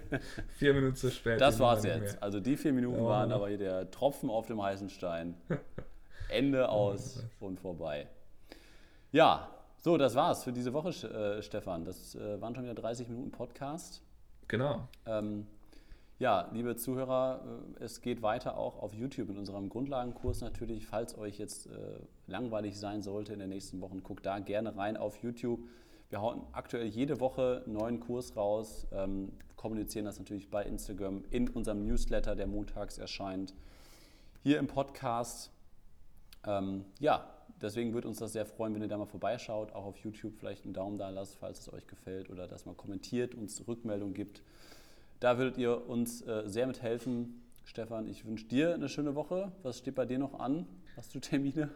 vier 0.59 0.75
Minuten 0.75 0.97
zu 0.97 1.13
spät. 1.13 1.41
Das 1.41 1.61
war 1.61 1.77
es 1.77 1.85
jetzt. 1.85 2.21
Also 2.21 2.41
die 2.41 2.57
vier 2.57 2.73
Minuten 2.73 2.99
oh. 2.99 3.07
waren 3.07 3.31
aber 3.31 3.47
hier 3.47 3.59
der 3.59 3.93
Tropfen 3.93 4.29
auf 4.29 4.47
dem 4.47 4.61
heißen 4.61 4.91
Stein. 4.91 5.35
Ende 6.29 6.69
aus 6.71 7.23
und 7.39 7.61
vorbei. 7.61 8.09
Ja, 9.13 9.56
so, 9.87 9.97
das 9.97 10.17
war's 10.17 10.43
für 10.43 10.53
diese 10.53 10.73
Woche, 10.73 10.89
äh, 10.89 11.41
Stefan. 11.43 11.85
Das 11.85 12.17
äh, 12.17 12.41
waren 12.41 12.57
schon 12.57 12.65
wieder 12.65 12.75
30 12.75 13.09
Minuten 13.09 13.31
Podcast. 13.31 14.03
Genau. 14.49 14.89
Ähm, 15.07 15.47
ja, 16.19 16.51
liebe 16.53 16.75
Zuhörer, 16.75 17.41
äh, 17.79 17.85
es 17.85 18.01
geht 18.01 18.21
weiter 18.21 18.59
auch 18.59 18.83
auf 18.83 18.95
YouTube 18.95 19.31
in 19.31 19.39
unserem 19.39 19.69
Grundlagenkurs 19.69 20.41
natürlich. 20.41 20.89
Falls 20.89 21.17
euch 21.17 21.39
jetzt 21.39 21.69
äh, 21.69 21.71
langweilig 22.27 22.81
sein 22.81 23.01
sollte 23.01 23.33
in 23.33 23.39
den 23.39 23.49
nächsten 23.49 23.81
Wochen, 23.81 24.03
guckt 24.03 24.27
da 24.27 24.41
gerne 24.41 24.77
rein 24.77 24.97
auf 24.97 25.23
YouTube. 25.23 25.61
Wir 26.11 26.21
hauen 26.21 26.43
aktuell 26.51 26.87
jede 26.87 27.21
Woche 27.21 27.63
einen 27.65 27.75
neuen 27.77 28.01
Kurs 28.01 28.35
raus, 28.35 28.89
ähm, 28.91 29.35
kommunizieren 29.55 30.05
das 30.05 30.19
natürlich 30.19 30.51
bei 30.51 30.65
Instagram, 30.65 31.23
in 31.31 31.49
unserem 31.49 31.87
Newsletter, 31.87 32.35
der 32.35 32.49
montags 32.49 32.99
erscheint, 32.99 33.55
hier 34.43 34.59
im 34.59 34.67
Podcast. 34.67 35.53
Ähm, 36.45 36.87
ja, 36.99 37.36
deswegen 37.61 37.95
würde 37.95 38.09
uns 38.09 38.19
das 38.19 38.33
sehr 38.33 38.47
freuen, 38.47 38.75
wenn 38.75 38.83
ihr 38.83 38.89
da 38.89 38.99
mal 38.99 39.07
vorbeischaut, 39.07 39.73
auch 39.73 39.85
auf 39.85 39.97
YouTube 39.99 40.35
vielleicht 40.39 40.65
einen 40.65 40.75
Daumen 40.75 40.99
da 40.99 41.09
lasst, 41.11 41.37
falls 41.37 41.61
es 41.61 41.73
euch 41.73 41.87
gefällt 41.87 42.31
oder 42.31 42.47
dass 42.47 42.67
man 42.67 42.77
kommentiert, 42.77 43.35
uns 43.35 43.67
Rückmeldung 43.67 44.15
gibt. 44.15 44.43
Da 45.21 45.39
würdet 45.39 45.59
ihr 45.59 45.89
uns 45.89 46.23
äh, 46.23 46.43
sehr 46.47 46.67
mithelfen. 46.67 47.43
Stefan, 47.65 48.07
ich 48.07 48.25
wünsche 48.27 48.47
dir 48.47 48.75
eine 48.75 48.89
schöne 48.89 49.15
Woche. 49.15 49.53
Was 49.63 49.79
steht 49.79 49.95
bei 49.95 50.07
dir 50.07 50.19
noch 50.19 50.39
an? 50.39 50.67
Hast 50.97 51.15
du 51.15 51.21
Termine? 51.21 51.71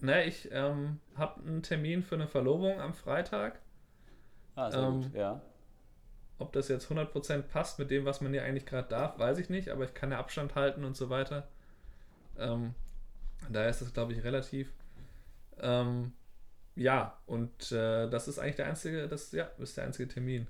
Ne, 0.00 0.24
ich 0.24 0.48
ähm, 0.52 1.00
habe 1.16 1.40
einen 1.42 1.62
Termin 1.62 2.02
für 2.02 2.14
eine 2.14 2.26
Verlobung 2.26 2.80
am 2.80 2.94
Freitag. 2.94 3.60
Ah, 4.54 4.70
sehr 4.70 4.80
Ähm, 4.82 5.02
gut, 5.02 5.14
ja. 5.14 5.42
Ob 6.38 6.52
das 6.52 6.68
jetzt 6.68 6.90
100% 6.90 7.42
passt 7.42 7.78
mit 7.78 7.90
dem, 7.90 8.04
was 8.04 8.20
man 8.20 8.32
hier 8.32 8.42
eigentlich 8.42 8.66
gerade 8.66 8.88
darf, 8.88 9.18
weiß 9.18 9.38
ich 9.38 9.50
nicht, 9.50 9.68
aber 9.70 9.84
ich 9.84 9.94
kann 9.94 10.10
ja 10.10 10.18
Abstand 10.18 10.54
halten 10.54 10.84
und 10.84 10.96
so 10.96 11.10
weiter. 11.10 11.46
Ähm, 12.38 12.74
daher 13.48 13.70
ist 13.70 13.82
das, 13.82 13.92
glaube 13.92 14.12
ich, 14.12 14.24
relativ. 14.24 14.72
Ähm, 15.60 16.12
ja, 16.76 17.18
und 17.26 17.72
äh, 17.72 18.08
das 18.10 18.28
ist 18.28 18.38
eigentlich 18.38 18.56
der 18.56 18.66
einzige, 18.66 19.08
das 19.08 19.32
ja, 19.32 19.44
ist 19.58 19.76
der 19.76 19.84
einzige 19.84 20.08
Termin, 20.08 20.48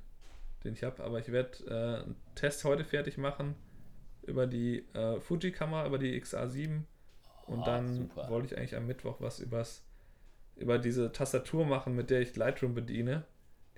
den 0.65 0.75
ich 0.75 0.83
habe. 0.85 1.03
Aber 1.05 1.19
ich 1.19 1.31
werde 1.33 1.59
äh, 1.67 2.05
einen 2.05 2.17
Test 2.35 2.65
heute 2.65 2.85
fertig 2.85 3.19
machen 3.19 3.55
über 4.23 4.47
die 4.47 4.87
äh, 4.95 5.21
Fuji-Kamera, 5.21 5.87
über 5.87 5.99
die 5.99 6.21
XA7. 6.21 6.85
Und 7.47 7.61
Oh, 7.61 7.65
dann 7.65 7.95
super. 7.95 8.29
wollte 8.31 8.47
ich 8.47 8.59
eigentlich 8.59 8.77
am 8.77 8.87
Mittwoch 8.87 9.21
was 9.21 9.41
übers, 9.41 9.83
über 10.57 10.79
diese 10.79 11.13
Tastatur 11.13 11.67
machen, 11.67 11.95
mit 11.95 12.11
der 12.11 12.21
ich 12.23 12.37
Lightroom 12.37 12.75
bediene. 12.75 13.25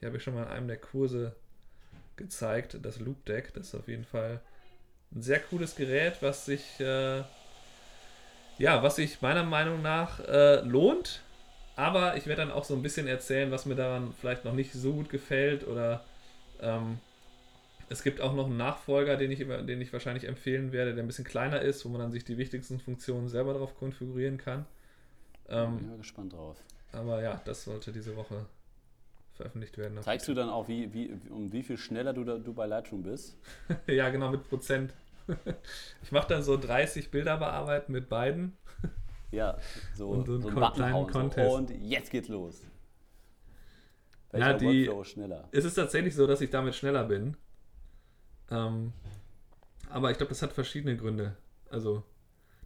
Die 0.01 0.07
habe 0.07 0.19
ich 0.19 0.23
schon 0.23 0.35
mal 0.35 0.45
in 0.45 0.49
einem 0.51 0.69
der 0.69 0.79
Kurse 0.79 1.35
gezeigt, 2.17 2.79
das 2.83 3.01
Loop 3.01 3.25
Deck. 3.27 3.53
Das 3.55 3.69
ist 3.69 3.75
auf 3.75 3.89
jeden 3.89 4.05
Fall 4.05 4.41
ein 5.15 5.23
sehr 5.23 5.41
cooles 5.41 5.77
Gerät, 5.77 6.19
was 6.23 6.47
sich, 6.47 6.81
äh, 6.81 7.23
ja, 8.59 8.83
was 8.83 8.97
sich 8.97 9.21
meiner 9.23 9.45
Meinung 9.45 9.83
nach 9.83 10.21
äh, 10.21 10.61
lohnt. 10.61 11.23
Aber 11.77 12.17
ich 12.17 12.27
werde 12.27 12.43
dann 12.43 12.51
auch 12.51 12.65
so 12.65 12.75
ein 12.75 12.83
bisschen 12.83 13.07
erzählen, 13.07 13.51
was 13.51 13.67
mir 13.67 13.75
daran 13.75 14.15
vielleicht 14.19 14.45
noch 14.47 14.55
nicht 14.55 14.73
so 14.73 14.95
gut 14.95 15.11
gefällt 15.11 15.67
oder 15.67 16.03
ähm, 16.61 16.99
es 17.89 18.03
gibt 18.03 18.21
auch 18.21 18.35
noch 18.35 18.47
einen 18.47 18.57
Nachfolger, 18.57 19.17
den 19.17 19.31
ich, 19.31 19.41
den 19.41 19.81
ich 19.81 19.93
wahrscheinlich 19.93 20.25
empfehlen 20.25 20.73
werde, 20.73 20.95
der 20.95 21.05
ein 21.05 21.07
bisschen 21.07 21.25
kleiner 21.25 21.61
ist, 21.61 21.85
wo 21.85 21.91
man 21.91 22.01
dann 22.01 22.13
sich 22.13 22.25
die 22.25 22.39
wichtigsten 22.39 22.81
Funktionen 22.81 23.29
selber 23.29 23.55
drauf 23.55 23.77
konfigurieren 23.79 24.39
kann. 24.39 24.65
Ähm, 25.49 25.77
Bin 25.77 25.89
mal 25.89 25.99
gespannt 25.99 26.33
drauf. 26.33 26.57
aber 26.93 27.23
ja, 27.23 27.41
das 27.45 27.65
sollte 27.65 27.93
diese 27.93 28.17
Woche 28.17 28.47
veröffentlicht 29.35 29.77
werden. 29.79 30.01
Zeigst 30.03 30.27
du 30.29 30.35
dann 30.35 30.49
auch, 30.49 30.67
wie, 30.67 30.93
wie, 30.95 31.13
um 31.31 31.53
wie 31.53 31.63
viel 31.63 31.77
schneller 31.77 32.13
du, 32.13 32.25
da, 32.25 32.39
du 32.39 32.55
bei 32.55 32.67
Lightroom 32.67 33.03
bist? 33.03 33.37
Ja, 33.87 34.09
genau, 34.09 34.31
mit 34.31 34.49
Prozent. 34.49 34.95
Ich 36.03 36.13
mache 36.13 36.29
dann 36.29 36.43
so 36.43 36.57
30 36.57 37.11
Bilder 37.11 37.37
bearbeiten 37.37 37.93
mit 37.93 38.09
beiden. 38.09 38.57
Ja, 39.33 39.59
so, 39.95 40.09
Und 40.11 40.27
so 40.27 40.35
einen 40.35 40.43
so 40.43 40.51
Button 40.51 40.73
kleinen. 40.75 41.07
Contest. 41.11 41.51
Und 41.53 41.71
jetzt 41.71 42.11
geht's 42.11 42.29
los. 42.29 42.63
Ja, 44.33 44.39
Welcher 44.39 44.55
die- 44.59 44.87
Workflow 44.87 45.05
schneller? 45.05 45.49
Es 45.53 45.65
ist 45.65 45.75
tatsächlich 45.75 46.15
so, 46.15 46.27
dass 46.27 46.41
ich 46.41 46.51
damit 46.51 46.75
schneller 46.75 47.05
bin. 47.05 47.37
Ähm, 48.51 48.93
aber 49.91 50.11
ich 50.11 50.17
glaube, 50.17 50.31
das 50.31 50.43
hat 50.43 50.53
verschiedene 50.53 50.97
Gründe. 50.97 51.37
Also, 51.71 52.05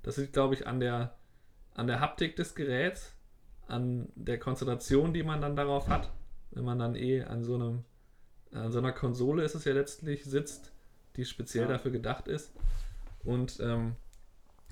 das 0.02 0.16
liegt, 0.18 0.32
glaube 0.32 0.54
ich, 0.54 0.66
an 0.66 0.80
der, 0.80 1.16
an 1.74 1.86
der 1.86 2.00
Haptik 2.00 2.36
des 2.36 2.54
Geräts, 2.54 3.14
an 3.66 4.08
der 4.14 4.38
Konzentration, 4.38 5.12
die 5.14 5.22
man 5.22 5.40
dann 5.40 5.56
darauf 5.56 5.88
hat. 5.88 6.10
Wenn 6.50 6.64
man 6.64 6.78
dann 6.78 6.94
eh 6.96 7.22
an 7.22 7.42
so 7.44 7.54
einem, 7.54 7.84
an 8.52 8.72
so 8.72 8.78
einer 8.78 8.92
Konsole 8.92 9.44
ist 9.44 9.54
es 9.54 9.64
ja 9.64 9.72
letztlich 9.72 10.24
sitzt, 10.24 10.72
die 11.16 11.24
speziell 11.24 11.64
Ja. 11.64 11.70
dafür 11.72 11.90
gedacht 11.90 12.28
ist. 12.28 12.52
Und 13.24 13.58
ähm, 13.60 13.96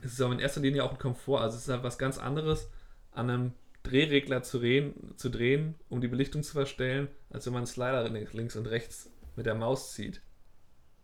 es 0.02 0.12
ist 0.12 0.22
auch 0.22 0.30
in 0.30 0.38
erster 0.38 0.60
Linie 0.60 0.84
auch 0.84 0.92
ein 0.92 0.98
Komfort. 0.98 1.40
Also 1.40 1.56
es 1.56 1.62
ist 1.64 1.68
halt 1.68 1.82
was 1.82 1.98
ganz 1.98 2.18
anderes, 2.18 2.70
an 3.12 3.28
einem 3.30 3.52
Drehregler 3.82 4.42
zu, 4.42 4.58
drehen, 4.58 5.14
zu 5.16 5.28
drehen, 5.28 5.74
um 5.88 6.00
die 6.00 6.08
Belichtung 6.08 6.42
zu 6.42 6.52
verstellen, 6.52 7.08
als 7.30 7.46
wenn 7.46 7.52
man 7.52 7.60
einen 7.60 7.66
Slider 7.66 8.08
links 8.08 8.56
und 8.56 8.66
rechts 8.66 9.10
mit 9.36 9.46
der 9.46 9.54
Maus 9.54 9.92
zieht. 9.94 10.20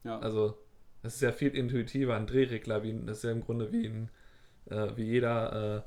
Ja. 0.05 0.19
Also, 0.19 0.59
das 1.03 1.15
ist 1.17 1.21
ja 1.23 1.33
viel 1.33 1.55
intuitiver, 1.55 2.17
ein 2.17 2.27
Drehregler, 2.27 2.83
wie, 2.83 2.91
ein- 2.91 3.07
das 3.07 3.19
ist 3.19 3.25
ja 3.25 3.31
im 3.33 3.43
Grunde 3.43 3.73
wie, 3.73 3.87
ein, 3.87 4.11
äh, 4.67 4.89
wie 4.97 5.05
jeder 5.05 5.85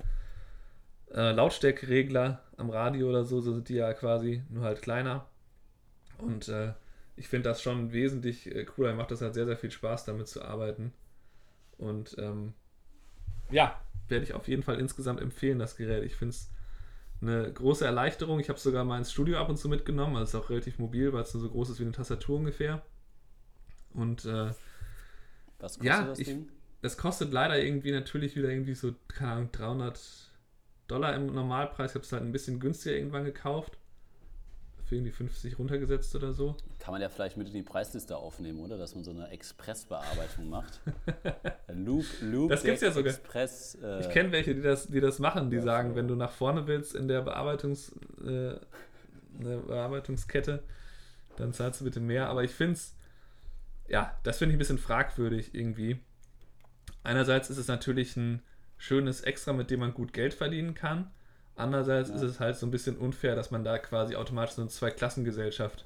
äh, 1.12 1.14
äh, 1.14 1.32
Lautstärkeregler 1.34 2.44
am 2.58 2.70
Radio 2.70 3.10
oder 3.10 3.24
so, 3.26 3.42
so 3.42 3.54
sind 3.54 3.70
die 3.70 3.76
ja 3.76 3.94
quasi 3.94 4.44
nur 4.50 4.64
halt 4.64 4.82
kleiner. 4.82 5.28
Und 6.20 6.48
äh, 6.50 6.74
ich 7.18 7.28
finde 7.28 7.50
das 7.50 7.62
schon 7.62 7.92
wesentlich 7.92 8.54
äh, 8.56 8.64
cooler. 8.66 8.94
Macht 8.94 9.12
das 9.12 9.22
halt 9.22 9.34
sehr, 9.34 9.46
sehr 9.46 9.58
viel 9.58 9.72
Spaß, 9.72 10.06
damit 10.06 10.28
zu 10.28 10.42
arbeiten. 10.44 10.94
Und 11.78 12.16
ähm, 12.18 12.54
ja, 13.52 13.80
werde 14.08 14.24
ich 14.24 14.34
auf 14.34 14.48
jeden 14.48 14.64
Fall 14.64 14.80
insgesamt 14.80 15.20
empfehlen, 15.22 15.60
das 15.60 15.76
Gerät. 15.76 16.04
Ich 16.04 16.16
finde 16.16 16.32
es 16.36 16.50
eine 17.22 17.52
große 17.52 17.86
Erleichterung. 17.86 18.40
Ich 18.40 18.50
habe 18.50 18.60
sogar 18.60 18.84
mal 18.86 18.98
ins 18.98 19.12
Studio 19.12 19.38
ab 19.40 19.50
und 19.50 19.58
zu 19.58 19.68
mitgenommen. 19.70 20.16
Also 20.16 20.24
es 20.24 20.30
ist 20.30 20.46
auch 20.46 20.50
relativ 20.50 20.80
mobil, 20.80 21.12
weil 21.14 21.24
es 21.24 21.34
nur 21.34 21.42
so 21.44 21.50
groß 21.50 21.72
ist 21.72 21.80
wie 21.80 21.84
eine 21.84 21.92
Tastatur 21.92 22.38
ungefähr. 22.38 22.84
Und 23.94 24.26
äh, 24.26 24.52
Was 25.60 25.74
kostet 25.80 25.84
ja, 25.84 26.04
das 26.06 26.20
ich- 26.20 26.28
Ding? 26.28 26.50
es 26.84 26.98
kostet 26.98 27.32
leider 27.34 27.60
irgendwie 27.62 27.92
natürlich 27.92 28.36
wieder 28.36 28.50
irgendwie 28.50 28.76
so, 28.76 28.94
keine 29.08 29.32
Ahnung, 29.32 29.50
300 29.52 30.00
Dollar 30.88 31.16
im 31.16 31.26
Normalpreis. 31.28 31.92
Ich 31.92 31.96
habe 31.96 32.06
es 32.06 32.12
halt 32.12 32.24
ein 32.24 32.32
bisschen 32.32 32.60
günstiger 32.60 32.96
irgendwann 32.96 33.26
gekauft. 33.26 33.78
Für 34.88 34.96
irgendwie 34.96 35.12
50 35.12 35.60
runtergesetzt 35.60 36.16
oder 36.16 36.32
so. 36.32 36.56
Kann 36.80 36.94
man 36.94 37.02
ja 37.02 37.10
vielleicht 37.10 37.36
mit 37.36 37.48
in 37.48 37.54
die 37.54 37.62
Preisliste 37.64 38.16
aufnehmen, 38.16 38.62
oder? 38.62 38.78
Dass 38.78 38.96
man 38.96 39.04
so 39.04 39.12
eine 39.12 39.28
Expressbearbeitung 39.30 40.48
macht. 40.50 40.80
Loop, 41.74 42.06
Loop, 42.22 42.50
Das 42.52 42.64
gibt's 42.64 42.82
ja 42.82 42.92
sogar. 42.92 43.14
Express. 43.14 43.78
Äh, 43.84 44.00
Ich 44.00 44.10
kenne 44.10 44.32
welche, 44.32 44.56
die 44.56 44.62
das, 44.62 44.88
die 44.88 45.02
das 45.02 45.20
machen, 45.20 45.50
die 45.50 45.58
Ja, 45.58 45.64
sagen, 45.64 45.96
wenn 45.96 46.08
du 46.08 46.16
nach 46.16 46.32
vorne 46.32 46.68
willst 46.68 46.96
in 46.96 47.10
der 47.10 47.22
Bearbeitungs, 47.22 47.94
äh, 48.22 48.56
eine 49.40 49.58
Bearbeitungskette, 49.68 50.64
dann 51.36 51.52
zahlst 51.52 51.82
du 51.82 51.86
bitte 51.86 52.00
mehr. 52.00 52.30
Aber 52.30 52.46
ich 52.46 52.52
finde 52.52 52.74
es, 52.74 52.96
ja, 53.90 54.18
das 54.24 54.38
finde 54.38 54.54
ich 54.54 54.56
ein 54.56 54.60
bisschen 54.60 54.78
fragwürdig 54.78 55.54
irgendwie. 55.54 56.00
Einerseits 57.04 57.50
ist 57.50 57.58
es 57.58 57.68
natürlich 57.68 58.16
ein 58.16 58.42
schönes 58.78 59.20
Extra, 59.22 59.52
mit 59.52 59.70
dem 59.70 59.82
man 59.82 59.94
gut 59.94 60.14
Geld 60.14 60.34
verdienen 60.34 60.76
kann. 60.76 61.12
Andererseits 61.58 62.10
Ja. 62.10 62.16
ist 62.16 62.22
es 62.22 62.40
halt 62.40 62.56
so 62.56 62.66
ein 62.66 62.72
bisschen 62.72 62.98
unfair, 62.98 63.36
dass 63.36 63.52
man 63.52 63.64
da 63.64 63.78
quasi 63.80 64.16
automatisch 64.16 64.56
so 64.56 64.62
eine 64.62 64.70
Zweiklassengesellschaft 64.70 65.86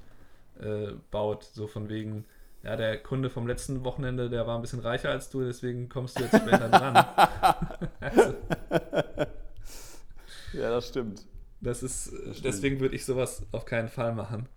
äh, 0.59 0.91
baut. 1.11 1.43
So 1.45 1.67
von 1.67 1.89
wegen, 1.89 2.25
ja, 2.63 2.75
der 2.75 3.01
Kunde 3.01 3.29
vom 3.29 3.47
letzten 3.47 3.83
Wochenende, 3.83 4.29
der 4.29 4.45
war 4.47 4.55
ein 4.57 4.61
bisschen 4.61 4.81
reicher 4.81 5.09
als 5.09 5.29
du, 5.29 5.41
deswegen 5.43 5.89
kommst 5.89 6.19
du 6.19 6.23
jetzt 6.23 6.37
später 6.37 6.69
dran. 6.69 6.95
also, 7.99 8.33
Ja, 10.53 10.69
das 10.69 10.87
stimmt. 10.89 11.25
das 11.61 11.81
ist, 11.83 12.07
äh, 12.07 12.17
stimmt. 12.33 12.45
deswegen 12.45 12.79
würde 12.79 12.95
ich 12.95 13.05
sowas 13.05 13.43
auf 13.51 13.65
keinen 13.65 13.87
Fall 13.87 14.13
machen. 14.13 14.47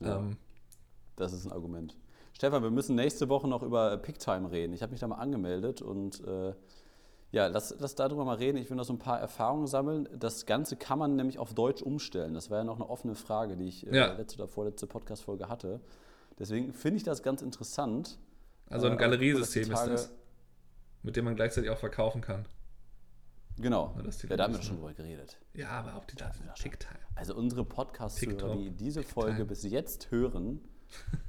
Ja. 0.00 0.16
Ähm, 0.18 0.36
Das 1.16 1.32
ist 1.32 1.44
ein 1.44 1.52
Argument. 1.52 1.96
Stefan, 2.32 2.62
wir 2.62 2.70
müssen 2.70 2.94
nächste 2.96 3.28
Woche 3.28 3.46
noch 3.48 3.62
über 3.62 3.96
Picktime 3.98 4.50
reden. 4.50 4.72
Ich 4.72 4.80
habe 4.82 4.92
mich 4.92 5.00
da 5.00 5.06
mal 5.08 5.16
angemeldet 5.16 5.82
und 5.82 6.24
äh, 6.26 6.54
ja, 7.32 7.46
lass, 7.46 7.74
lass 7.78 7.94
darüber 7.94 8.24
mal 8.24 8.36
reden. 8.36 8.58
Ich 8.58 8.68
will 8.70 8.76
noch 8.76 8.84
so 8.84 8.92
ein 8.92 8.98
paar 8.98 9.20
Erfahrungen 9.20 9.66
sammeln. 9.66 10.08
Das 10.18 10.46
Ganze 10.46 10.76
kann 10.76 10.98
man 10.98 11.14
nämlich 11.16 11.38
auf 11.38 11.54
Deutsch 11.54 11.80
umstellen. 11.82 12.34
Das 12.34 12.50
war 12.50 12.58
ja 12.58 12.64
noch 12.64 12.76
eine 12.76 12.88
offene 12.90 13.14
Frage, 13.14 13.56
die 13.56 13.68
ich 13.68 13.86
äh, 13.86 13.94
Ja. 13.96 14.12
letzte 14.14 14.38
oder 14.42 14.48
vorletzte 14.48 14.86
Podcast-Folge 14.86 15.48
hatte. 15.48 15.80
Deswegen 16.38 16.72
finde 16.72 16.96
ich 16.98 17.02
das 17.04 17.22
ganz 17.22 17.42
interessant. 17.42 18.18
also 18.68 18.86
ein 18.86 18.94
Äh, 18.94 18.96
Galeriesystem 18.96 19.70
ist 19.70 19.84
das, 19.86 20.12
mit 21.02 21.16
dem 21.16 21.24
man 21.26 21.36
gleichzeitig 21.36 21.70
auch 21.70 21.78
verkaufen 21.78 22.20
kann. 22.20 22.46
Genau. 23.58 23.94
Ja, 24.28 24.36
da 24.36 24.44
haben 24.44 24.54
wir 24.54 24.62
schon 24.62 24.76
drüber 24.76 24.94
geredet. 24.94 25.36
Ja, 25.54 25.68
aber 25.70 25.96
auch 25.96 26.04
die 26.06 26.16
Da 26.16 26.32
sind 26.32 26.46
wir 26.46 26.56
schon. 26.56 26.70
Ticktime. 26.70 26.98
Also 27.14 27.34
unsere 27.34 27.64
Podcast-Hörer, 27.64 28.30
TikTok, 28.30 28.52
die 28.58 28.70
diese 28.70 29.00
TikTok. 29.00 29.22
Folge 29.24 29.44
bis 29.44 29.62
jetzt 29.64 30.10
hören, 30.10 30.60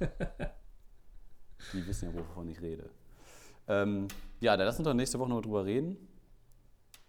die 1.72 1.86
wissen 1.86 2.10
ja, 2.12 2.18
wovon 2.18 2.48
ich 2.48 2.60
rede. 2.60 2.88
Ähm, 3.68 4.08
ja, 4.42 4.56
da 4.56 4.64
lass 4.64 4.78
uns 4.78 4.86
doch 4.86 4.94
nächste 4.94 5.18
Woche 5.18 5.30
noch 5.30 5.40
drüber 5.40 5.64
reden. 5.64 5.96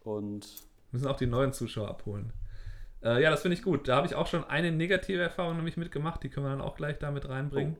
Und 0.01 0.47
müssen 0.91 1.07
auch 1.07 1.15
die 1.17 1.25
neuen 1.25 1.53
Zuschauer 1.53 1.89
abholen. 1.89 2.31
Äh, 3.01 3.21
ja, 3.21 3.31
das 3.31 3.41
finde 3.41 3.57
ich 3.57 3.63
gut. 3.63 3.88
Da 3.88 3.95
habe 3.95 4.07
ich 4.07 4.15
auch 4.15 4.27
schon 4.27 4.43
eine 4.45 4.71
negative 4.71 5.21
Erfahrung 5.21 5.55
nämlich 5.57 5.75
mitgemacht. 5.75 6.23
Die 6.23 6.29
können 6.29 6.45
wir 6.45 6.51
dann 6.51 6.61
auch 6.61 6.75
gleich 6.75 6.99
damit 6.99 7.27
reinbringen. 7.27 7.77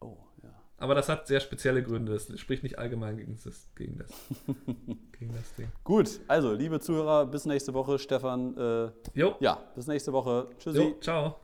oh, 0.00 0.16
ja. 0.42 0.50
Aber 0.76 0.94
das 0.94 1.08
hat 1.08 1.26
sehr 1.26 1.40
spezielle 1.40 1.82
Gründe. 1.82 2.12
Das 2.12 2.38
spricht 2.38 2.62
nicht 2.62 2.78
allgemein 2.78 3.16
gegen 3.16 3.38
das, 3.42 3.70
gegen 3.74 3.98
das, 3.98 4.10
gegen 5.18 5.34
das 5.34 5.54
Ding. 5.54 5.72
Gut, 5.84 6.20
also 6.28 6.52
liebe 6.52 6.80
Zuhörer, 6.80 7.26
bis 7.26 7.44
nächste 7.46 7.74
Woche. 7.74 7.98
Stefan, 7.98 8.56
äh, 8.56 8.90
Jo, 9.14 9.36
ja, 9.40 9.58
bis 9.74 9.86
nächste 9.86 10.12
Woche. 10.12 10.48
Tschüssi. 10.58 10.78
jo 10.78 10.98
ciao. 11.00 11.36